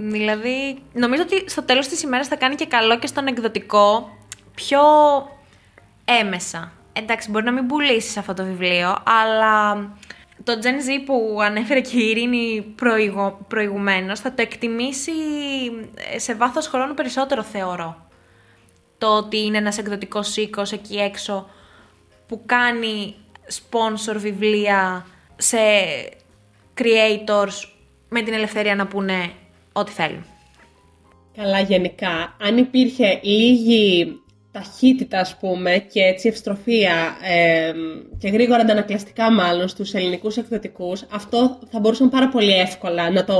Δηλαδή, 0.01 0.81
νομίζω 0.93 1.21
ότι 1.21 1.49
στο 1.49 1.63
τέλος 1.63 1.87
της 1.87 2.01
ημέρας 2.01 2.27
θα 2.27 2.35
κάνει 2.35 2.55
και 2.55 2.65
καλό 2.65 2.99
και 2.99 3.07
στον 3.07 3.27
εκδοτικό 3.27 4.09
πιο 4.55 4.81
έμεσα. 6.05 6.71
Εντάξει, 6.93 7.31
μπορεί 7.31 7.45
να 7.45 7.51
μην 7.51 7.67
πουλήσεις 7.67 8.17
αυτό 8.17 8.33
το 8.33 8.43
βιβλίο, 8.43 8.97
αλλά 9.03 9.73
το 10.43 10.53
Gen 10.61 10.65
Z 10.65 11.03
που 11.05 11.37
ανέφερε 11.41 11.81
και 11.81 11.97
η 11.97 12.09
Ειρήνη 12.09 12.73
προηγου... 12.75 13.45
προηγουμένως 13.47 14.19
θα 14.19 14.33
το 14.33 14.41
εκτιμήσει 14.41 15.11
σε 16.15 16.35
βάθος 16.35 16.67
χρόνου 16.67 16.93
περισσότερο 16.93 17.43
θεωρώ. 17.43 18.07
Το 18.97 19.07
ότι 19.07 19.37
είναι 19.37 19.57
ένας 19.57 19.77
εκδοτικός 19.77 20.37
οίκος 20.37 20.71
εκεί 20.71 20.95
έξω 20.95 21.49
που 22.27 22.41
κάνει 22.45 23.15
sponsor 23.47 24.15
βιβλία 24.15 25.05
σε 25.35 25.57
creators 26.77 27.69
με 28.09 28.21
την 28.21 28.33
ελευθερία 28.33 28.75
να 28.75 28.87
πούνε 28.87 29.31
ό,τι 29.73 29.91
θέλουν. 29.91 30.25
Καλά 31.35 31.59
γενικά. 31.59 32.35
Αν 32.41 32.57
υπήρχε 32.57 33.19
λίγη 33.23 34.21
ταχύτητα, 34.51 35.19
ας 35.19 35.37
πούμε, 35.37 35.77
και 35.77 36.01
έτσι 36.01 36.27
ευστροφία 36.27 37.17
και 38.17 38.29
γρήγορα 38.29 38.61
αντανακλαστικά 38.61 39.31
μάλλον 39.31 39.67
στους 39.67 39.93
ελληνικούς 39.93 40.37
εκδοτικούς, 40.37 41.03
αυτό 41.11 41.59
θα 41.71 41.79
μπορούσαν 41.79 42.09
πάρα 42.09 42.29
πολύ 42.29 42.51
εύκολα 42.51 43.09
να 43.09 43.23
το 43.23 43.35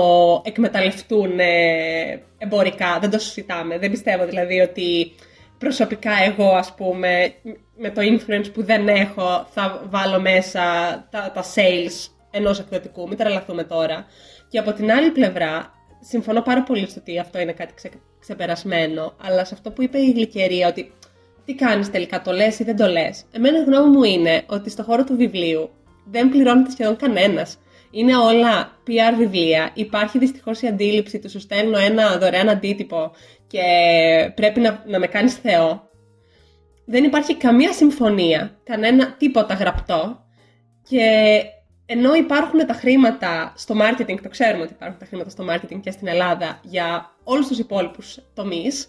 εκμεταλλευτούν 0.45 1.39
ε, 1.39 2.21
εμπορικά. 2.37 2.97
Δεν 3.01 3.09
το 3.09 3.19
συζητάμε. 3.19 3.77
Δεν 3.77 3.91
πιστεύω 3.91 4.25
δηλαδή 4.25 4.59
ότι 4.59 5.11
προσωπικά 5.57 6.11
εγώ, 6.25 6.49
ας 6.49 6.73
πούμε, 6.75 7.33
με 7.77 7.89
το 7.89 8.01
influence 8.01 8.53
που 8.53 8.63
δεν 8.63 8.87
έχω, 8.87 9.47
θα 9.53 9.83
βάλω 9.89 10.19
μέσα 10.19 10.61
τα, 11.11 11.31
τα 11.33 11.43
sales 11.55 12.09
ενός 12.31 12.59
εκδοτικού, 12.59 13.07
μην 13.07 13.17
τρελαθούμε 13.17 13.63
τώρα. 13.63 14.05
Και 14.49 14.59
από 14.59 14.73
την 14.73 14.91
άλλη 14.91 15.09
πλευρά, 15.09 15.73
συμφωνώ 15.99 16.41
πάρα 16.41 16.63
πολύ 16.63 16.89
στο 16.89 16.99
ότι 16.99 17.19
αυτό 17.19 17.39
είναι 17.39 17.51
κάτι 17.51 17.73
ξε, 17.73 17.89
ξεπερασμένο, 18.19 19.13
αλλά 19.21 19.45
σε 19.45 19.53
αυτό 19.53 19.71
που 19.71 19.83
είπε 19.83 19.97
η 19.97 20.11
Γλυκερία, 20.11 20.67
ότι 20.67 20.91
τι 21.45 21.55
κάνεις 21.55 21.91
τελικά, 21.91 22.21
το 22.21 22.31
λες 22.31 22.59
ή 22.59 22.63
δεν 22.63 22.75
το 22.75 22.87
λες. 22.87 23.25
Εμένα 23.31 23.59
η 23.59 23.63
γνώμη 23.63 23.97
μου 23.97 24.03
είναι 24.03 24.43
ότι 24.45 24.69
στο 24.69 24.83
χώρο 24.83 25.03
του 25.03 25.15
βιβλίου 25.15 25.69
δεν 26.05 26.29
πληρώνεται 26.29 26.71
σχεδόν 26.71 26.95
κανένας. 26.95 27.57
Είναι 27.91 28.17
όλα 28.17 28.71
PR 28.87 29.17
βιβλία. 29.17 29.71
Υπάρχει 29.73 30.17
δυστυχώς 30.17 30.61
η 30.61 30.67
αντίληψη 30.67 31.19
του 31.19 31.29
σου 31.29 31.39
στέλνω 31.39 31.77
ένα 31.77 32.17
δωρεάν 32.17 32.49
αντίτυπο 32.49 33.11
και 33.47 33.61
πρέπει 34.35 34.59
να, 34.59 34.83
να 34.87 34.99
με 34.99 35.07
κάνεις 35.07 35.33
θεό. 35.33 35.89
Δεν 36.85 37.03
υπάρχει 37.03 37.35
καμία 37.35 37.73
συμφωνία, 37.73 38.59
κανένα 38.63 39.15
τίποτα 39.17 39.53
γραπτό 39.53 40.23
και 40.89 41.41
ενώ 41.91 42.13
υπάρχουν 42.13 42.65
τα 42.65 42.73
χρήματα 42.73 43.53
στο 43.55 43.75
marketing, 43.81 44.17
το 44.21 44.29
ξέρουμε 44.29 44.63
ότι 44.63 44.73
υπάρχουν 44.73 44.99
τα 44.99 45.05
χρήματα 45.05 45.29
στο 45.29 45.45
marketing 45.49 45.79
και 45.81 45.91
στην 45.91 46.07
Ελλάδα 46.07 46.59
για 46.63 47.15
όλους 47.23 47.47
τους 47.47 47.59
υπόλοιπους 47.59 48.19
τομείς, 48.33 48.87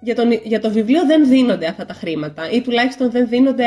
για, 0.00 0.14
τον, 0.14 0.32
για 0.32 0.60
το 0.60 0.70
βιβλίο 0.70 1.06
δεν 1.06 1.28
δίνονται 1.28 1.66
αυτά 1.66 1.86
τα 1.86 1.94
χρήματα 1.94 2.50
ή 2.50 2.60
τουλάχιστον 2.60 3.10
δεν 3.10 3.28
δίνονται 3.28 3.66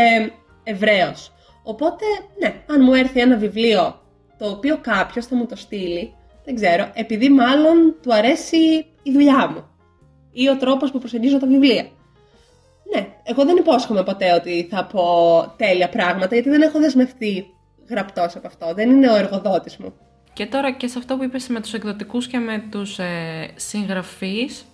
ευρέως. 0.63 1.33
Οπότε, 1.63 2.05
ναι, 2.39 2.63
αν 2.67 2.83
μου 2.83 2.93
έρθει 2.93 3.19
ένα 3.19 3.37
βιβλίο 3.37 4.01
το 4.37 4.49
οποίο 4.49 4.77
κάποιος 4.81 5.25
θα 5.25 5.35
μου 5.35 5.45
το 5.45 5.55
στείλει, 5.55 6.13
δεν 6.45 6.55
ξέρω, 6.55 6.91
επειδή 6.93 7.29
μάλλον 7.29 7.95
του 8.01 8.13
αρέσει 8.13 8.57
η 9.03 9.11
δουλειά 9.11 9.47
μου 9.47 9.65
ή 10.31 10.49
ο 10.49 10.57
τρόπος 10.57 10.91
που 10.91 10.99
προσεγγίζω 10.99 11.39
τα 11.39 11.47
βιβλία. 11.47 11.85
Ναι, 12.93 13.07
εγώ 13.23 13.45
δεν 13.45 13.57
υπόσχομαι 13.57 14.03
ποτέ 14.03 14.33
ότι 14.33 14.67
θα 14.71 14.85
πω 14.85 15.03
τέλεια 15.57 15.89
πράγματα, 15.89 16.35
γιατί 16.35 16.49
δεν 16.49 16.61
έχω 16.61 16.79
δεσμευτεί 16.79 17.55
γραπτός 17.91 18.35
από 18.35 18.47
αυτό. 18.47 18.73
Δεν 18.73 18.89
είναι 18.89 19.09
ο 19.09 19.15
εργοδότης 19.15 19.77
μου. 19.77 19.93
Και 20.33 20.45
τώρα 20.45 20.71
και 20.71 20.87
σε 20.87 20.97
αυτό 20.97 21.17
που 21.17 21.23
είπες 21.23 21.47
με 21.47 21.61
τους 21.61 21.73
εκδοτικούς 21.73 22.27
και 22.27 22.37
με 22.37 22.63
τους 22.71 22.99
ε, 22.99 23.49
συγγραφείς, 23.55 24.65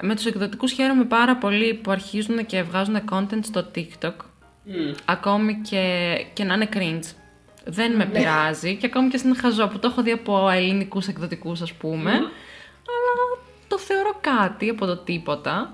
με 0.00 0.14
τους 0.14 0.26
εκδοτικούς 0.26 0.72
χαίρομαι 0.72 1.04
πάρα 1.04 1.36
πολύ 1.36 1.74
που 1.74 1.90
αρχίζουν 1.90 2.46
και 2.46 2.62
βγάζουν 2.62 2.96
content 3.10 3.40
στο 3.42 3.70
TikTok, 3.74 4.14
ακόμη 5.04 5.60
και, 5.70 6.14
και 6.32 6.44
να 6.44 6.54
είναι 6.54 6.68
cringe. 6.72 7.14
Δεν 7.64 7.96
με 7.96 8.04
ναι. 8.04 8.10
πειράζει 8.10 8.76
και 8.76 8.86
ακόμη 8.86 9.08
και 9.08 9.16
στην 9.16 9.36
χαζό 9.36 9.68
που 9.68 9.78
το 9.78 9.88
έχω 9.88 10.02
δει 10.02 10.10
από 10.10 10.50
ελληνικούς 10.50 11.08
εκδοτικούς 11.08 11.60
ας 11.60 11.72
πούμε, 11.72 12.10
αλλά 12.10 13.40
το 13.68 13.78
θεωρώ 13.78 14.18
κάτι 14.20 14.68
από 14.68 14.86
το 14.86 14.96
τίποτα. 14.96 15.72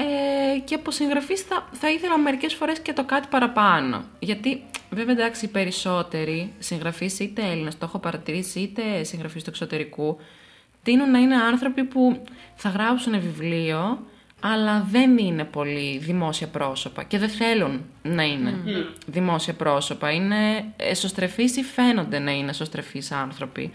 Ε, 0.00 0.58
και 0.58 0.74
από 0.74 0.90
συγγραφή 0.90 1.36
θα, 1.36 1.68
θα 1.72 1.90
ήθελα 1.90 2.18
μερικές 2.18 2.54
φορές 2.54 2.80
και 2.80 2.92
το 2.92 3.04
κάτι 3.04 3.26
παραπάνω. 3.30 4.04
Γιατί, 4.18 4.62
βέβαια, 4.90 5.14
εντάξει, 5.14 5.44
οι 5.44 5.48
περισσότεροι 5.48 6.52
συγγραφείς, 6.58 7.18
είτε 7.18 7.42
Έλληνες, 7.42 7.78
το 7.78 7.84
έχω 7.84 7.98
παρατηρήσει, 7.98 8.60
είτε 8.60 9.02
συγγραφείς 9.02 9.42
του 9.42 9.50
εξωτερικού, 9.50 10.18
τείνουν 10.82 11.10
να 11.10 11.18
είναι 11.18 11.36
άνθρωποι 11.36 11.84
που 11.84 12.22
θα 12.54 12.68
γράψουν 12.68 13.20
βιβλίο, 13.20 14.06
αλλά 14.40 14.86
δεν 14.90 15.18
είναι 15.18 15.44
πολύ 15.44 15.98
δημόσια 15.98 16.46
πρόσωπα 16.46 17.02
και 17.02 17.18
δεν 17.18 17.28
θέλουν 17.28 17.84
να 18.02 18.22
είναι 18.22 18.54
δημόσια 19.06 19.54
πρόσωπα. 19.54 20.10
Είναι 20.12 20.72
εσωστρεφείς 20.76 21.56
ή 21.56 21.62
φαίνονται 21.62 22.18
να 22.18 22.30
είναι 22.30 22.50
εσωστρεφείς 22.50 23.12
άνθρωποι. 23.12 23.72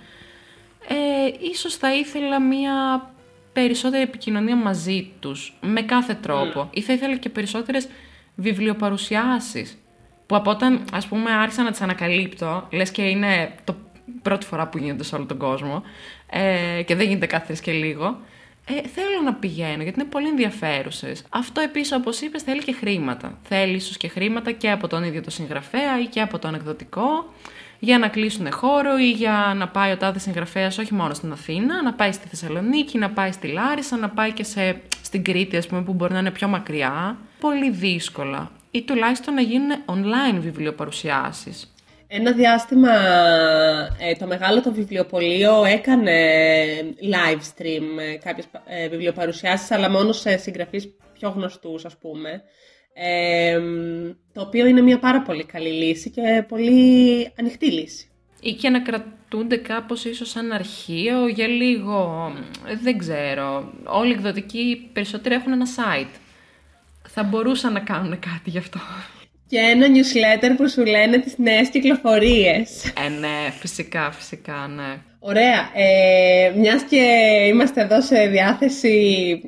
Ε, 0.88 1.47
ίσως 1.51 1.76
θα 1.76 1.95
ήθελα 1.95 2.41
μία 2.41 3.09
περισσότερη 3.56 4.03
επικοινωνία 4.03 4.56
μαζί 4.56 5.12
τους, 5.20 5.53
με 5.62 5.82
κάθε 5.82 6.14
τρόπο. 6.14 6.64
Mm. 6.64 6.76
Ή 6.78 6.82
θα 6.82 6.93
ήθελα 6.93 7.16
και 7.16 7.30
περισσότερες 7.30 7.88
βιβλιοπαρουσιάσεις, 8.36 9.78
που 10.26 10.36
από 10.36 10.49
όταν, 10.51 10.84
ας 10.91 11.08
πούμε, 11.08 11.32
άρχισα 11.32 11.64
να 11.64 11.72
τις 11.72 11.82
ανακαλύπτω, 11.82 12.68
λες 12.72 12.91
και 12.91 13.01
είναι 13.01 13.56
το 13.64 13.76
πρώτη 14.22 14.45
φορά 14.45 14.68
που 14.68 14.78
γίνεται 14.78 15.03
σε 15.03 15.16
όλο 15.16 15.26
τον 15.26 15.38
κόσμο, 15.38 15.84
ε, 16.30 16.82
και 16.86 16.95
δεν 16.95 17.08
γίνεται 17.08 17.26
κάθε 17.26 17.56
και 17.62 17.72
λίγο, 17.72 18.20
ε, 18.66 18.88
θέλω 18.88 19.22
να 19.24 19.34
πηγαίνω 19.34 19.84
γιατί 19.84 19.99
είναι 19.99 20.10
πολύ 20.10 20.28
ενδιαφέρουσες. 20.28 21.24
Αυτό 21.30 21.62
επίσης, 21.62 21.91
όπως 21.91 22.22
είπες, 22.22 22.43
θέλει 22.43 22.64
και 22.64 22.74
χρήματα. 22.74 23.38
Θέλει 23.43 23.76
ίσως 23.76 23.97
και 23.97 24.08
χρήματα 24.08 24.51
και 24.51 24.72
από 24.72 24.88
τον 24.88 25.03
ίδιο 25.03 25.22
το 25.22 25.30
συγγραφέα 25.30 25.99
ή 25.99 26.06
και 26.06 26.22
από 26.22 26.39
τον 26.39 26.56
εκδοτικό. 26.56 27.34
Για 27.80 27.97
να 27.97 28.07
κλείσουν 28.07 28.51
χώρο 28.51 28.97
ή 28.97 29.11
για 29.11 29.53
να 29.55 29.67
πάει 29.67 29.91
ο 29.91 29.97
τάδες 29.97 30.21
συγγραφέας 30.21 30.78
όχι 30.78 30.93
μόνο 30.93 31.13
στην 31.13 31.32
Αθήνα, 31.32 31.84
να 31.84 31.93
πάει 31.93 32.11
στη 32.11 32.28
Θεσσαλονίκη, 32.28 32.97
να 32.97 33.09
πάει 33.09 33.32
στη 33.32 33.47
Λάρισα, 33.47 33.97
να 33.97 34.09
πάει 34.09 34.32
και 34.32 34.43
σε, 34.43 34.82
στην 35.01 35.23
Κρήτη, 35.23 35.57
ας 35.57 35.67
πούμε, 35.67 35.82
που 35.82 35.93
μπορεί 35.93 36.13
να 36.13 36.19
είναι 36.19 36.32
πιο 36.32 36.47
μακριά. 36.47 37.17
Πολύ 37.39 37.71
δύσκολα. 37.71 38.51
Ή 38.71 38.82
τουλάχιστον 38.82 39.34
να 39.34 39.41
γίνουν 39.41 39.71
online 39.86 40.39
βιβλιοπαρουσιάσεις. 40.39 41.76
Ένα 42.07 42.32
διάστημα 42.32 42.91
ε, 43.99 44.15
το 44.19 44.28
μεγάλο 44.28 44.61
το 44.61 44.71
βιβλιοπωλείο 44.71 45.65
έκανε 45.65 46.13
live 47.01 47.39
stream 47.39 47.99
ε, 47.99 48.15
κάποιες 48.23 48.45
ε, 48.65 48.88
βιβλιοπαρουσιάσεις, 48.88 49.71
αλλά 49.71 49.89
μόνο 49.89 50.11
σε 50.11 50.38
συγγραφείς 50.38 50.89
πιο 51.13 51.30
γνωστούς, 51.30 51.86
ας 51.86 51.95
πούμε. 51.97 52.43
Ε, 52.98 53.60
το 54.34 54.41
οποίο 54.41 54.66
είναι 54.66 54.82
μια 54.82 55.00
πάρα 55.00 55.22
πολύ 55.22 55.43
καλή 55.43 55.70
λύση 55.70 56.10
και 56.10 56.46
πολύ 56.48 57.32
ανοιχτή 57.39 57.72
λύση. 57.72 58.10
Ή 58.41 58.52
και 58.52 58.70
να 58.70 58.82
κρατούνται 58.82 59.58
κάπως 59.58 60.06
ίσως 60.06 60.30
σαν 60.30 60.52
αρχείο 60.52 61.28
για 61.28 61.48
λίγο, 61.48 62.32
δεν 62.82 62.98
ξέρω. 62.98 63.74
Όλοι 63.84 64.10
οι 64.10 64.14
εκδοτικοί 64.14 64.89
περισσότεροι 64.93 65.36
έχουν 65.36 65.52
ένα 65.52 65.66
site. 65.66 66.20
Θα 67.08 67.24
μπορούσαν 67.24 67.74
να 67.74 67.80
κάνουν 67.80 68.20
κάτι 68.20 68.50
γι' 68.50 68.58
αυτό. 68.58 68.80
Και 69.48 69.58
ένα 69.58 69.88
newsletter 69.88 70.54
που 70.58 70.70
σου 70.70 70.86
λένε 70.86 71.18
τις 71.18 71.38
νέες 71.38 71.70
κυκλοφορίες. 71.70 72.86
Ε, 73.06 73.10
ναι, 73.10 73.52
φυσικά, 73.60 74.12
φυσικά, 74.12 74.68
ναι. 74.76 74.98
Ωραία. 75.20 75.70
Ε, 75.74 76.54
μιας 76.58 76.84
και 76.84 77.06
είμαστε 77.48 77.82
εδώ 77.82 78.02
σε 78.02 78.28
διάθεση 78.28 79.39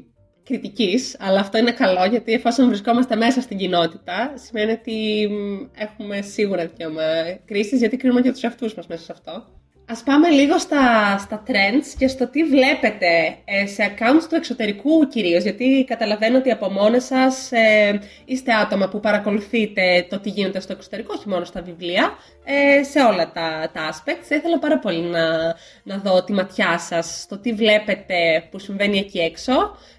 κριτικής, 0.47 1.15
αλλά 1.19 1.39
αυτό 1.39 1.57
είναι 1.57 1.71
καλό 1.71 2.05
γιατί 2.05 2.33
εφόσον 2.33 2.67
βρισκόμαστε 2.67 3.15
μέσα 3.15 3.41
στην 3.41 3.57
κοινότητα, 3.57 4.33
σημαίνει 4.35 4.71
ότι 4.71 5.29
έχουμε 5.77 6.21
σίγουρα 6.21 6.65
δικαίωμα 6.65 7.03
κρίσης, 7.45 7.79
γιατί 7.79 7.97
κρίνουμε 7.97 8.21
και 8.21 8.31
τους 8.31 8.43
εαυτούς 8.43 8.73
μας 8.73 8.87
μέσα 8.87 9.03
σε 9.03 9.11
αυτό. 9.11 9.45
Ας 9.89 10.03
πάμε 10.03 10.29
λίγο 10.29 10.57
στα, 10.57 11.17
στα 11.17 11.43
trends 11.47 11.95
και 11.97 12.07
στο 12.07 12.27
τι 12.27 12.43
βλέπετε 12.43 13.37
ε, 13.45 13.65
σε 13.65 13.95
accounts 13.95 14.23
του 14.29 14.35
εξωτερικού 14.35 15.07
κυρίως, 15.07 15.43
γιατί 15.43 15.85
καταλαβαίνω 15.87 16.37
ότι 16.37 16.51
από 16.51 16.69
μόνες 16.69 17.03
σας 17.03 17.51
ε, 17.51 17.99
είστε 18.25 18.53
άτομα 18.53 18.89
που 18.89 18.99
παρακολουθείτε 18.99 20.05
το 20.09 20.19
τι 20.19 20.29
γίνεται 20.29 20.59
στο 20.59 20.73
εξωτερικό, 20.73 21.13
όχι 21.17 21.29
μόνο 21.29 21.45
στα 21.45 21.61
βιβλία, 21.61 22.17
ε, 22.43 22.83
σε 22.83 22.99
όλα 22.99 23.31
τα, 23.31 23.71
τα 23.73 23.89
aspects. 23.91 24.23
Θα 24.23 24.35
ήθελα 24.35 24.59
πάρα 24.59 24.79
πολύ 24.79 25.01
να, 25.01 25.55
να 25.83 25.97
δω 25.97 26.23
τη 26.23 26.33
ματιά 26.33 26.79
σας 26.79 27.21
στο 27.21 27.37
τι 27.37 27.53
βλέπετε 27.53 28.47
που 28.51 28.59
συμβαίνει 28.59 28.97
εκεί 28.97 29.19
έξω, 29.19 29.53
ε, 29.53 29.96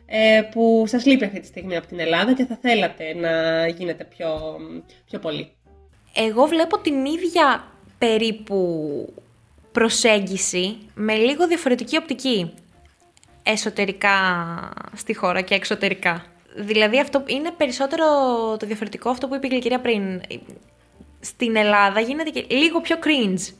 που 0.50 0.84
σας 0.86 1.06
λείπει 1.06 1.24
αυτή 1.24 1.40
τη 1.40 1.46
στιγμή 1.46 1.76
από 1.76 1.86
την 1.86 2.00
Ελλάδα 2.00 2.32
και 2.32 2.44
θα 2.44 2.58
θέλατε 2.60 3.14
να 3.14 3.66
γίνετε 3.66 4.04
πιο, 4.04 4.58
πιο 5.06 5.18
πολύ. 5.18 5.52
Εγώ 6.14 6.46
βλέπω 6.46 6.78
την 6.78 7.04
ίδια 7.04 7.64
περίπου 7.98 9.12
προσέγγιση 9.72 10.78
με 10.94 11.14
λίγο 11.14 11.46
διαφορετική 11.46 11.96
οπτική 11.96 12.52
εσωτερικά 13.42 14.16
στη 14.96 15.14
χώρα 15.14 15.40
και 15.40 15.54
εξωτερικά. 15.54 16.24
Δηλαδή 16.56 17.00
αυτό 17.00 17.22
είναι 17.26 17.50
περισσότερο 17.56 18.06
το 18.58 18.66
διαφορετικό 18.66 19.10
αυτό 19.10 19.28
που 19.28 19.34
είπε 19.34 19.46
η 19.54 19.58
κυρία 19.58 19.80
πριν. 19.80 20.20
Στην 21.20 21.56
Ελλάδα 21.56 22.00
γίνεται 22.00 22.30
και 22.30 22.44
λίγο 22.48 22.80
πιο 22.80 22.96
cringe. 22.96 23.54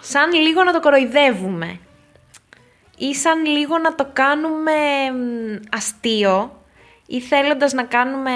Σαν 0.00 0.32
λίγο 0.32 0.62
να 0.64 0.72
το 0.72 0.80
κοροϊδεύουμε. 0.80 1.80
Ή 2.98 3.14
σαν 3.14 3.44
λίγο 3.46 3.78
να 3.78 3.94
το 3.94 4.08
κάνουμε 4.12 4.72
αστείο 5.70 6.62
ή 7.06 7.20
θέλοντας 7.20 7.72
να 7.72 7.84
κάνουμε 7.84 8.30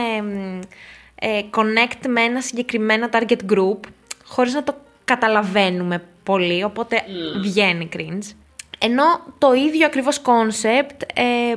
ε, 1.14 1.40
connect 1.56 2.06
με 2.08 2.20
ένα 2.20 2.40
συγκεκριμένα 2.40 3.08
target 3.12 3.52
group 3.52 3.78
χωρίς 4.24 4.54
να 4.54 4.62
το 4.62 4.74
καταλαβαίνουμε 5.04 6.04
πολύ, 6.22 6.64
οπότε 6.64 6.96
mm. 6.96 7.40
βγαίνει 7.40 7.88
cringe. 7.96 8.34
Ενώ 8.78 9.04
το 9.38 9.52
ίδιο 9.52 9.86
ακριβώς 9.86 10.22
concept, 10.24 11.02
ε, 11.14 11.54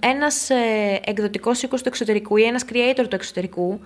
ένας 0.00 0.50
ε, 0.50 1.00
εκδοτικός 1.04 1.62
οίκος 1.62 1.82
του 1.82 1.88
εξωτερικού 1.88 2.36
ή 2.36 2.42
ένας 2.42 2.64
creator 2.72 3.04
του 3.08 3.14
εξωτερικού 3.14 3.80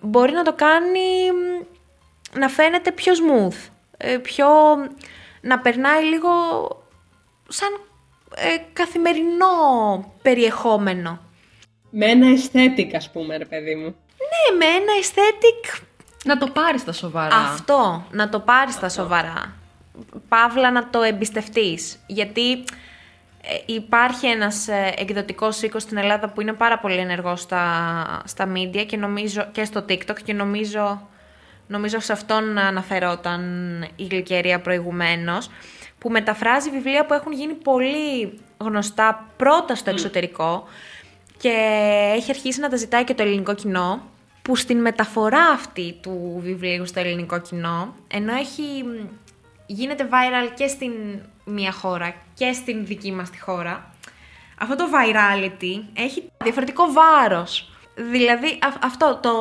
μπορεί 0.00 0.32
να 0.32 0.42
το 0.42 0.52
κάνει 0.52 1.30
να 2.38 2.48
φαίνεται 2.48 2.92
πιο 2.92 3.12
smooth, 3.12 3.70
ε, 3.96 4.16
πιο... 4.16 4.46
να 5.40 5.58
περνάει 5.58 6.04
λίγο 6.04 6.30
σαν 7.52 7.68
ε, 8.34 8.56
καθημερινό 8.72 9.46
περιεχόμενο. 10.22 11.20
Με 11.90 12.06
ένα 12.06 12.26
aesthetic, 12.36 12.94
ας 12.94 13.10
πούμε, 13.10 13.36
ρε 13.36 13.44
παιδί 13.44 13.74
μου. 13.74 13.96
Ναι, 14.30 14.56
με 14.56 14.64
ένα 14.64 14.92
aesthetic 15.02 15.80
να 16.24 16.38
το 16.38 16.46
πάρεις 16.46 16.80
στα 16.80 16.92
σοβαρά. 16.92 17.36
Αυτό, 17.36 18.06
να 18.10 18.28
το 18.28 18.40
πάρεις 18.40 18.74
στα 18.74 18.88
σοβαρά. 18.88 19.54
Παύλα 20.28 20.70
να 20.70 20.90
το 20.90 21.02
εμπιστευτείς. 21.02 21.98
Γιατί 22.06 22.52
ε, 22.52 23.56
υπάρχει 23.66 24.26
ένας 24.26 24.68
ε, 24.68 24.94
εκδοτικός 24.96 25.62
οίκος 25.62 25.82
στην 25.82 25.96
Ελλάδα 25.96 26.28
που 26.28 26.40
είναι 26.40 26.52
πάρα 26.52 26.78
πολύ 26.78 26.96
ενεργός 26.96 27.40
στα, 27.40 28.22
στα 28.24 28.52
media 28.52 28.86
και, 28.86 28.96
νομίζω, 28.96 29.48
και 29.52 29.64
στο 29.64 29.84
TikTok 29.88 30.16
και 30.24 30.32
νομίζω, 30.32 31.08
νομίζω 31.66 32.00
σε 32.00 32.12
αυτόν 32.12 32.58
αναφερόταν 32.58 33.42
η 33.96 34.04
Γλυκερία 34.04 34.60
προηγουμένως 34.60 35.50
που 36.02 36.10
μεταφράζει 36.10 36.70
βιβλία 36.70 37.06
που 37.06 37.14
έχουν 37.14 37.32
γίνει 37.32 37.52
πολύ 37.52 38.38
γνωστά 38.58 39.28
πρώτα 39.36 39.74
στο 39.74 39.90
εξωτερικό 39.90 40.64
και 41.38 41.48
έχει 42.14 42.30
αρχίσει 42.30 42.60
να 42.60 42.68
τα 42.68 42.76
ζητάει 42.76 43.04
και 43.04 43.14
το 43.14 43.22
ελληνικό 43.22 43.54
κοινό 43.54 44.02
που 44.42 44.56
στην 44.56 44.80
μεταφορά 44.80 45.42
αυτή 45.42 45.98
του 46.02 46.40
βιβλίου 46.42 46.86
στο 46.86 47.00
ελληνικό 47.00 47.40
κοινό, 47.40 47.94
ενώ 48.08 48.34
έχει, 48.34 48.62
γίνεται 49.66 50.08
viral 50.10 50.52
και 50.54 50.66
στην 50.66 50.92
μία 51.44 51.72
χώρα 51.72 52.14
και 52.34 52.52
στην 52.52 52.86
δική 52.86 53.12
μας 53.12 53.30
τη 53.30 53.40
χώρα, 53.40 53.94
αυτό 54.58 54.76
το 54.76 54.84
virality 54.92 55.84
έχει 55.94 56.30
διαφορετικό 56.42 56.84
βάρος. 56.92 57.70
Δηλαδή 57.94 58.58
αυτό 58.82 59.18
το... 59.22 59.32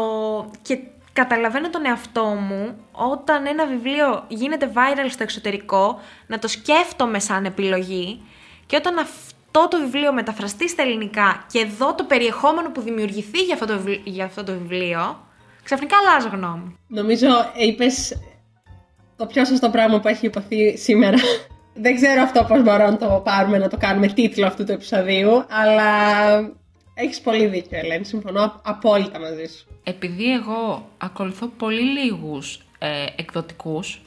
και 0.61 0.77
καταλαβαίνω 1.13 1.69
τον 1.69 1.85
εαυτό 1.85 2.25
μου 2.25 2.75
όταν 2.91 3.45
ένα 3.45 3.65
βιβλίο 3.65 4.25
γίνεται 4.27 4.71
viral 4.73 5.09
στο 5.09 5.23
εξωτερικό, 5.23 5.99
να 6.27 6.39
το 6.39 6.47
σκέφτομαι 6.47 7.19
σαν 7.19 7.45
επιλογή 7.45 8.21
και 8.65 8.75
όταν 8.75 8.97
αυτό 8.97 9.31
αυτό 9.53 9.67
το 9.67 9.83
βιβλίο 9.83 10.13
μεταφραστεί 10.13 10.69
στα 10.69 10.81
ελληνικά 10.81 11.45
και 11.51 11.59
εδώ 11.59 11.95
το 11.95 12.03
περιεχόμενο 12.03 12.71
που 12.71 12.81
δημιουργηθεί 12.81 13.39
για 13.39 13.53
αυτό 13.53 13.65
το, 13.65 13.77
βιβλίο, 13.77 14.01
για 14.03 14.25
αυτό 14.25 14.43
το 14.43 14.51
βιβλίο, 14.51 15.27
ξαφνικά 15.63 15.95
αλλάζω 15.97 16.27
γνώμη. 16.27 16.77
Νομίζω 16.87 17.27
είπες 17.57 18.17
το 19.15 19.25
πιο 19.25 19.45
σωστό 19.45 19.69
πράγμα 19.69 19.99
που 19.99 20.07
έχει 20.07 20.25
υποθεί 20.25 20.77
σήμερα. 20.77 21.17
Δεν 21.73 21.95
ξέρω 21.95 22.21
αυτό 22.21 22.43
πώς 22.43 22.63
μπορώ 22.63 22.89
να 22.89 22.97
το 22.97 23.21
πάρουμε, 23.23 23.57
να 23.57 23.67
το 23.67 23.77
κάνουμε 23.77 24.07
τίτλο 24.07 24.45
αυτού 24.45 24.63
του 24.63 24.71
επεισοδίου, 24.71 25.45
αλλά 25.49 25.89
έχεις 27.01 27.21
πολύ 27.21 27.45
δίκιο, 27.45 27.77
Ελένη. 27.77 28.05
Συμφωνώ 28.05 28.61
απόλυτα 28.63 29.19
μαζί 29.19 29.45
σου. 29.45 29.65
Επειδή 29.83 30.33
εγώ 30.33 30.89
ακολουθώ 30.97 31.47
πολύ 31.47 31.81
λίγους 31.81 32.61
ε, 32.79 33.05
εκδοτικούς, 33.15 34.01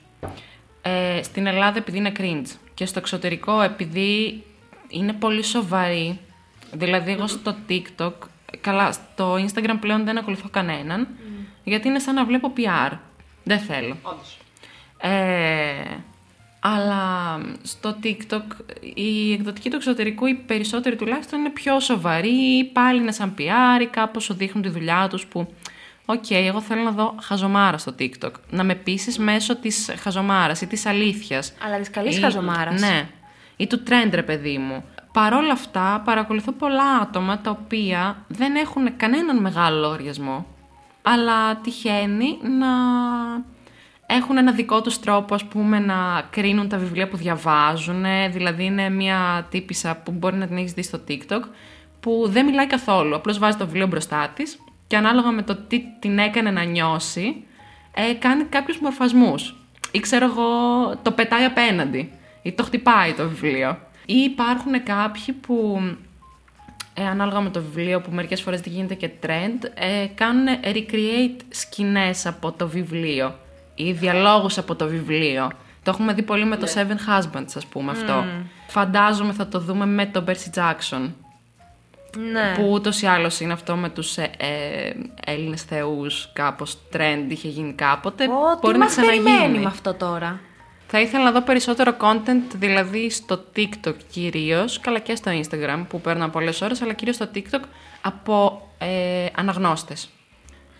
ε, 0.82 1.22
στην 1.22 1.46
Ελλάδα 1.46 1.78
επειδή 1.78 1.98
είναι 1.98 2.12
cringe 2.18 2.56
και 2.74 2.86
στο 2.86 2.98
εξωτερικό 2.98 3.60
επειδή 3.60 4.42
είναι 4.88 5.12
πολύ 5.12 5.42
σοβαρή. 5.42 6.18
Δηλαδή, 6.72 7.12
εγώ 7.12 7.26
στο 7.26 7.56
TikTok, 7.68 8.12
καλά, 8.60 8.92
στο 8.92 9.34
Instagram 9.34 9.76
πλέον 9.80 10.04
δεν 10.04 10.18
ακολουθώ 10.18 10.48
κανέναν, 10.48 11.08
γιατί 11.64 11.88
είναι 11.88 11.98
σαν 11.98 12.14
να 12.14 12.24
βλέπω 12.24 12.52
PR. 12.56 12.98
Δεν 13.44 13.58
θέλω. 13.58 13.96
Όντως. 14.02 14.38
Ε, 14.98 15.96
αλλά 16.66 17.40
στο 17.62 17.96
TikTok 18.02 18.42
οι 18.94 19.32
εκδοτικοί 19.32 19.70
του 19.70 19.76
εξωτερικού, 19.76 20.26
οι 20.26 20.34
περισσότεροι 20.34 20.96
τουλάχιστον, 20.96 21.38
είναι 21.38 21.50
πιο 21.50 21.80
σοβαροί, 21.80 22.70
πάλι 22.72 23.00
είναι 23.00 23.12
σαν 23.12 23.34
PR 23.38 23.82
ή 23.82 23.86
κάπως 23.86 24.24
σου 24.24 24.34
δείχνουν 24.34 24.62
τη 24.62 24.68
δουλειά 24.68 25.06
τους 25.10 25.26
που... 25.26 25.54
OK, 26.06 26.24
okay, 26.28 26.34
εγώ 26.34 26.60
θέλω 26.60 26.82
να 26.82 26.90
δω 26.90 27.14
χαζομάρα 27.20 27.78
στο 27.78 27.94
TikTok. 27.98 28.30
Να 28.50 28.64
με 28.64 28.74
πείσεις 28.74 29.18
μέσω 29.18 29.56
της 29.56 29.94
χαζομάρας 29.98 30.60
ή 30.60 30.66
της 30.66 30.86
αλήθειας. 30.86 31.52
Αλλά 31.64 31.78
της 31.78 31.90
καλής 31.90 32.18
χαζομάρας. 32.18 32.80
Ναι 32.80 33.08
ή 33.56 33.66
του 33.66 33.82
trend, 33.86 34.10
ρε 34.10 34.22
παιδί 34.22 34.58
μου. 34.58 34.84
Παρόλα 35.12 35.52
αυτά, 35.52 36.02
παρακολουθώ 36.04 36.52
πολλά 36.52 36.96
άτομα 37.02 37.38
τα 37.38 37.50
οποία 37.50 38.24
δεν 38.28 38.54
έχουν 38.54 38.96
κανέναν 38.96 39.40
μεγάλο 39.40 39.80
λογαριασμό, 39.80 40.46
αλλά 41.02 41.56
τυχαίνει 41.56 42.38
να 42.58 42.68
έχουν 44.14 44.36
ένα 44.36 44.52
δικό 44.52 44.80
τους 44.80 45.00
τρόπο, 45.00 45.34
ας 45.34 45.44
πούμε, 45.44 45.78
να 45.78 46.22
κρίνουν 46.30 46.68
τα 46.68 46.78
βιβλία 46.78 47.08
που 47.08 47.16
διαβάζουν. 47.16 48.04
Δηλαδή, 48.30 48.64
είναι 48.64 48.90
μια 48.90 49.46
τύπησα 49.50 49.96
που 49.96 50.12
μπορεί 50.12 50.36
να 50.36 50.46
την 50.46 50.56
έχεις 50.56 50.72
δει 50.72 50.82
στο 50.82 51.00
TikTok, 51.08 51.42
που 52.00 52.24
δεν 52.28 52.44
μιλάει 52.44 52.66
καθόλου. 52.66 53.14
Απλώς 53.14 53.38
βάζει 53.38 53.56
το 53.56 53.64
βιβλίο 53.64 53.86
μπροστά 53.86 54.32
της 54.34 54.58
και 54.86 54.96
ανάλογα 54.96 55.30
με 55.30 55.42
το 55.42 55.56
τι 55.56 55.82
την 55.98 56.18
έκανε 56.18 56.50
να 56.50 56.62
νιώσει, 56.62 57.44
ε, 57.94 58.12
κάνει 58.12 58.44
κάποιους 58.44 58.78
μορφασμούς. 58.78 59.54
Ή 59.90 60.00
ξέρω 60.00 60.24
εγώ, 60.24 60.44
το 61.02 61.10
πετάει 61.10 61.44
απέναντι 61.44 62.10
ή 62.42 62.52
το 62.52 62.62
χτυπάει 62.62 63.12
το 63.12 63.28
βιβλίο. 63.28 63.78
Ή 64.06 64.14
υπάρχουν 64.14 64.82
κάποιοι 64.82 65.34
που, 65.34 65.80
ε, 66.94 67.06
ανάλογα 67.06 67.40
με 67.40 67.50
το 67.50 67.60
βιβλίο 67.60 68.00
που 68.00 68.10
μερικές 68.12 68.42
φορές 68.42 68.60
γίνεται 68.64 68.94
και 68.94 69.10
trend, 69.22 69.64
ε, 69.74 70.06
κάνουν 70.14 70.46
recreate 70.62 71.40
σκηνές 71.48 72.26
από 72.26 72.52
το 72.52 72.68
βιβλίο 72.68 73.34
ή 73.74 73.92
διαλόγους 73.92 74.58
από 74.58 74.74
το 74.74 74.86
βιβλίο. 74.86 75.50
Το 75.82 75.90
έχουμε 75.90 76.12
δει 76.12 76.22
πολύ 76.22 76.44
με 76.44 76.56
το 76.56 76.66
Seven 76.74 77.10
Husbands, 77.10 77.52
ας 77.56 77.66
πούμε 77.66 77.90
αυτό. 77.90 78.24
Φαντάζομαι 78.66 79.32
θα 79.32 79.46
το 79.46 79.58
δούμε 79.58 79.86
με 79.86 80.06
τον 80.06 80.24
Percy 80.28 80.58
Jackson. 80.58 81.10
Ναι. 82.32 82.54
Που 82.56 82.70
ούτως 82.70 83.02
ή 83.02 83.06
άλλως 83.06 83.40
είναι 83.40 83.52
αυτό 83.52 83.76
με 83.76 83.88
τους 83.88 84.16
ε, 84.16 84.30
ε, 84.36 84.92
Έλληνες 85.24 85.62
θεούς, 85.62 86.30
κάπως 86.32 86.78
trend 86.92 87.24
είχε 87.28 87.48
γίνει 87.48 87.72
κάποτε. 87.72 88.24
Ω, 88.24 88.28
τι 88.28 88.58
Μπορεί 88.60 88.78
να 88.78 88.84
μας 88.84 88.94
περιμένει 88.94 89.22
ξαναγίνει. 89.24 89.58
με 89.58 89.66
αυτό 89.66 89.94
τώρα; 89.94 90.40
Θα 90.86 91.00
ήθελα 91.00 91.24
να 91.24 91.30
δω 91.30 91.40
περισσότερο 91.40 91.96
content, 92.00 92.54
δηλαδή 92.54 93.10
στο 93.10 93.44
TikTok 93.56 93.94
κυρίως, 94.10 94.80
καλά 94.80 94.98
και 94.98 95.16
στο 95.16 95.30
Instagram 95.30 95.84
που 95.88 96.00
παίρνω 96.00 96.28
πολλές 96.28 96.60
ώρες, 96.60 96.82
αλλά 96.82 96.92
κυρίως 96.92 97.16
στο 97.16 97.28
TikTok 97.34 97.62
από 98.00 98.68
ε, 98.78 99.26
αναγνώστες. 99.34 100.08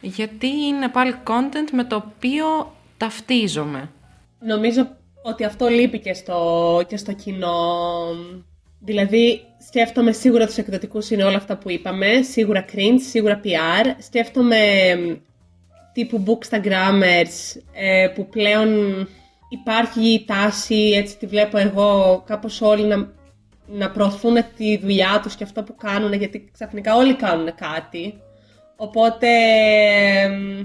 Γιατί 0.01 0.47
είναι 0.47 0.89
πάλι 0.89 1.15
content 1.27 1.71
με 1.73 1.85
το 1.85 1.97
οποίο 1.97 2.75
ταυτίζομαι. 2.97 3.91
Νομίζω 4.39 4.89
ότι 5.23 5.45
αυτό 5.45 5.67
λείπει 5.67 5.99
και 5.99 6.15
στο, 6.15 6.83
και 6.89 6.97
στο 6.97 7.13
κοινό. 7.13 7.67
Δηλαδή, 8.81 9.41
σκέφτομαι 9.67 10.13
σίγουρα 10.13 10.47
τους 10.47 10.57
εκδοτικούς 10.57 11.11
είναι 11.11 11.25
όλα 11.25 11.37
αυτά 11.37 11.57
που 11.57 11.71
είπαμε, 11.71 12.23
σίγουρα 12.23 12.65
cringe, 12.73 13.01
σίγουρα 13.09 13.41
PR. 13.45 13.87
Σκέφτομαι 13.99 14.57
μ, 14.97 15.13
τύπου 15.93 16.25
bookstagrammers 16.27 17.61
ε, 17.73 18.09
που 18.15 18.29
πλέον 18.29 18.69
υπάρχει 19.49 20.01
η 20.01 20.25
τάση, 20.25 20.93
έτσι 20.97 21.17
τη 21.17 21.27
βλέπω 21.27 21.59
εγώ, 21.59 22.23
κάπως 22.27 22.61
όλοι 22.61 22.85
να, 22.85 23.09
να 23.67 23.91
προωθούν 23.91 24.37
τη 24.57 24.79
δουλειά 24.79 25.21
τους 25.23 25.35
και 25.35 25.45
αυτό 25.45 25.63
που 25.63 25.75
κάνουν, 25.75 26.13
γιατί 26.13 26.51
ξαφνικά 26.53 26.97
όλοι 26.97 27.15
κάνουν 27.15 27.55
κάτι. 27.55 28.21
Οπότε, 28.77 29.29
μ, 30.29 30.61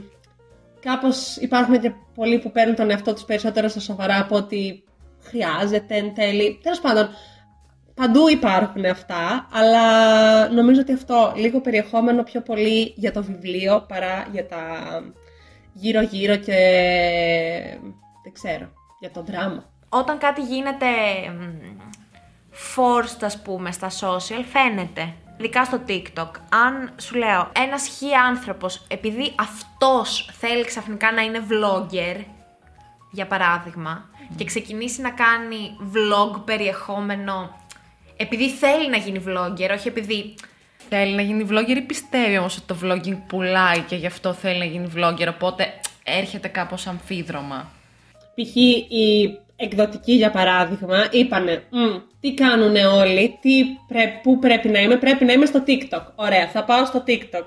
κάπως 0.80 1.36
υπάρχουν 1.36 1.80
και 1.80 1.92
πολλοί 2.16 2.40
που 2.40 2.52
παίρνουν 2.52 2.76
τον 2.76 2.90
εαυτό 2.90 3.14
τους 3.14 3.24
περισσότερο 3.24 3.68
στα 3.68 3.80
σοβαρά 3.80 4.20
από 4.20 4.36
ότι 4.36 4.84
χρειάζεται 5.22 5.96
εν 5.96 6.14
τέλει. 6.14 6.60
Τέλος 6.64 6.80
πάντων, 6.80 7.10
παντού 7.94 8.30
υπάρχουν 8.30 8.86
αυτά, 8.86 9.48
αλλά 9.52 10.50
νομίζω 10.50 10.82
ότι 10.82 10.94
αυτό 10.94 11.34
λίγο 11.36 11.62
περιεχόμενο 11.62 12.24
πιο 12.24 12.42
πολύ 12.42 12.94
για 12.96 13.12
το 13.12 13.24
βιβλίο 13.24 13.86
παρά 13.88 14.28
για 14.32 14.48
τα 14.48 14.64
γύρω-γύρω 15.74 16.36
και 16.36 16.58
δεν 18.24 18.34
ξέρω, 18.34 18.72
για 19.00 19.12
το 19.12 19.24
δράμα. 19.24 19.70
Όταν 19.90 20.18
κάτι 20.18 20.42
γίνεται 20.42 20.86
μ, 21.32 21.44
forced, 22.76 23.20
ας 23.22 23.42
πούμε, 23.42 23.72
στα 23.72 23.90
social, 23.90 24.44
φαίνεται. 24.52 25.14
Ειδικά 25.40 25.66
στο 25.66 25.82
TikTok. 25.88 26.32
Αν 26.50 26.92
σου 27.02 27.16
λέω, 27.16 27.52
ένας 27.56 27.88
χι 27.88 28.14
άνθρωπος, 28.28 28.86
επειδή 28.88 29.34
αυτός 29.40 30.30
θέλει 30.40 30.66
ξαφνικά 30.66 31.12
να 31.12 31.22
είναι 31.22 31.44
vlogger, 31.50 32.24
για 33.12 33.28
παράδειγμα, 33.28 34.10
και 34.36 34.44
ξεκινήσει 34.44 35.02
να 35.02 35.10
κάνει 35.10 35.78
vlog 35.94 36.42
περιεχόμενο, 36.46 37.58
επειδή 38.18 38.50
θέλει 38.50 38.90
να 38.90 38.98
γίνει 38.98 39.24
vlogger, 39.28 39.70
όχι 39.74 39.88
επειδή 39.88 40.36
Θέλει 40.90 41.16
να 41.16 41.22
γίνει 41.22 41.48
vlogger 41.50 41.78
ή 41.78 41.82
πιστεύει 41.82 42.38
όμως 42.38 42.58
ότι 42.58 42.66
το 42.66 42.78
vlogging 42.84 43.18
πουλάει 43.28 43.80
και 43.80 43.96
γι' 43.96 44.06
αυτό 44.06 44.34
θέλει 44.34 44.60
να 44.60 44.66
γίνει 44.66 44.92
vlogger, 44.96 45.28
οπότε 45.34 45.74
έρχεται 46.04 46.48
κάπως 46.48 46.88
αμφίδρομα. 46.88 47.72
π.χ. 48.36 48.56
οι 48.56 49.38
εκδοτικοί 49.60 50.14
για 50.14 50.32
παράδειγμα 50.32 51.08
είπανε 51.12 51.64
«Μμ, 51.70 51.98
τι 52.20 52.34
κάνουν 52.34 52.76
όλοι, 52.76 53.38
τι 53.42 53.64
πρέ- 53.88 54.22
πού 54.24 54.40
πρέπει 54.40 54.68
να 54.68 54.80
είμαι, 54.80 54.96
πρέπει 54.98 55.26
να 55.26 55.34
είμαι 55.34 55.46
στο 55.46 55.64
TikTok. 55.68 56.04
Ωραία, 56.16 56.48
θα 56.48 56.64
πάω 56.64 56.86
στο 56.86 57.04
TikTok. 57.08 57.46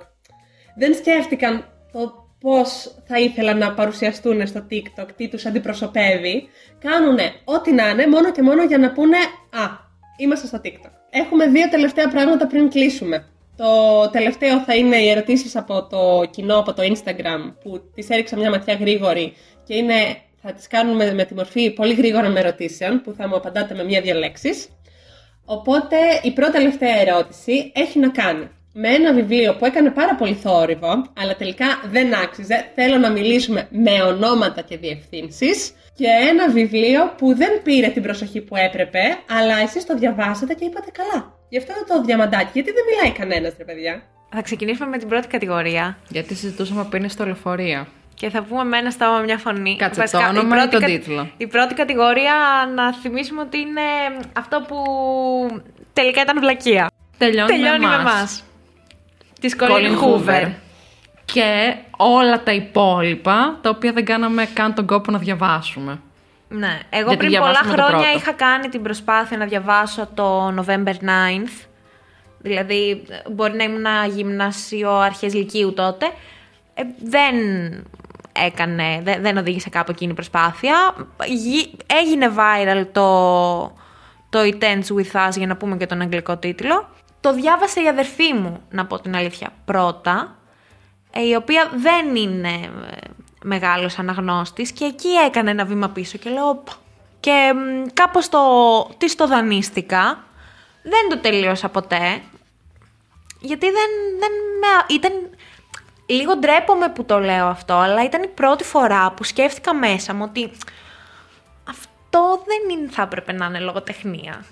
Δεν 0.77 0.95
σκέφτηκαν 0.95 1.65
το 1.93 2.23
πώς 2.41 2.95
θα 3.07 3.19
ήθελαν 3.19 3.59
να 3.59 3.73
παρουσιαστούν 3.75 4.47
στο 4.47 4.67
TikTok, 4.71 5.07
τι 5.17 5.29
τους 5.29 5.47
αντιπροσωπεύει. 5.47 6.49
Κάνουνε 6.79 7.33
ό,τι 7.45 7.73
να 7.73 7.89
είναι 7.89 8.07
μόνο 8.07 8.33
και 8.33 8.43
μόνο 8.43 8.65
για 8.65 8.79
να 8.79 8.93
πούνε 8.93 9.17
«Α, 9.51 9.65
είμαστε 10.17 10.47
στο 10.47 10.61
TikTok». 10.65 10.91
Έχουμε 11.11 11.47
δύο 11.47 11.69
τελευταία 11.69 12.09
πράγματα 12.09 12.47
πριν 12.47 12.71
κλείσουμε. 12.71 13.27
Το 13.57 14.09
τελευταίο 14.11 14.61
θα 14.61 14.75
είναι 14.75 14.97
οι 14.97 15.09
ερωτήσεις 15.09 15.57
από 15.57 15.87
το 15.87 16.25
κοινό, 16.31 16.59
από 16.59 16.73
το 16.73 16.83
Instagram, 16.83 17.55
που 17.63 17.91
τις 17.95 18.09
έριξα 18.09 18.37
μια 18.37 18.51
ματιά 18.51 18.75
γρήγορη 18.75 19.33
και 19.65 19.75
είναι, 19.75 19.95
θα 20.43 20.53
τις 20.53 20.67
κάνουμε 20.67 21.13
με 21.13 21.25
τη 21.25 21.35
μορφή 21.35 21.71
πολύ 21.71 21.95
γρήγορων 21.95 22.37
ερωτήσεων, 22.37 23.03
που 23.03 23.15
θα 23.17 23.29
μου 23.29 23.37
απαντάτε 23.37 23.75
με 23.75 23.85
μία-δύο 23.85 24.15
λέξεις. 24.15 24.69
Οπότε 25.45 25.97
η 26.23 26.33
πρώτη 26.33 26.53
τελευταία 26.53 27.01
ερώτηση 27.01 27.73
έχει 27.75 27.99
να 27.99 28.09
κάνει 28.09 28.51
με 28.73 28.89
ένα 28.89 29.13
βιβλίο 29.13 29.55
που 29.55 29.65
έκανε 29.65 29.91
πάρα 29.91 30.15
πολύ 30.15 30.35
θόρυβο, 30.35 31.05
αλλά 31.21 31.37
τελικά 31.37 31.67
δεν 31.91 32.15
άξιζε. 32.15 32.71
Θέλω 32.75 32.97
να 32.97 33.11
μιλήσουμε 33.11 33.69
με 33.71 34.03
ονόματα 34.03 34.61
και 34.63 34.77
διευθύνσεις. 34.77 35.75
Και 35.97 36.07
ένα 36.31 36.49
βιβλίο 36.51 37.15
που 37.17 37.35
δεν 37.35 37.63
πήρε 37.63 37.89
την 37.89 38.03
προσοχή 38.03 38.41
που 38.41 38.57
έπρεπε, 38.57 39.01
αλλά 39.39 39.59
εσείς 39.59 39.87
το 39.87 39.97
διαβάσατε 39.97 40.55
και 40.55 40.65
είπατε 40.65 40.91
καλά. 40.91 41.33
Γι' 41.49 41.59
αυτό 41.59 41.73
είναι 41.73 41.85
το 41.89 42.05
διαμαντάκι, 42.05 42.51
γιατί 42.53 42.71
δεν 42.73 42.85
μιλάει 42.91 43.19
κανένας, 43.19 43.55
ρε 43.59 43.65
παιδιά; 43.65 44.03
θα 44.35 44.43
ξεκινήσουμε 44.43 44.89
με 44.89 44.99
την 44.99 45.09
πρώτη 45.09 45.27
κατηγορία 45.27 45.99
Γιατί 46.09 46.35
συζητούσαμε 46.35 46.87
πριν 46.91 47.09
στο 47.09 47.25
λεωφορείο. 47.25 47.87
Και 48.15 48.31
θα 48.31 48.43
πούμε 48.43 48.65
με 48.65 48.79
ένα 48.79 48.91
στόμα 48.91 49.19
μια 49.19 49.39
φωνή. 49.39 49.77
Κάτσε, 49.77 50.01
Βασικά, 50.01 50.19
το 50.19 50.25
η 50.35 50.39
όνομα 50.39 50.55
ή 50.57 50.59
πρώτη 50.59 50.71
τον 50.71 50.81
κα- 50.81 50.87
τίτλο; 50.87 51.31
Η 51.37 51.47
πρώτη 51.47 51.75
κατηγορία 51.75 52.35
να 52.75 52.95
θυμίσουμε 52.95 53.41
ότι 53.41 53.59
είναι 53.59 53.81
αυτό 54.33 54.61
που 54.69 54.77
τελικά 55.93 56.21
ήταν 56.23 56.41
βλακεία. 56.41 56.91
Τελειώνει, 57.19 57.49
Τελειώνει 57.51 57.87
με 57.87 57.95
εμάς. 57.95 58.01
εμάς. 58.15 58.45
Της 59.41 59.57
Colin 59.61 59.67
Colin 59.71 59.99
Hoover. 60.03 60.29
Hoover. 60.43 60.51
Και 61.25 61.75
όλα 61.97 62.43
τα 62.43 62.53
υπόλοιπα, 62.53 63.59
τα 63.61 63.71
οποία 63.71 63.93
δεν 63.93 64.05
κάναμε 64.05 64.47
καν 64.55 64.75
τον 64.75 64.87
κόπο 64.87 65.11
να 65.11 65.19
διαβάσουμε. 65.19 66.01
Ναι, 66.49 66.79
εγώ 66.91 67.09
Γιατί 67.09 67.17
πριν 67.17 67.31
πολλά 67.39 67.51
διαβάσαμε 67.53 67.77
το 67.77 67.83
χρόνια 67.83 68.03
πρώτο. 68.11 68.19
είχα 68.19 68.33
κάνει 68.33 68.69
την 68.69 68.83
προσπάθεια 68.83 69.37
να 69.37 69.45
διαβάσω 69.47 70.09
το 70.15 70.49
November 70.49 70.93
9th. 70.93 71.67
Δηλαδή, 72.39 73.03
μπορεί 73.31 73.57
να 73.57 73.65
ήμουν 73.65 73.87
γυμνάσιο 74.15 74.91
αρχές 74.99 75.35
λυκείου 75.35 75.73
τότε. 75.73 76.07
Ε, 76.75 76.83
δεν 77.03 77.35
έκανε, 78.33 79.01
δεν, 79.03 79.23
δεν 79.23 79.37
οδήγησε 79.37 79.69
κάπου 79.69 79.91
εκείνη 79.91 80.11
η 80.11 80.15
προσπάθεια. 80.15 80.95
Γι- 81.27 81.77
έγινε 81.87 82.33
viral 82.37 82.87
το, 82.93 83.63
το 84.31 84.39
It 84.41 84.63
Ends 84.63 84.97
With 84.97 85.29
Us, 85.29 85.37
για 85.37 85.47
να 85.47 85.57
πούμε 85.57 85.77
και 85.77 85.87
τον 85.87 86.01
αγγλικό 86.01 86.37
τίτλο. 86.37 86.89
Το 87.21 87.35
διάβασε 87.35 87.83
η 87.83 87.89
αδερφή 87.89 88.33
μου, 88.35 88.61
να 88.71 88.87
πω 88.87 89.01
την 89.01 89.17
αλήθεια, 89.17 89.49
πρώτα, 89.65 90.37
ε, 91.11 91.27
η 91.29 91.35
οποία 91.35 91.71
δεν 91.75 92.17
είναι 92.17 92.49
ε, 92.49 92.97
μεγάλος 93.43 93.99
αναγνώστης 93.99 94.73
και 94.73 94.85
εκεί 94.85 95.09
έκανε 95.09 95.51
ένα 95.51 95.65
βήμα 95.65 95.89
πίσω 95.89 96.19
και 96.19 96.31
λέω 96.31 96.49
«Οπ». 96.49 96.69
και 97.21 97.53
μ, 97.55 97.87
κάπως 97.93 98.29
το, 98.29 98.41
της 98.99 99.15
το 99.15 99.27
δανείστηκα, 99.27 100.25
δεν 100.83 101.09
το 101.11 101.19
τελείωσα 101.19 101.69
ποτέ, 101.69 102.23
γιατί 103.41 103.67
δεν, 103.67 103.91
δεν 104.19 104.31
με, 104.61 104.95
ήταν, 104.95 105.13
λίγο 106.13 106.37
ντρέπομαι 106.37 106.89
που 106.89 107.05
το 107.05 107.19
λέω 107.19 107.47
αυτό, 107.47 107.75
αλλά 107.75 108.05
ήταν 108.05 108.23
η 108.23 108.29
πρώτη 108.29 108.65
φορά 108.65 109.13
που 109.13 109.25
σκέφτηκα 109.25 109.75
μέσα 109.75 110.15
μου 110.15 110.27
ότι 110.29 110.51
αυτό 111.69 112.45
δεν 112.47 112.79
είναι, 112.79 112.89
θα 112.91 113.03
έπρεπε 113.03 113.33
να 113.33 113.47
είναι 113.47 113.59
λογοτεχνία. 113.59 114.45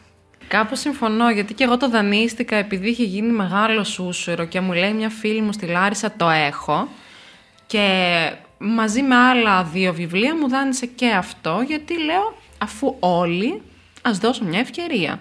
Κάπως 0.48 0.80
συμφωνώ, 0.80 1.30
γιατί 1.30 1.54
και 1.54 1.64
εγώ 1.64 1.76
το 1.76 1.88
δανείστηκα 1.88 2.56
επειδή 2.56 2.88
είχε 2.88 3.04
γίνει 3.04 3.32
μεγάλο 3.32 3.84
σούσουρο 3.84 4.44
και 4.44 4.60
μου 4.60 4.72
λέει 4.72 4.92
μια 4.92 5.08
φίλη 5.10 5.40
μου 5.40 5.52
στη 5.52 5.66
Λάρισα 5.66 6.12
το 6.16 6.28
έχω 6.28 6.88
και 7.66 7.86
μαζί 8.58 9.02
με 9.02 9.16
άλλα 9.16 9.64
δύο 9.64 9.92
βιβλία 9.92 10.36
μου 10.36 10.48
δάνεισε 10.48 10.86
και 10.86 11.10
αυτό 11.10 11.64
γιατί 11.66 12.04
λέω 12.04 12.34
αφού 12.58 12.96
όλοι 13.00 13.62
ας 14.02 14.18
δώσω 14.18 14.44
μια 14.44 14.58
ευκαιρία. 14.58 15.20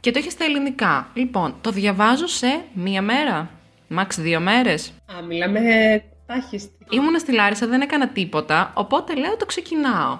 Και 0.00 0.10
το 0.10 0.18
είχε 0.18 0.30
στα 0.30 0.44
ελληνικά. 0.44 1.08
Λοιπόν, 1.14 1.54
το 1.60 1.70
διαβάζω 1.70 2.26
σε 2.26 2.60
μία 2.72 3.02
μέρα, 3.02 3.50
μαξ 3.90 4.20
δύο 4.20 4.40
μέρες. 4.40 4.92
Α, 5.18 5.22
μιλάμε 5.22 5.60
τάχιστη. 6.26 6.86
Ήμουνα 6.90 7.18
στη 7.18 7.32
Λάρισα, 7.32 7.66
δεν 7.66 7.80
έκανα 7.80 8.08
τίποτα, 8.08 8.72
οπότε 8.74 9.14
λέω 9.14 9.36
το 9.36 9.46
ξεκινάω. 9.46 10.18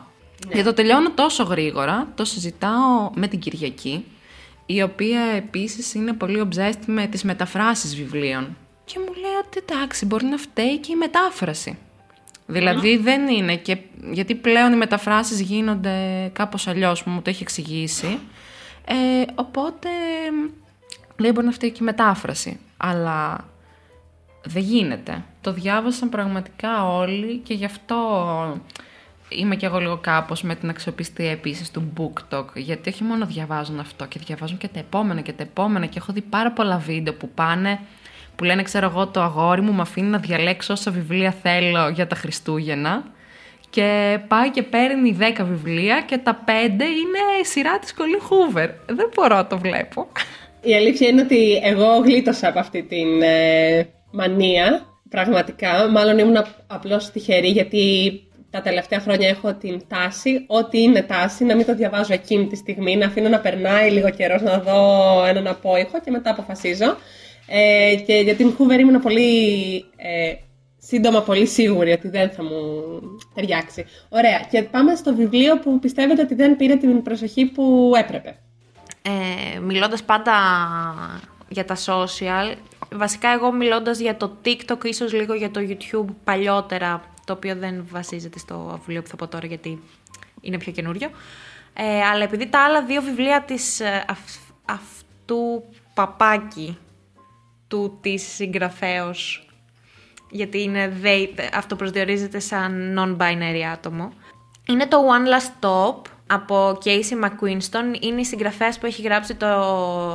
Και 0.49 0.63
το 0.63 0.75
τελειώνω 0.75 1.11
τόσο 1.11 1.43
γρήγορα, 1.43 2.09
το 2.15 2.25
συζητάω 2.25 3.11
με 3.15 3.27
την 3.27 3.39
Κυριακή, 3.39 4.05
η 4.67 4.83
οποία 4.83 5.21
επίσης 5.21 5.95
είναι 5.95 6.13
πολύ 6.13 6.49
obsessed 6.49 6.85
με 6.87 7.07
τις 7.07 7.25
μεταφράσεις 7.25 7.97
βιβλίων. 7.97 8.57
Και 8.85 8.99
μου 8.99 9.15
λέει 9.21 9.35
ότι 9.47 9.63
εντάξει, 9.63 10.07
μπορεί 10.07 10.27
να 10.27 10.37
φταίει 10.37 10.79
και 10.79 10.93
η 10.93 10.97
μετάφραση. 10.97 11.79
Δηλαδή 12.47 12.97
δεν 12.97 13.29
είναι, 13.29 13.57
και, 13.57 13.77
γιατί 14.11 14.35
πλέον 14.35 14.73
οι 14.73 14.77
μεταφράσεις 14.77 15.41
γίνονται 15.41 16.31
κάπως 16.33 16.67
αλλιώς, 16.67 17.03
που 17.03 17.11
μου 17.11 17.23
το 17.23 17.31
έχει 17.31 17.43
εξηγήσει. 17.43 18.19
Ε, 18.87 19.25
οπότε, 19.35 19.89
λέει 21.17 21.31
μπορεί 21.35 21.47
να 21.47 21.53
φταίει 21.53 21.71
και 21.71 21.79
η 21.83 21.85
μετάφραση. 21.85 22.61
Αλλά 22.77 23.45
δεν 24.45 24.63
γίνεται. 24.63 25.25
Το 25.41 25.53
διάβασαν 25.53 26.09
πραγματικά 26.09 26.85
όλοι 26.97 27.37
και 27.37 27.55
γι' 27.55 27.65
αυτό 27.65 27.97
είμαι 29.29 29.57
και 29.57 29.67
εγώ 29.67 29.79
λίγο 29.79 29.97
κάπως 29.97 30.43
με 30.43 30.55
την 30.55 30.69
αξιοπιστία 30.69 31.31
επίσης 31.31 31.71
του 31.71 31.93
BookTok. 31.97 32.45
Γιατί 32.55 32.89
όχι 32.89 33.05
μόνο 33.05 33.27
διαβάζουν 33.27 33.81
αυτό 33.81 34.07
και 34.07 34.19
διαβάζουν 34.27 34.59
και 34.59 34.69
τα 34.69 34.79
επόμενα 34.79 35.21
και 35.21 35.33
τα 35.33 35.43
επόμενα 35.43 35.87
και 35.87 35.99
έχω 35.99 36.13
δει 36.13 36.21
πάρα 36.21 36.53
πολλά 36.53 36.77
βίντεο 36.79 37.15
που 37.15 37.29
πάνε 37.29 37.81
που 38.37 38.45
λένε 38.45 38.63
ξέρω 38.63 38.87
εγώ 38.87 39.07
το 39.07 39.21
αγόρι 39.23 39.61
μου 39.61 39.73
με 39.73 39.81
αφήνει 39.81 40.09
να 40.09 40.19
διαλέξω 40.19 40.73
όσα 40.73 40.91
βιβλία 40.91 41.35
θέλω 41.43 41.89
για 41.89 42.07
τα 42.07 42.17
Χριστούγεννα 42.17 43.05
Και 43.71 44.19
πάει 44.29 44.51
και 44.51 44.63
παίρνει 44.63 45.17
10 45.21 45.45
βιβλία 45.45 46.01
και 46.01 46.19
τα 46.19 46.45
5 46.47 46.51
είναι 46.71 47.21
η 47.43 47.45
σειρά 47.45 47.79
της 47.79 47.95
Colin 47.99 48.23
Hoover. 48.29 48.69
Δεν 48.87 49.11
μπορώ 49.15 49.37
να 49.37 49.47
το 49.47 49.59
βλέπω. 49.59 50.09
Η 50.61 50.75
αλήθεια 50.75 51.09
είναι 51.09 51.21
ότι 51.21 51.61
εγώ 51.63 51.97
γλίτωσα 51.97 52.49
από 52.49 52.59
αυτή 52.59 52.83
την 52.83 53.23
ε, 53.23 53.89
μανία, 54.11 54.87
πραγματικά. 55.09 55.89
Μάλλον 55.91 56.19
ήμουν 56.19 56.37
απλώς 56.67 57.11
τυχερή 57.11 57.49
γιατί 57.49 58.13
τα 58.51 58.61
τελευταία 58.61 59.01
χρόνια 59.01 59.29
έχω 59.29 59.55
την 59.55 59.83
τάση, 59.89 60.45
ό,τι 60.47 60.83
είναι 60.83 61.03
τάση, 61.03 61.45
να 61.45 61.57
μην 61.57 61.67
το 61.67 61.75
διαβάζω 61.75 62.13
εκείνη 62.13 62.47
τη 62.47 62.57
στιγμή, 62.57 62.97
να 62.97 63.07
αφήνω 63.07 63.29
να 63.29 63.39
περνάει 63.39 63.91
λίγο 63.91 64.11
καιρός, 64.11 64.43
να 64.43 64.59
δω 64.59 65.25
έναν 65.27 65.47
απόϊχο 65.47 66.01
και 66.01 66.11
μετά 66.11 66.31
αποφασίζω. 66.31 66.97
Ε, 67.47 67.95
και 68.07 68.15
για 68.15 68.35
την 68.35 68.57
Hoover 68.59 68.79
ήμουν 68.79 69.01
πολύ 69.01 69.85
ε, 69.97 70.33
σύντομα 70.79 71.23
πολύ 71.23 71.47
σίγουρη 71.47 71.93
ότι 71.93 72.09
δεν 72.09 72.31
θα 72.31 72.43
μου 72.43 72.53
ταιριάξει. 73.35 73.85
Ωραία. 74.09 74.41
Και 74.51 74.63
πάμε 74.63 74.95
στο 74.95 75.15
βιβλίο 75.15 75.59
που 75.59 75.79
πιστεύετε 75.79 76.23
ότι 76.23 76.35
δεν 76.35 76.57
πήρε 76.57 76.77
την 76.77 77.03
προσοχή 77.03 77.45
που 77.45 77.93
έπρεπε. 77.99 78.39
Ε, 79.03 79.59
μιλώντας 79.59 80.03
πάντα 80.03 80.33
για 81.49 81.65
τα 81.65 81.77
social, 81.77 82.55
βασικά 82.93 83.29
εγώ 83.29 83.53
μιλώντας 83.53 83.99
για 83.99 84.17
το 84.17 84.37
TikTok, 84.45 84.85
ίσως 84.85 85.13
λίγο 85.13 85.35
για 85.35 85.51
το 85.51 85.61
YouTube 85.61 86.15
παλιότερα, 86.25 87.03
το 87.25 87.33
οποίο 87.33 87.57
δεν 87.57 87.87
βασίζεται 87.91 88.39
στο 88.39 88.79
βιβλίο 88.79 89.03
που 89.03 89.09
θα 89.09 89.17
πω 89.17 89.29
τώρα 89.29 89.47
γιατί 89.47 89.83
είναι 90.41 90.59
πιο 90.59 90.73
καινούριο. 90.73 91.11
Ε, 91.75 92.03
αλλά 92.03 92.23
επειδή 92.23 92.49
τα 92.49 92.65
άλλα 92.65 92.83
δύο 92.85 93.03
βιβλία 93.03 93.43
της 93.43 93.81
ε, 93.81 94.05
αυτού 94.65 95.65
παπάκι 95.95 96.79
του 97.69 97.99
της 98.01 98.23
συγγραφέως 98.23 99.45
γιατί 100.31 100.63
είναι 100.63 100.93
they, 101.03 101.27
αυτοπροσδιορίζεται 101.55 102.39
σαν 102.39 102.97
non-binary 102.99 103.63
άτομο. 103.73 104.13
Είναι 104.69 104.87
το 104.87 104.99
One 104.99 105.29
Last 105.29 105.51
Stop 105.61 106.11
από 106.27 106.79
Casey 106.85 107.25
McQuinston. 107.25 108.01
Είναι 108.01 108.21
η 108.21 108.25
συγγραφέας 108.25 108.79
που 108.79 108.87
έχει 108.87 109.03
γράψει 109.03 109.35
το 109.35 109.47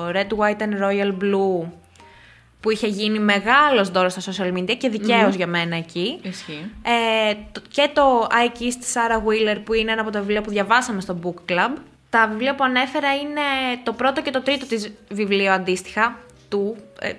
Red, 0.07 0.27
White 0.37 0.59
and 0.59 0.81
Royal 0.81 1.13
Blue 1.21 1.67
που 2.65 2.71
είχε 2.71 2.87
γίνει 2.87 3.19
μεγάλος 3.19 3.89
δώρος 3.89 4.13
στα 4.13 4.31
social 4.31 4.57
media 4.57 4.77
και 4.77 4.89
δικαίως 4.89 5.35
για 5.35 5.47
μένα 5.47 5.75
εκεί. 5.75 6.19
Ισχύει. 6.21 6.71
Ε, 7.29 7.33
και 7.69 7.89
το 7.93 8.27
I 8.31 8.57
Kissed 8.59 8.83
Sarah 8.93 9.17
Wheeler 9.17 9.61
που 9.63 9.73
είναι 9.73 9.91
ένα 9.91 10.01
από 10.01 10.11
τα 10.11 10.19
βιβλία 10.19 10.41
που 10.41 10.49
διαβάσαμε 10.49 11.01
στο 11.01 11.19
book 11.23 11.51
club. 11.51 11.77
Τα 12.09 12.27
βιβλία 12.27 12.55
που 12.55 12.63
ανέφερα 12.63 13.15
είναι 13.15 13.41
το 13.83 13.93
πρώτο 13.93 14.21
και 14.21 14.31
το 14.31 14.41
τρίτο 14.41 14.65
της 14.65 14.93
βιβλίου 15.09 15.51
αντίστοιχα, 15.51 16.19
του. 16.49 16.75
Ε, 16.99 17.11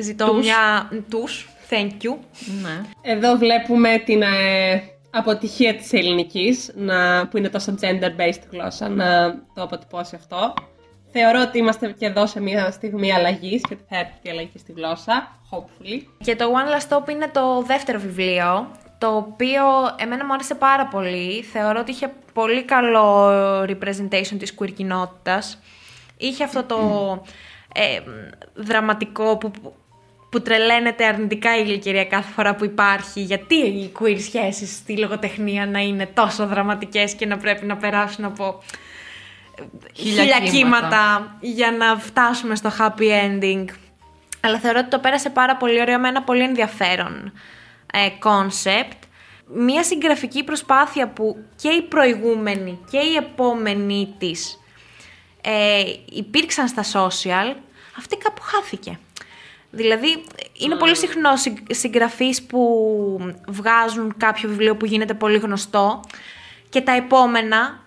ζητώ 0.00 0.26
Τους. 0.26 0.44
μια... 0.46 0.90
Τους, 1.10 1.48
thank 1.70 2.04
you. 2.04 2.16
Ναι. 2.62 2.80
Εδώ 3.02 3.36
βλέπουμε 3.36 4.02
την 4.04 4.22
ε, 4.22 4.82
αποτυχία 5.10 5.74
της 5.74 5.92
ελληνικής, 5.92 6.72
να, 6.76 7.28
που 7.28 7.36
είναι 7.36 7.48
τόσο 7.48 7.74
gender-based 7.80 8.42
γλώσσα, 8.50 8.88
να 8.88 9.34
το 9.54 9.62
αποτυπώσει 9.62 10.14
αυτό. 10.14 10.54
Θεωρώ 11.12 11.40
ότι 11.40 11.58
είμαστε 11.58 11.94
και 11.98 12.06
εδώ 12.06 12.26
σε 12.26 12.40
μια 12.40 12.70
στιγμή 12.70 13.12
αλλαγής 13.12 13.60
και 13.60 13.74
ότι 13.74 13.84
θα 13.88 13.98
έρθει 13.98 14.12
και 14.22 14.30
αλλαγή 14.30 14.48
και 14.52 14.58
στη 14.58 14.72
γλώσσα, 14.72 15.36
hopefully. 15.50 16.02
Και 16.24 16.36
το 16.36 16.44
One 16.44 16.74
Last 16.74 16.96
Stop 16.96 17.08
είναι 17.08 17.28
το 17.28 17.62
δεύτερο 17.62 17.98
βιβλίο, 17.98 18.70
το 18.98 19.16
οποίο 19.16 19.62
εμένα 19.96 20.24
μου 20.24 20.32
άρεσε 20.32 20.54
πάρα 20.54 20.86
πολύ. 20.86 21.42
Θεωρώ 21.42 21.80
ότι 21.80 21.90
είχε 21.90 22.12
πολύ 22.32 22.64
καλό 22.64 23.28
representation 23.62 24.36
της 24.38 24.54
queer 24.58 24.72
κοινότητας. 24.72 25.58
Είχε 26.16 26.44
αυτό 26.44 26.62
το 26.64 26.78
ε, 27.74 28.00
δραματικό 28.54 29.36
που, 29.36 29.50
που 30.30 30.42
τρελαίνεται 30.42 31.06
αρνητικά 31.06 31.58
η 31.58 31.62
γλυκερία 31.62 32.04
κάθε 32.04 32.32
φορά 32.32 32.54
που 32.54 32.64
υπάρχει. 32.64 33.20
Γιατί 33.20 33.54
οι 33.54 33.92
queer 34.00 34.18
σχέσεις 34.20 34.74
στη 34.74 34.98
λογοτεχνία 34.98 35.66
να 35.66 35.78
είναι 35.78 36.06
τόσο 36.06 36.46
δραματικές 36.46 37.14
και 37.14 37.26
να 37.26 37.36
πρέπει 37.36 37.66
να 37.66 37.76
περάσουν 37.76 38.24
από 38.24 38.62
Χίλια 39.94 40.22
χίλια 40.22 40.38
κύματα. 40.38 40.50
κύματα 40.50 41.36
για 41.40 41.70
να 41.72 41.96
φτάσουμε 41.98 42.56
στο 42.56 42.70
happy 42.78 43.00
ending. 43.02 43.64
Αλλά 44.40 44.58
θεωρώ 44.58 44.78
ότι 44.78 44.88
το 44.88 44.98
πέρασε 44.98 45.30
πάρα 45.30 45.56
πολύ 45.56 45.80
ωραίο 45.80 45.98
με 45.98 46.08
ένα 46.08 46.22
πολύ 46.22 46.42
ενδιαφέρον 46.42 47.32
κόνσεπτ. 48.18 49.02
Μία 49.54 49.82
συγγραφική 49.84 50.44
προσπάθεια 50.44 51.08
που 51.08 51.44
και 51.56 51.68
η 51.68 51.82
προηγούμενη 51.82 52.78
και 52.90 52.98
η 52.98 53.14
επόμενη 53.16 54.14
της 54.18 54.58
ε, 55.40 55.82
υπήρξαν 56.12 56.68
στα 56.68 56.82
social, 56.82 57.54
αυτή 57.98 58.16
κάπου 58.16 58.42
χάθηκε. 58.42 58.98
Δηλαδή, 59.70 60.24
είναι 60.58 60.76
πολύ 60.76 60.96
συχνό 60.96 61.36
συ- 61.36 61.72
συγγραφείς 61.74 62.42
που 62.42 62.60
βγάζουν 63.48 64.14
κάποιο 64.16 64.48
βιβλίο 64.48 64.76
που 64.76 64.84
γίνεται 64.84 65.14
πολύ 65.14 65.38
γνωστό 65.38 66.00
και 66.68 66.80
τα 66.80 66.92
επόμενα 66.92 67.58
υ- 67.58 67.68
υ- 67.68 67.79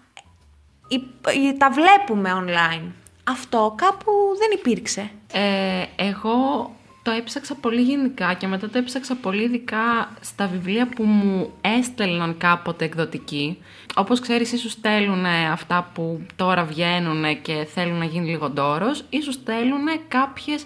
τα 1.57 1.69
βλέπουμε 1.69 2.43
online. 2.45 2.91
Αυτό 3.23 3.73
κάπου 3.77 4.11
δεν 4.39 4.57
υπήρξε. 4.57 5.09
Ε, 5.33 5.85
εγώ 5.95 6.71
το 7.03 7.11
έψαξα 7.11 7.55
πολύ 7.55 7.81
γενικά 7.81 8.33
και 8.33 8.47
μετά 8.47 8.69
το 8.69 8.77
έψαξα 8.77 9.15
πολύ 9.15 9.43
ειδικά 9.43 10.11
στα 10.21 10.47
βιβλία 10.47 10.87
που 10.87 11.03
μου 11.03 11.53
έστελναν 11.61 12.37
κάποτε 12.37 12.85
εκδοτικοί. 12.85 13.57
Όπως 13.95 14.19
ξέρεις, 14.19 14.51
ίσως 14.51 14.71
στέλνουν 14.71 15.25
αυτά 15.25 15.91
που 15.93 16.25
τώρα 16.35 16.63
βγαίνουν 16.63 17.41
και 17.41 17.67
θέλουν 17.73 17.97
να 17.97 18.05
γίνει 18.05 18.29
λίγο 18.29 18.49
ντόρος, 18.49 19.05
ίσως 19.09 19.33
στέλνουν 19.33 19.87
κάποιες 20.07 20.65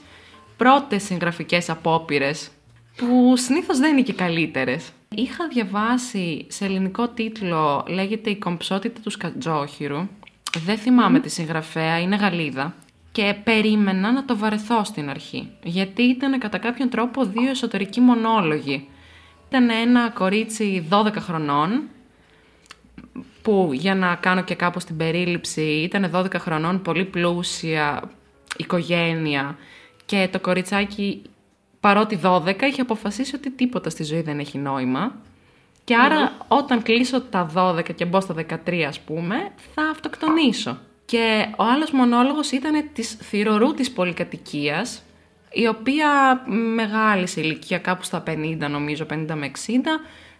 πρώτες 0.57 1.03
συγγραφικές 1.03 1.69
απόπειρες 1.69 2.49
που 2.97 3.33
συνήθως 3.37 3.79
δεν 3.79 3.91
είναι 3.91 4.01
και 4.01 4.13
καλύτερες. 4.13 4.91
Είχα 5.15 5.47
διαβάσει 5.47 6.45
σε 6.49 6.65
ελληνικό 6.65 7.07
τίτλο, 7.07 7.85
λέγεται 7.87 8.29
«Η 8.29 8.35
κομψότητα 8.35 8.99
του 9.03 9.09
σκατζόχυρου». 9.09 10.07
Δεν 10.65 10.77
θυμάμαι 10.77 11.19
τη 11.19 11.29
συγγραφέα, 11.29 11.99
είναι 11.99 12.15
Γαλλίδα. 12.15 12.75
Και 13.11 13.35
περίμενα 13.43 14.11
να 14.11 14.25
το 14.25 14.37
βαρεθώ 14.37 14.83
στην 14.83 15.09
αρχή, 15.09 15.49
γιατί 15.63 16.01
ήταν 16.01 16.39
κατά 16.39 16.57
κάποιον 16.57 16.89
τρόπο 16.89 17.25
δύο 17.25 17.49
εσωτερικοί 17.49 17.99
μονόλογοι. 17.99 18.87
Ήταν 19.47 19.69
ένα 19.69 20.09
κορίτσι 20.09 20.87
12 20.91 21.13
χρονών, 21.17 21.83
που 23.41 23.69
για 23.73 23.95
να 23.95 24.15
κάνω 24.15 24.41
και 24.41 24.55
κάπως 24.55 24.83
την 24.83 24.97
περίληψη 24.97 25.61
ήταν 25.61 26.11
12 26.13 26.33
χρονών, 26.39 26.81
πολύ 26.81 27.05
πλούσια 27.05 28.09
οικογένεια 28.57 29.57
και 30.05 30.29
το 30.31 30.39
κοριτσάκι 30.39 31.21
παρότι 31.87 32.19
12 32.23 32.61
είχε 32.61 32.81
αποφασίσει 32.81 33.35
ότι 33.35 33.51
τίποτα 33.51 33.89
στη 33.89 34.03
ζωή 34.03 34.21
δεν 34.21 34.39
έχει 34.39 34.57
νόημα. 34.57 35.15
Και 35.83 35.95
άρα 35.95 36.31
όταν 36.47 36.81
κλείσω 36.81 37.21
τα 37.21 37.51
12 37.55 37.95
και 37.95 38.05
μπω 38.05 38.21
στα 38.21 38.35
13 38.65 38.81
ας 38.87 38.99
πούμε 38.99 39.35
θα 39.75 39.81
αυτοκτονήσω. 39.91 40.77
Και 41.05 41.47
ο 41.57 41.63
άλλος 41.63 41.91
μονόλογος 41.91 42.51
ήταν 42.51 42.89
της 42.93 43.17
θηρορού 43.21 43.73
της 43.73 43.91
πολυκατοικίας 43.91 45.03
η 45.51 45.67
οποία 45.67 46.41
μεγάλη 46.75 47.27
σε 47.27 47.41
ηλικία 47.41 47.79
κάπου 47.79 48.03
στα 48.03 48.23
50 48.27 48.57
νομίζω, 48.69 49.05
50 49.09 49.25
με 49.33 49.51
60 49.51 49.59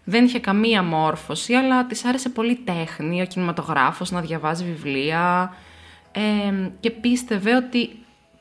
δεν 0.04 0.26
είχε 0.26 0.40
καμία 0.40 0.84
μόρφωση, 0.84 1.54
αλλά 1.54 1.86
της 1.86 2.06
άρεσε 2.06 2.30
πολύ 2.30 2.56
τέχνη, 2.56 3.22
ο 3.22 3.26
κινηματογράφος, 3.26 4.12
να 4.12 4.22
διαβάζει 4.22 4.64
βιβλία. 4.64 5.56
Ε, 6.12 6.70
και 6.80 6.92
πίστευε 6.92 7.56
ότι 7.56 7.90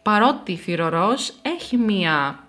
παρότι 0.02 0.56
θηρορός 0.56 1.34
έχει 1.42 1.76
μία 1.76 2.40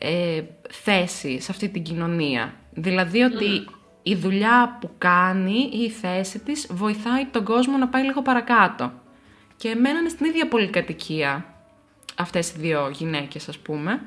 ε, 0.00 0.42
θέση 0.70 1.40
σε 1.40 1.50
αυτή 1.50 1.68
την 1.68 1.82
κοινωνία. 1.82 2.54
Δηλαδή 2.70 3.22
ότι 3.22 3.68
η 4.02 4.14
δουλειά 4.14 4.78
που 4.80 4.90
κάνει 4.98 5.70
ή 5.72 5.78
η 5.78 5.90
θέση 5.90 6.38
της 6.38 6.68
βοηθάει 6.70 7.24
τον 7.26 7.44
κόσμο 7.44 7.76
να 7.76 7.88
πάει 7.88 8.02
λίγο 8.02 8.22
παρακάτω. 8.22 8.92
Και 9.56 9.74
μένανε 9.74 10.08
στην 10.08 10.26
ίδια 10.26 10.48
πολυκατοικία 10.48 11.54
αυτές 12.16 12.50
οι 12.50 12.54
δύο 12.58 12.90
γυναίκες 12.92 13.48
ας 13.48 13.58
πούμε. 13.58 14.00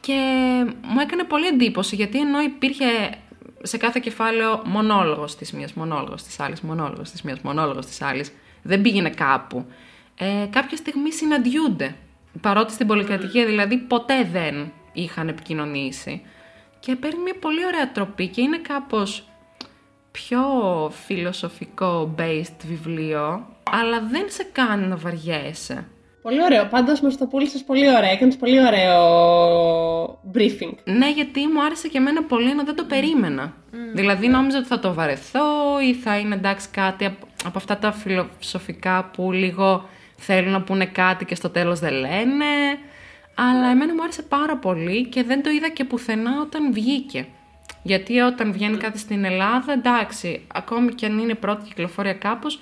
Και 0.00 0.14
μου 0.82 1.00
έκανε 1.00 1.24
πολύ 1.24 1.46
εντύπωση 1.46 1.96
γιατί 1.96 2.20
ενώ 2.20 2.40
υπήρχε 2.40 2.84
σε 3.62 3.76
κάθε 3.76 4.00
κεφάλαιο 4.02 4.62
μονόλογος 4.64 5.36
της 5.36 5.52
μίας, 5.52 5.72
μονόλογος 5.72 6.22
της 6.22 6.40
άλλης, 6.40 6.60
μονόλογος 6.60 7.10
της 7.10 7.22
μίας, 7.22 7.40
μονόλογος 7.40 7.86
της 7.86 8.02
άλλης, 8.02 8.32
δεν 8.62 8.80
πήγαινε 8.82 9.10
κάπου. 9.10 9.66
Ε, 10.14 10.46
κάποια 10.50 10.76
στιγμή 10.76 11.12
συναντιούνται. 11.12 11.96
Παρότι 12.40 12.72
στην 12.72 12.86
πολυκατοικία 12.86 13.46
δηλαδή 13.46 13.76
ποτέ 13.76 14.28
δεν 14.32 14.72
είχαν 14.92 15.28
επικοινωνήσει. 15.28 16.22
Και 16.80 16.96
παίρνει 16.96 17.22
μια 17.22 17.34
πολύ 17.40 17.66
ωραία 17.66 17.92
τροπή 17.92 18.28
και 18.28 18.40
είναι 18.40 18.58
κάπως 18.58 19.28
πιο 20.10 20.40
φιλοσοφικό 21.06 22.14
based 22.18 22.56
βιβλίο, 22.66 23.46
αλλά 23.70 24.00
δεν 24.10 24.24
σε 24.28 24.46
κάνει 24.52 24.86
να 24.86 24.96
βαριέσαι. 24.96 25.86
Πολύ 26.22 26.42
ωραίο. 26.42 26.64
Πάντως 26.64 27.00
μας 27.00 27.16
το 27.16 27.26
πούλησες 27.26 27.62
πολύ 27.62 27.88
ωραία. 27.96 28.10
Έκανες 28.10 28.36
πολύ 28.36 28.60
ωραίο 28.66 29.00
briefing. 30.34 30.74
Ναι, 30.84 31.10
γιατί 31.10 31.46
μου 31.46 31.64
άρεσε 31.64 31.88
και 31.88 31.98
εμένα 31.98 32.22
πολύ 32.22 32.50
ενώ 32.50 32.64
δεν 32.64 32.76
το 32.76 32.84
περίμενα. 32.84 33.54
Δηλαδή 33.94 34.28
νόμιζα 34.28 34.58
ότι 34.58 34.66
θα 34.66 34.78
το 34.78 34.94
βαρεθώ 34.94 35.80
ή 35.82 35.94
θα 35.94 36.18
είναι 36.18 36.34
εντάξει 36.34 36.68
κάτι 36.70 37.04
από, 37.04 37.26
από 37.44 37.58
αυτά 37.58 37.78
τα 37.78 37.92
φιλοσοφικά 37.92 39.10
που 39.16 39.32
λίγο 39.32 39.88
θέλουν 40.16 40.52
να 40.52 40.62
πούνε 40.62 40.86
κάτι 40.86 41.24
και 41.24 41.34
στο 41.34 41.50
τέλος 41.50 41.80
δεν 41.80 41.92
λένε. 41.92 42.44
Αλλά 43.34 43.70
εμένα 43.70 43.94
μου 43.94 44.02
άρεσε 44.02 44.22
πάρα 44.22 44.56
πολύ 44.56 45.06
και 45.06 45.22
δεν 45.22 45.42
το 45.42 45.50
είδα 45.50 45.68
και 45.68 45.84
πουθενά 45.84 46.40
όταν 46.40 46.72
βγήκε. 46.72 47.26
Γιατί 47.82 48.18
όταν 48.18 48.52
βγαίνει 48.52 48.76
κάτι 48.76 48.98
στην 48.98 49.24
Ελλάδα, 49.24 49.72
εντάξει, 49.72 50.46
ακόμη 50.52 50.92
και 50.94 51.06
αν 51.06 51.18
είναι 51.18 51.34
πρώτη 51.34 51.64
κυκλοφορία 51.64 52.14
κάπως, 52.14 52.60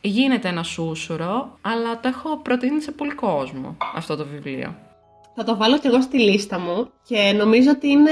γίνεται 0.00 0.48
ένα 0.48 0.62
σούσουρο, 0.62 1.58
αλλά 1.60 2.00
το 2.00 2.08
έχω 2.08 2.36
προτείνει 2.36 2.80
σε 2.80 2.92
πολύ 2.92 3.14
κόσμο 3.14 3.76
αυτό 3.94 4.16
το 4.16 4.26
βιβλίο. 4.26 4.76
Θα 5.38 5.44
το 5.44 5.56
βάλω 5.56 5.78
κι 5.78 5.86
εγώ 5.86 6.02
στη 6.02 6.18
λίστα 6.18 6.58
μου 6.58 6.90
και 7.02 7.32
νομίζω 7.32 7.70
ότι 7.70 7.88
είναι 7.88 8.10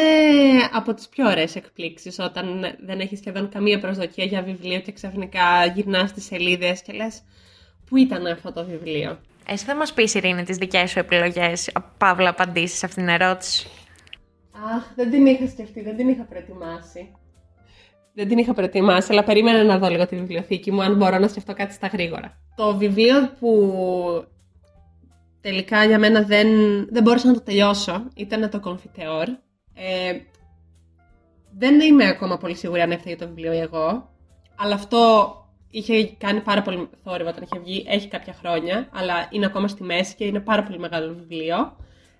από 0.73 0.95
τις 0.95 1.09
πιο 1.09 1.27
ωραίες 1.27 1.57
εκπλήξεις 1.57 2.19
όταν 2.19 2.61
δεν 2.87 3.01
έχεις 3.01 3.19
σχεδόν 3.19 3.49
καμία 3.49 3.81
προσδοκία 3.81 4.25
για 4.25 4.43
βιβλίο 4.43 4.81
και 4.81 4.93
ξαφνικά 4.93 5.65
γυρνάς 5.75 6.11
στις 6.11 6.25
σελίδες 6.25 6.83
και 6.83 6.93
λες 6.93 7.23
πού 7.89 7.97
ήταν 7.97 8.27
αυτό 8.27 8.53
το 8.53 8.65
βιβλίο; 8.65 9.19
Εσύ 9.47 9.65
θα 9.65 9.75
μας 9.77 9.93
πεις, 9.93 10.15
Ειρήνη, 10.15 10.43
τις 10.43 10.57
δικές 10.57 10.91
σου 10.91 10.99
επιλογές, 10.99 11.73
παύλα 11.99 12.29
απαντήσεις 12.29 12.79
σε 12.79 12.87
αυτήν 12.87 13.05
την 13.07 13.15
ερώτηση. 13.15 13.69
Αχ, 14.77 14.93
δεν 14.95 15.11
την 15.11 15.27
είχα 15.27 15.47
σκεφτεί, 15.47 15.83
δεν 15.83 15.97
την 15.97 16.09
είχα 16.09 16.23
προετοιμάσει. 16.23 17.15
Δεν 18.15 18.29
την 18.29 18.39
είχα 18.39 18.55
προετοιμάσει, 18.55 19.13
αλλά 19.13 19.25
περίμενα 19.25 19.65
να 19.65 19.79
δω 19.79 19.89
λίγο 19.89 20.07
τη 20.07 20.17
βιβλιοθήκη 20.17 20.73
μου, 20.73 20.83
αν 20.83 20.97
μπορώ 20.97 21.19
να 21.19 21.29
σκεφτώ 21.29 21.53
κάτι 21.53 21.73
στα 21.73 21.87
γρήγορα. 21.87 22.41
Το 22.57 22.77
βιβλίο 22.77 23.31
που 23.41 23.75
τελικά 25.41 25.85
για 25.85 25.99
μένα 25.99 26.23
δεν, 26.23 26.49
δεν 26.91 27.03
μπόρεσα 27.03 27.27
να 27.27 27.35
το 27.35 27.43
τελειώσω 27.43 28.09
ήταν 28.15 28.51
το 28.51 28.61
Confiteor. 28.65 29.27
Ε, 29.75 30.19
δεν 31.59 31.81
είμαι 31.81 32.09
ακόμα 32.09 32.37
πολύ 32.39 32.57
σίγουρη 32.57 32.81
αν 32.81 32.91
έφταιγε 32.91 33.17
το 33.17 33.27
βιβλίο 33.27 33.53
ή 33.53 33.59
εγώ, 33.59 34.11
αλλά 34.57 34.75
αυτό 34.75 35.33
είχε 35.75 36.15
κάνει 36.19 36.41
πάρα 36.41 36.63
πολύ 36.63 36.89
θόρυβο 37.05 37.29
όταν 37.29 37.43
είχε 37.43 37.63
βγει, 37.65 37.85
έχει 37.89 38.09
κάποια 38.09 38.33
χρόνια, 38.33 38.89
αλλά 38.93 39.29
είναι 39.31 39.47
ακόμα 39.47 39.69
στη 39.69 39.83
μέση 39.83 40.15
και 40.15 40.25
είναι 40.25 40.41
πάρα 40.41 40.63
πολύ 40.63 40.79
μεγάλο 40.79 41.15
βιβλίο. 41.15 41.77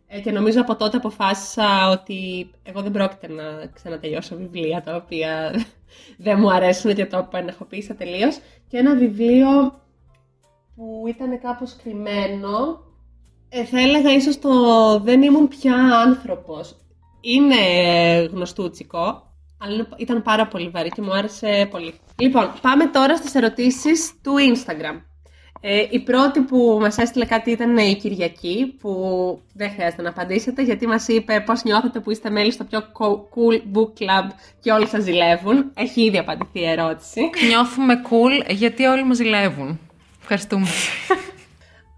Ε, 0.07 0.21
και 0.21 0.31
νομίζω 0.31 0.61
από 0.61 0.77
τότε 0.77 0.97
αποφάσισα 0.97 1.89
ότι 1.89 2.51
εγώ 2.63 2.83
δεν 2.83 2.91
πρόκειται 2.91 3.29
να 3.29 3.67
ξανατελειώσω 3.75 4.37
βιβλία 4.37 4.83
τα 4.83 4.97
οποία 4.97 5.63
δεν 6.25 6.39
μου 6.39 6.53
αρέσουν 6.53 6.95
και 6.95 7.07
το 7.07 7.17
έχω 7.17 7.29
ενεχοποίησα 7.33 7.95
τελείως. 7.95 8.39
Και 8.69 8.77
ένα 8.77 8.95
βιβλίο 8.95 9.81
που 10.75 11.05
ήταν 11.09 11.41
κάπως 11.41 11.77
κρυμμένο, 11.83 12.81
ε, 13.49 13.65
θα 13.65 13.81
έλεγα 13.81 14.13
ίσως 14.13 14.39
το 14.39 14.51
«Δεν 15.01 15.23
ήμουν 15.23 15.49
πια 15.49 15.75
άνθρωπος». 15.77 16.77
Είναι 17.21 17.57
γνωστούτσικο, 18.33 19.34
αλλά 19.65 19.89
ήταν 19.97 20.23
πάρα 20.23 20.47
πολύ 20.47 20.69
βαρύ 20.69 20.89
και 20.89 21.03
μου 21.03 21.13
άρεσε 21.13 21.69
πολύ. 21.71 21.95
Λοιπόν, 22.17 22.53
πάμε 22.61 22.87
τώρα 22.87 23.17
στις 23.17 23.35
ερωτήσεις 23.35 24.13
του 24.23 24.35
Instagram. 24.55 25.01
Ε, 25.67 25.87
η 25.91 26.01
πρώτη 26.01 26.41
που 26.41 26.79
μας 26.81 26.99
έστειλε 26.99 27.25
κάτι 27.25 27.51
ήταν 27.51 27.77
η 27.77 27.97
Κυριακή, 27.97 28.77
που 28.81 28.91
δεν 29.55 29.71
χρειάζεται 29.71 30.03
να 30.03 30.09
απαντήσετε, 30.09 30.63
γιατί 30.63 30.87
μας 30.87 31.09
είπε 31.09 31.43
πώς 31.47 31.63
νιώθετε 31.63 32.01
που 32.01 32.11
είστε 32.11 32.31
μέλη 32.31 32.51
στο 32.53 32.65
πιο 32.65 32.79
cool 32.99 33.77
book 33.77 34.03
club 34.03 34.29
και 34.61 34.73
όλοι 34.73 34.87
σας 34.87 35.03
ζηλεύουν. 35.03 35.71
Έχει 35.75 36.03
ήδη 36.03 36.19
απαντηθεί 36.19 36.61
η 36.61 36.69
ερώτηση. 36.69 37.31
Νιώθουμε 37.49 38.03
cool 38.11 38.55
γιατί 38.55 38.85
όλοι 38.85 39.05
μας 39.05 39.17
ζηλεύουν. 39.17 39.81
Ευχαριστούμε. 40.21 40.67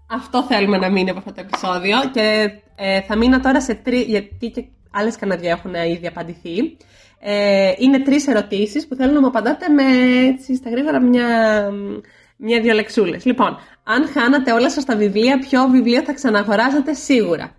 Αυτό 0.09 0.43
θέλουμε 0.43 0.77
να 0.77 0.89
μείνει 0.89 1.09
από 1.09 1.19
αυτό 1.19 1.31
το 1.31 1.41
επεισόδιο 1.41 1.97
και 2.13 2.49
ε, 2.75 3.01
θα 3.01 3.15
μείνω 3.15 3.39
τώρα 3.39 3.61
σε 3.61 3.73
τρει, 3.73 4.01
γιατί 4.01 4.49
και 4.49 4.65
άλλες 4.99 5.15
καναδιά 5.15 5.51
έχουν 5.51 5.73
ήδη 5.73 6.07
απαντηθεί. 6.07 6.77
Ε, 7.19 7.73
είναι 7.77 7.99
τρεις 7.99 8.27
ερωτήσεις 8.27 8.87
που 8.87 8.95
θέλω 8.95 9.11
να 9.11 9.19
μου 9.19 9.27
απαντάτε 9.27 9.69
με 9.69 9.83
έτσι, 10.27 10.55
στα 10.55 10.69
γρήγορα 10.69 11.01
μια 11.01 11.25
μια-δυο 12.37 12.73
λεξούλες. 12.73 13.25
Λοιπόν, 13.25 13.57
αν 13.83 14.07
χάνατε 14.07 14.51
όλα 14.51 14.69
σας 14.69 14.85
τα 14.85 14.95
βιβλία, 14.95 15.39
ποιο 15.39 15.67
βιβλίο 15.67 16.03
θα 16.03 16.13
ξαναγοράζατε 16.13 16.93
σίγουρα; 16.93 17.55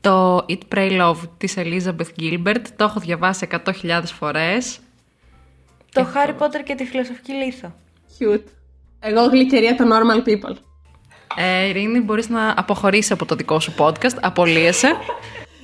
Το 0.00 0.44
Eat, 0.48 0.74
Pray, 0.74 1.00
Love 1.00 1.28
της 1.38 1.54
Elizabeth 1.56 2.20
Gilbert, 2.20 2.64
το 2.76 2.84
έχω 2.84 3.00
διαβάσει 3.00 3.48
100.000 3.50 4.02
φορές. 4.04 4.78
Το 5.92 6.06
Harry 6.14 6.42
Potter 6.42 6.62
και 6.64 6.74
τη 6.74 6.84
φιλοσοφική 6.84 7.32
λίθο. 7.32 7.74
Cute. 8.18 8.44
Εγώ 9.00 9.24
γλυκερία 9.24 9.76
το 9.76 9.84
Normal 9.84 10.28
People. 10.28 10.56
Ε, 11.36 11.66
Ειρήνη, 11.68 12.00
μπορείς 12.00 12.28
να 12.28 12.54
αποχωρήσεις 12.56 13.10
από 13.10 13.24
το 13.24 13.34
δικό 13.34 13.60
σου 13.60 13.74
podcast, 13.78 14.16
απολύεσαι. 14.20 14.88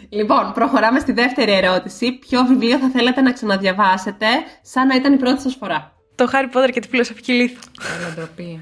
Λοιπόν, 0.09 0.53
προχωράμε 0.55 0.99
στη 0.99 1.13
δεύτερη 1.13 1.53
ερώτηση. 1.53 2.13
Ποιο 2.13 2.45
βιβλίο 2.45 2.79
θα 2.79 2.89
θέλατε 2.89 3.21
να 3.21 3.33
ξαναδιαβάσετε 3.33 4.27
σαν 4.63 4.87
να 4.87 4.95
ήταν 4.95 5.13
η 5.13 5.17
πρώτη 5.17 5.41
σας 5.41 5.55
φορά; 5.55 5.93
Το 6.15 6.29
Harry 6.33 6.57
Potter 6.57 6.71
και 6.73 6.81
τη 6.81 6.89
φιλοσοφική 6.89 7.33
λίθο. 7.33 7.61
Έλα 7.99 8.15
ντροπή. 8.15 8.61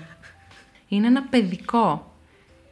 Είναι 0.88 1.06
ένα 1.06 1.22
παιδικό, 1.22 2.12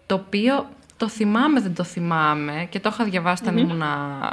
το 0.07 0.15
οποίο 0.15 0.69
το 0.97 1.09
θυμάμαι, 1.09 1.61
δεν 1.61 1.75
το 1.75 1.85
θυμάμαι 1.85 2.67
και 2.71 2.81
το 2.81 2.91
είχα 2.93 3.05
διαβάσει 3.05 3.43
όταν 3.43 3.57
ήμουνα 3.57 4.33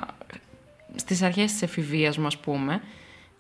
στις 0.95 1.21
αρχές 1.21 1.51
της 1.51 1.61
εφηβείας 1.61 2.17
μου, 2.17 2.25
ας 2.27 2.37
πούμε. 2.37 2.81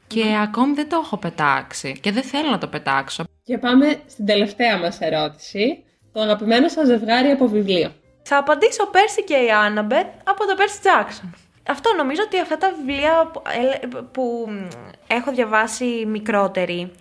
Και 0.07 0.23
ακόμη 0.41 0.73
δεν 0.73 0.89
το 0.89 1.01
έχω 1.03 1.17
πετάξει 1.17 1.99
και 2.01 2.11
δεν 2.11 2.23
θέλω 2.23 2.49
να 2.49 2.57
το 2.57 2.67
πετάξω. 2.67 3.23
Και 3.43 3.57
πάμε 3.57 3.99
στην 4.07 4.25
τελευταία 4.25 4.77
μας 4.77 4.99
ερώτηση. 4.99 5.83
Το 6.13 6.21
αγαπημένο 6.21 6.67
σας 6.67 6.87
ζευγάρι 6.87 7.29
από 7.29 7.47
βιβλίο. 7.47 7.91
Θα 8.23 8.37
απαντήσω 8.37 8.85
πέρσι 8.85 9.23
και 9.23 9.35
η 9.35 9.51
Άνναμπετ 9.51 10.07
από 10.23 10.45
το 10.45 10.55
Πέρσι 10.55 10.79
Τζάξον. 10.79 11.35
Αυτό 11.67 11.93
νομίζω 11.97 12.21
ότι 12.25 12.39
αυτά 12.39 12.57
τα 12.57 12.73
βιβλία 12.77 13.31
που 14.11 14.47
έχω 15.07 15.31
διαβάσει 15.31 16.05
μικρότεροι 16.07 16.91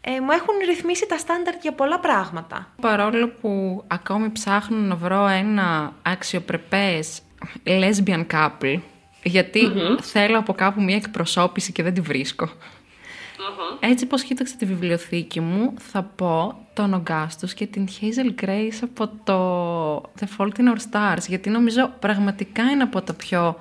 ε, 0.00 0.20
μου 0.20 0.30
έχουν 0.30 0.54
ρυθμίσει 0.66 1.06
τα 1.06 1.18
στάνταρ 1.18 1.54
για 1.62 1.72
πολλά 1.72 1.98
πράγματα. 1.98 2.72
Παρόλο 2.80 3.28
που 3.28 3.84
ακόμη 3.86 4.30
ψάχνω 4.30 4.76
να 4.76 4.94
βρω 4.94 5.26
ένα 5.26 5.92
αξιοπρεπές 6.02 7.20
lesbian 7.64 8.26
couple, 8.32 8.80
γιατι 9.22 9.72
θέλω 10.00 10.38
από 10.38 10.52
κάπου 10.52 10.82
μια 10.82 10.96
εκπροσώπηση 10.96 11.72
και 11.72 11.82
δεν 11.82 11.94
τη 11.94 12.00
βρισκω 13.38 13.78
Έτσι 13.80 14.06
πως 14.06 14.22
κοίταξα 14.22 14.56
τη 14.56 14.64
βιβλιοθήκη 14.64 15.40
μου, 15.40 15.74
θα 15.78 16.02
πω 16.02 16.66
τον 16.74 16.94
Ογκάστος 16.94 17.54
και 17.54 17.66
την 17.66 17.88
Hazel 17.88 18.44
Grace 18.44 18.78
από 18.82 19.10
το 19.24 20.10
The 20.20 20.26
Fault 20.38 20.52
in 20.58 20.72
Our 20.72 20.78
Stars, 20.90 21.26
γιατί 21.28 21.50
νομίζω 21.50 21.92
πραγματικά 21.98 22.62
είναι 22.62 22.82
από 22.82 23.02
τα 23.02 23.14
πιο 23.14 23.56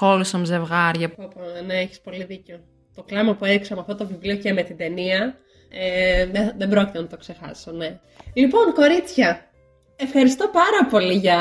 wholesome 0.00 0.42
ζευγάρια. 0.42 1.08
Πω, 1.10 1.30
ναι, 1.66 1.74
έχεις 1.74 2.00
πολύ 2.00 2.24
δίκιο. 2.24 2.60
Το 2.94 3.02
κλάμα 3.02 3.34
που 3.34 3.44
έριξα 3.44 3.74
με 3.74 3.80
αυτό 3.80 3.94
το 3.94 4.06
βιβλίο 4.06 4.36
και 4.36 4.52
με 4.52 4.62
την 4.62 4.76
ταινία, 4.76 5.36
ε, 5.68 6.26
δεν, 6.26 6.54
δεν 6.56 6.68
πρόκειται 6.68 7.00
να 7.00 7.06
το 7.06 7.16
ξεχάσω, 7.16 7.72
ναι. 7.72 8.00
Λοιπόν, 8.34 8.72
κορίτσια, 8.74 9.50
ευχαριστώ 9.96 10.48
πάρα 10.48 10.86
πολύ 10.90 11.14
για, 11.14 11.38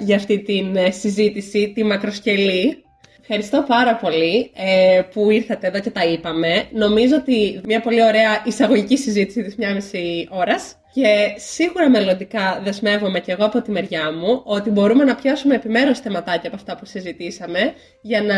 για 0.00 0.16
αυτή 0.16 0.42
την 0.42 0.76
ε, 0.76 0.90
συζήτηση, 0.90 1.72
τη 1.74 1.84
μακροσκελή. 1.84 2.84
Ευχαριστώ 3.32 3.62
πάρα 3.62 3.96
πολύ 3.96 4.50
ε, 4.54 5.02
που 5.12 5.30
ήρθατε 5.30 5.66
εδώ 5.66 5.80
και 5.80 5.90
τα 5.90 6.04
είπαμε. 6.04 6.64
Νομίζω 6.72 7.16
ότι 7.16 7.60
μια 7.64 7.80
πολύ 7.80 8.02
ωραία 8.02 8.42
εισαγωγική 8.44 8.96
συζήτηση 8.96 9.42
της 9.42 9.56
μια 9.56 9.74
μισή 9.74 10.28
ώρας. 10.30 10.76
Και 10.92 11.34
σίγουρα 11.36 11.90
μελλοντικά 11.90 12.60
δεσμεύομαι 12.64 13.20
και 13.20 13.32
εγώ 13.32 13.44
από 13.44 13.62
τη 13.62 13.70
μεριά 13.70 14.12
μου 14.12 14.42
ότι 14.44 14.70
μπορούμε 14.70 15.04
να 15.04 15.14
πιάσουμε 15.14 15.54
επιμέρους 15.54 15.98
θεματάκια 15.98 16.48
από 16.48 16.56
αυτά 16.56 16.76
που 16.76 16.84
συζητήσαμε 16.84 17.72
για 18.00 18.22
να 18.22 18.36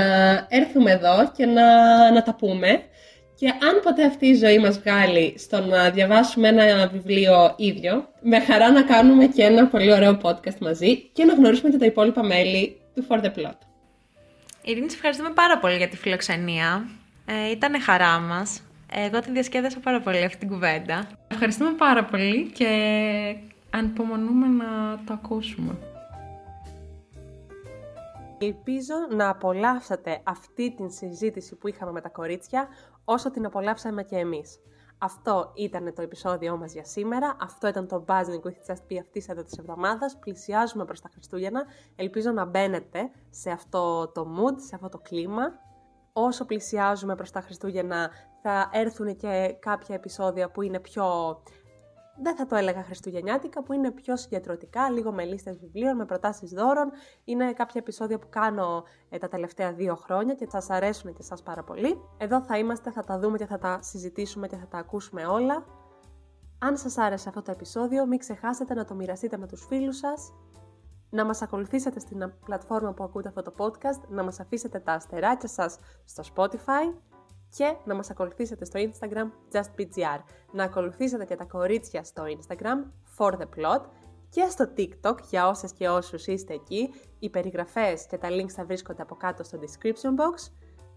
έρθουμε 0.49 0.91
εδώ 0.91 1.31
και 1.37 1.47
να, 1.47 1.67
να 2.13 2.23
τα 2.23 2.35
πούμε. 2.35 2.83
Και 3.39 3.47
αν 3.47 3.81
ποτέ 3.83 4.05
αυτή 4.05 4.27
η 4.27 4.35
ζωή 4.35 4.59
μας 4.59 4.79
βγάλει 4.79 5.35
στο 5.39 5.61
να 5.61 5.91
διαβάσουμε 5.91 6.49
ένα 6.49 6.91
βιβλίο 6.93 7.55
ίδιο, 7.57 8.09
με 8.21 8.41
χαρά 8.41 8.71
να 8.71 8.83
κάνουμε 8.83 9.27
και 9.27 9.43
ένα 9.43 9.67
πολύ 9.67 9.93
ωραίο 9.93 10.19
podcast 10.23 10.59
μαζί 10.61 10.97
και 11.13 11.25
να 11.25 11.35
γνωρίσουμε 11.35 11.71
και 11.71 11.79
τα 11.79 11.87
υπόλοιπα 11.87 12.25
μέλη 12.25 12.81
του 12.95 13.07
For 13.09 13.17
The 13.25 13.29
Plot. 13.29 13.72
Ειρήνη, 14.65 14.91
σε 14.91 14.97
ευχαριστούμε 14.97 15.31
πάρα 15.31 15.59
πολύ 15.59 15.77
για 15.77 15.89
τη 15.89 15.97
φιλοξενία. 15.97 16.89
Ε, 17.27 17.51
ήταν 17.51 17.81
χαρά 17.81 18.19
μας. 18.19 18.63
Εγώ 18.93 19.21
την 19.21 19.33
διασκέδασα 19.33 19.81
πάρα 19.81 20.01
πολύ 20.01 20.25
αυτή 20.25 20.39
την 20.39 20.49
κουβέντα. 20.49 21.09
Ευχαριστούμε 21.29 21.71
πάρα 21.73 22.05
πολύ 22.05 22.51
και 22.51 22.67
ανυπομονούμε 23.71 24.47
να 24.47 25.01
το 25.05 25.13
ακούσουμε. 25.13 25.79
Ελπίζω 28.39 28.95
να 29.11 29.29
απολαύσατε 29.29 30.21
αυτή 30.25 30.75
την 30.75 30.91
συζήτηση 30.91 31.57
που 31.57 31.69
είχαμε 31.69 31.93
με 31.93 32.01
τα 32.01 32.09
κορίτσια 32.09 32.69
όσο 33.05 33.31
την 33.31 33.45
απολαύσαμε 33.47 34.03
και 34.03 34.17
εμείς. 34.17 34.59
Αυτό 35.05 35.51
ήταν 35.55 35.95
το 35.95 36.03
επεισόδιό 36.03 36.57
μας 36.57 36.73
για 36.73 36.85
σήμερα. 36.85 37.37
Αυτό 37.41 37.69
ήταν 37.69 37.89
το 37.89 38.05
Buzzing 38.09 38.43
with 38.47 38.73
Just 38.73 38.93
Be 38.93 38.97
αυτής 39.01 39.29
εδώ 39.29 39.43
της 39.43 39.59
εβδομάδας. 39.59 40.19
Πλησιάζουμε 40.19 40.85
προς 40.85 41.01
τα 41.01 41.09
Χριστούγεννα. 41.13 41.65
Ελπίζω 41.97 42.31
να 42.31 42.45
μπαίνετε 42.45 43.11
σε 43.31 43.51
αυτό 43.51 44.09
το 44.09 44.27
mood, 44.37 44.55
σε 44.57 44.75
αυτό 44.75 44.89
το 44.89 44.99
κλίμα. 44.99 45.43
Όσο 46.13 46.45
πλησιάζουμε 46.45 47.15
προς 47.15 47.31
τα 47.31 47.41
Χριστούγεννα 47.41 48.11
θα 48.43 48.69
έρθουν 48.73 49.17
και 49.17 49.57
κάποια 49.61 49.95
επεισόδια 49.95 50.51
που 50.51 50.63
είναι 50.63 50.81
πιο 50.81 51.37
δεν 52.23 52.37
θα 52.37 52.47
το 52.47 52.57
έλεγα 52.57 52.83
χριστουγεννιάτικα, 52.83 53.63
που 53.63 53.73
είναι 53.73 53.91
πιο 53.91 54.17
συγκεντρωτικά, 54.17 54.91
λίγο 54.91 55.13
με 55.13 55.25
λίστες 55.25 55.59
βιβλίων, 55.59 55.97
με 55.97 56.05
προτάσεις 56.05 56.51
δώρων. 56.51 56.91
Είναι 57.25 57.53
κάποια 57.53 57.81
επεισόδια 57.81 58.19
που 58.19 58.27
κάνω 58.31 58.85
ε, 59.09 59.19
τα 59.19 59.29
τελευταία 59.29 59.73
δύο 59.73 59.95
χρόνια 59.95 60.35
και 60.35 60.47
σας 60.51 60.71
αρέσουν 60.71 61.13
και 61.13 61.23
σας 61.23 61.43
πάρα 61.43 61.63
πολύ. 61.63 62.01
Εδώ 62.19 62.43
θα 62.43 62.59
είμαστε, 62.59 62.91
θα 62.91 63.05
τα 63.05 63.19
δούμε 63.19 63.39
και 63.39 63.47
θα 63.47 63.59
τα 63.59 63.79
συζητήσουμε 63.83 64.47
και 64.47 64.57
θα 64.57 64.67
τα 64.67 64.79
ακούσουμε 64.79 65.27
όλα. 65.27 65.65
Αν 66.59 66.77
σας 66.77 66.99
άρεσε 66.99 67.29
αυτό 67.29 67.43
το 67.43 67.51
επεισόδιο, 67.51 68.07
μην 68.07 68.19
ξεχάσετε 68.19 68.75
να 68.75 68.85
το 68.85 68.95
μοιραστείτε 68.95 69.37
με 69.37 69.47
τους 69.47 69.67
φίλους 69.67 69.97
σας 69.97 70.33
να 71.13 71.25
μας 71.25 71.43
ακολουθήσετε 71.43 72.01
στην 72.01 72.33
πλατφόρμα 72.45 72.93
που 72.93 73.05
ακούτε 73.05 73.29
αυτό 73.29 73.43
το 73.43 73.53
podcast, 73.57 74.09
να 74.09 74.23
μας 74.23 74.41
αφήσετε 74.41 74.79
τα 74.79 74.93
αστεράκια 74.93 75.49
σας 75.49 75.79
στο 76.05 76.23
Spotify 76.35 77.12
και 77.57 77.77
να 77.85 77.95
μας 77.95 78.11
ακολουθήσετε 78.11 78.65
στο 78.65 78.81
Instagram 78.81 79.31
justbgr. 79.53 80.21
Να 80.53 80.65
ακολουθήσετε 80.65 81.25
και 81.25 81.37
τα 81.37 81.45
κορίτσια 81.45 82.05
στο 82.05 82.23
Instagram 82.25 82.91
for 83.19 83.33
the 83.33 83.47
plot 83.57 83.83
και 84.29 84.47
στο 84.51 84.69
TikTok 84.77 85.17
για 85.31 85.49
όσες 85.49 85.73
και 85.73 85.89
όσους 85.89 86.27
είστε 86.27 86.55
εκεί. 86.55 86.95
Οι 87.19 87.31
περιγραφές 87.31 88.07
και 88.07 88.19
τα 88.19 88.29
links 88.31 88.51
θα 88.51 88.65
βρίσκονται 88.65 89.03
από 89.03 89.15
κάτω 89.15 89.43
στο 89.43 89.59
description 89.59 90.21
box. 90.21 90.53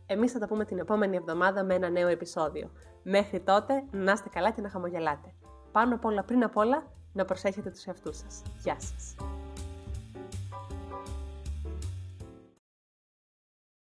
Εμείς 0.05 0.31
θα 0.31 0.39
τα 0.39 0.47
πούμε 0.47 0.65
την 0.65 0.79
επόμενη 0.79 1.15
εβδομάδα 1.15 1.63
με 1.63 1.73
ένα 1.73 1.89
νέο 1.89 2.07
επεισόδιο. 2.07 2.71
Μέχρι 3.03 3.39
τότε, 3.39 3.83
να 3.91 4.11
είστε 4.11 4.29
καλά 4.29 4.51
και 4.51 4.61
να 4.61 4.69
χαμογελάτε. 4.69 5.33
Πάνω 5.71 5.95
απ' 5.95 6.05
όλα, 6.05 6.23
πριν 6.23 6.43
απ' 6.43 6.57
όλα, 6.57 6.83
να 7.13 7.25
προσέχετε 7.25 7.69
τους 7.69 7.85
εαυτούς 7.85 8.17
σας. 8.17 8.41
Γεια 8.63 8.75
σας! 8.79 9.15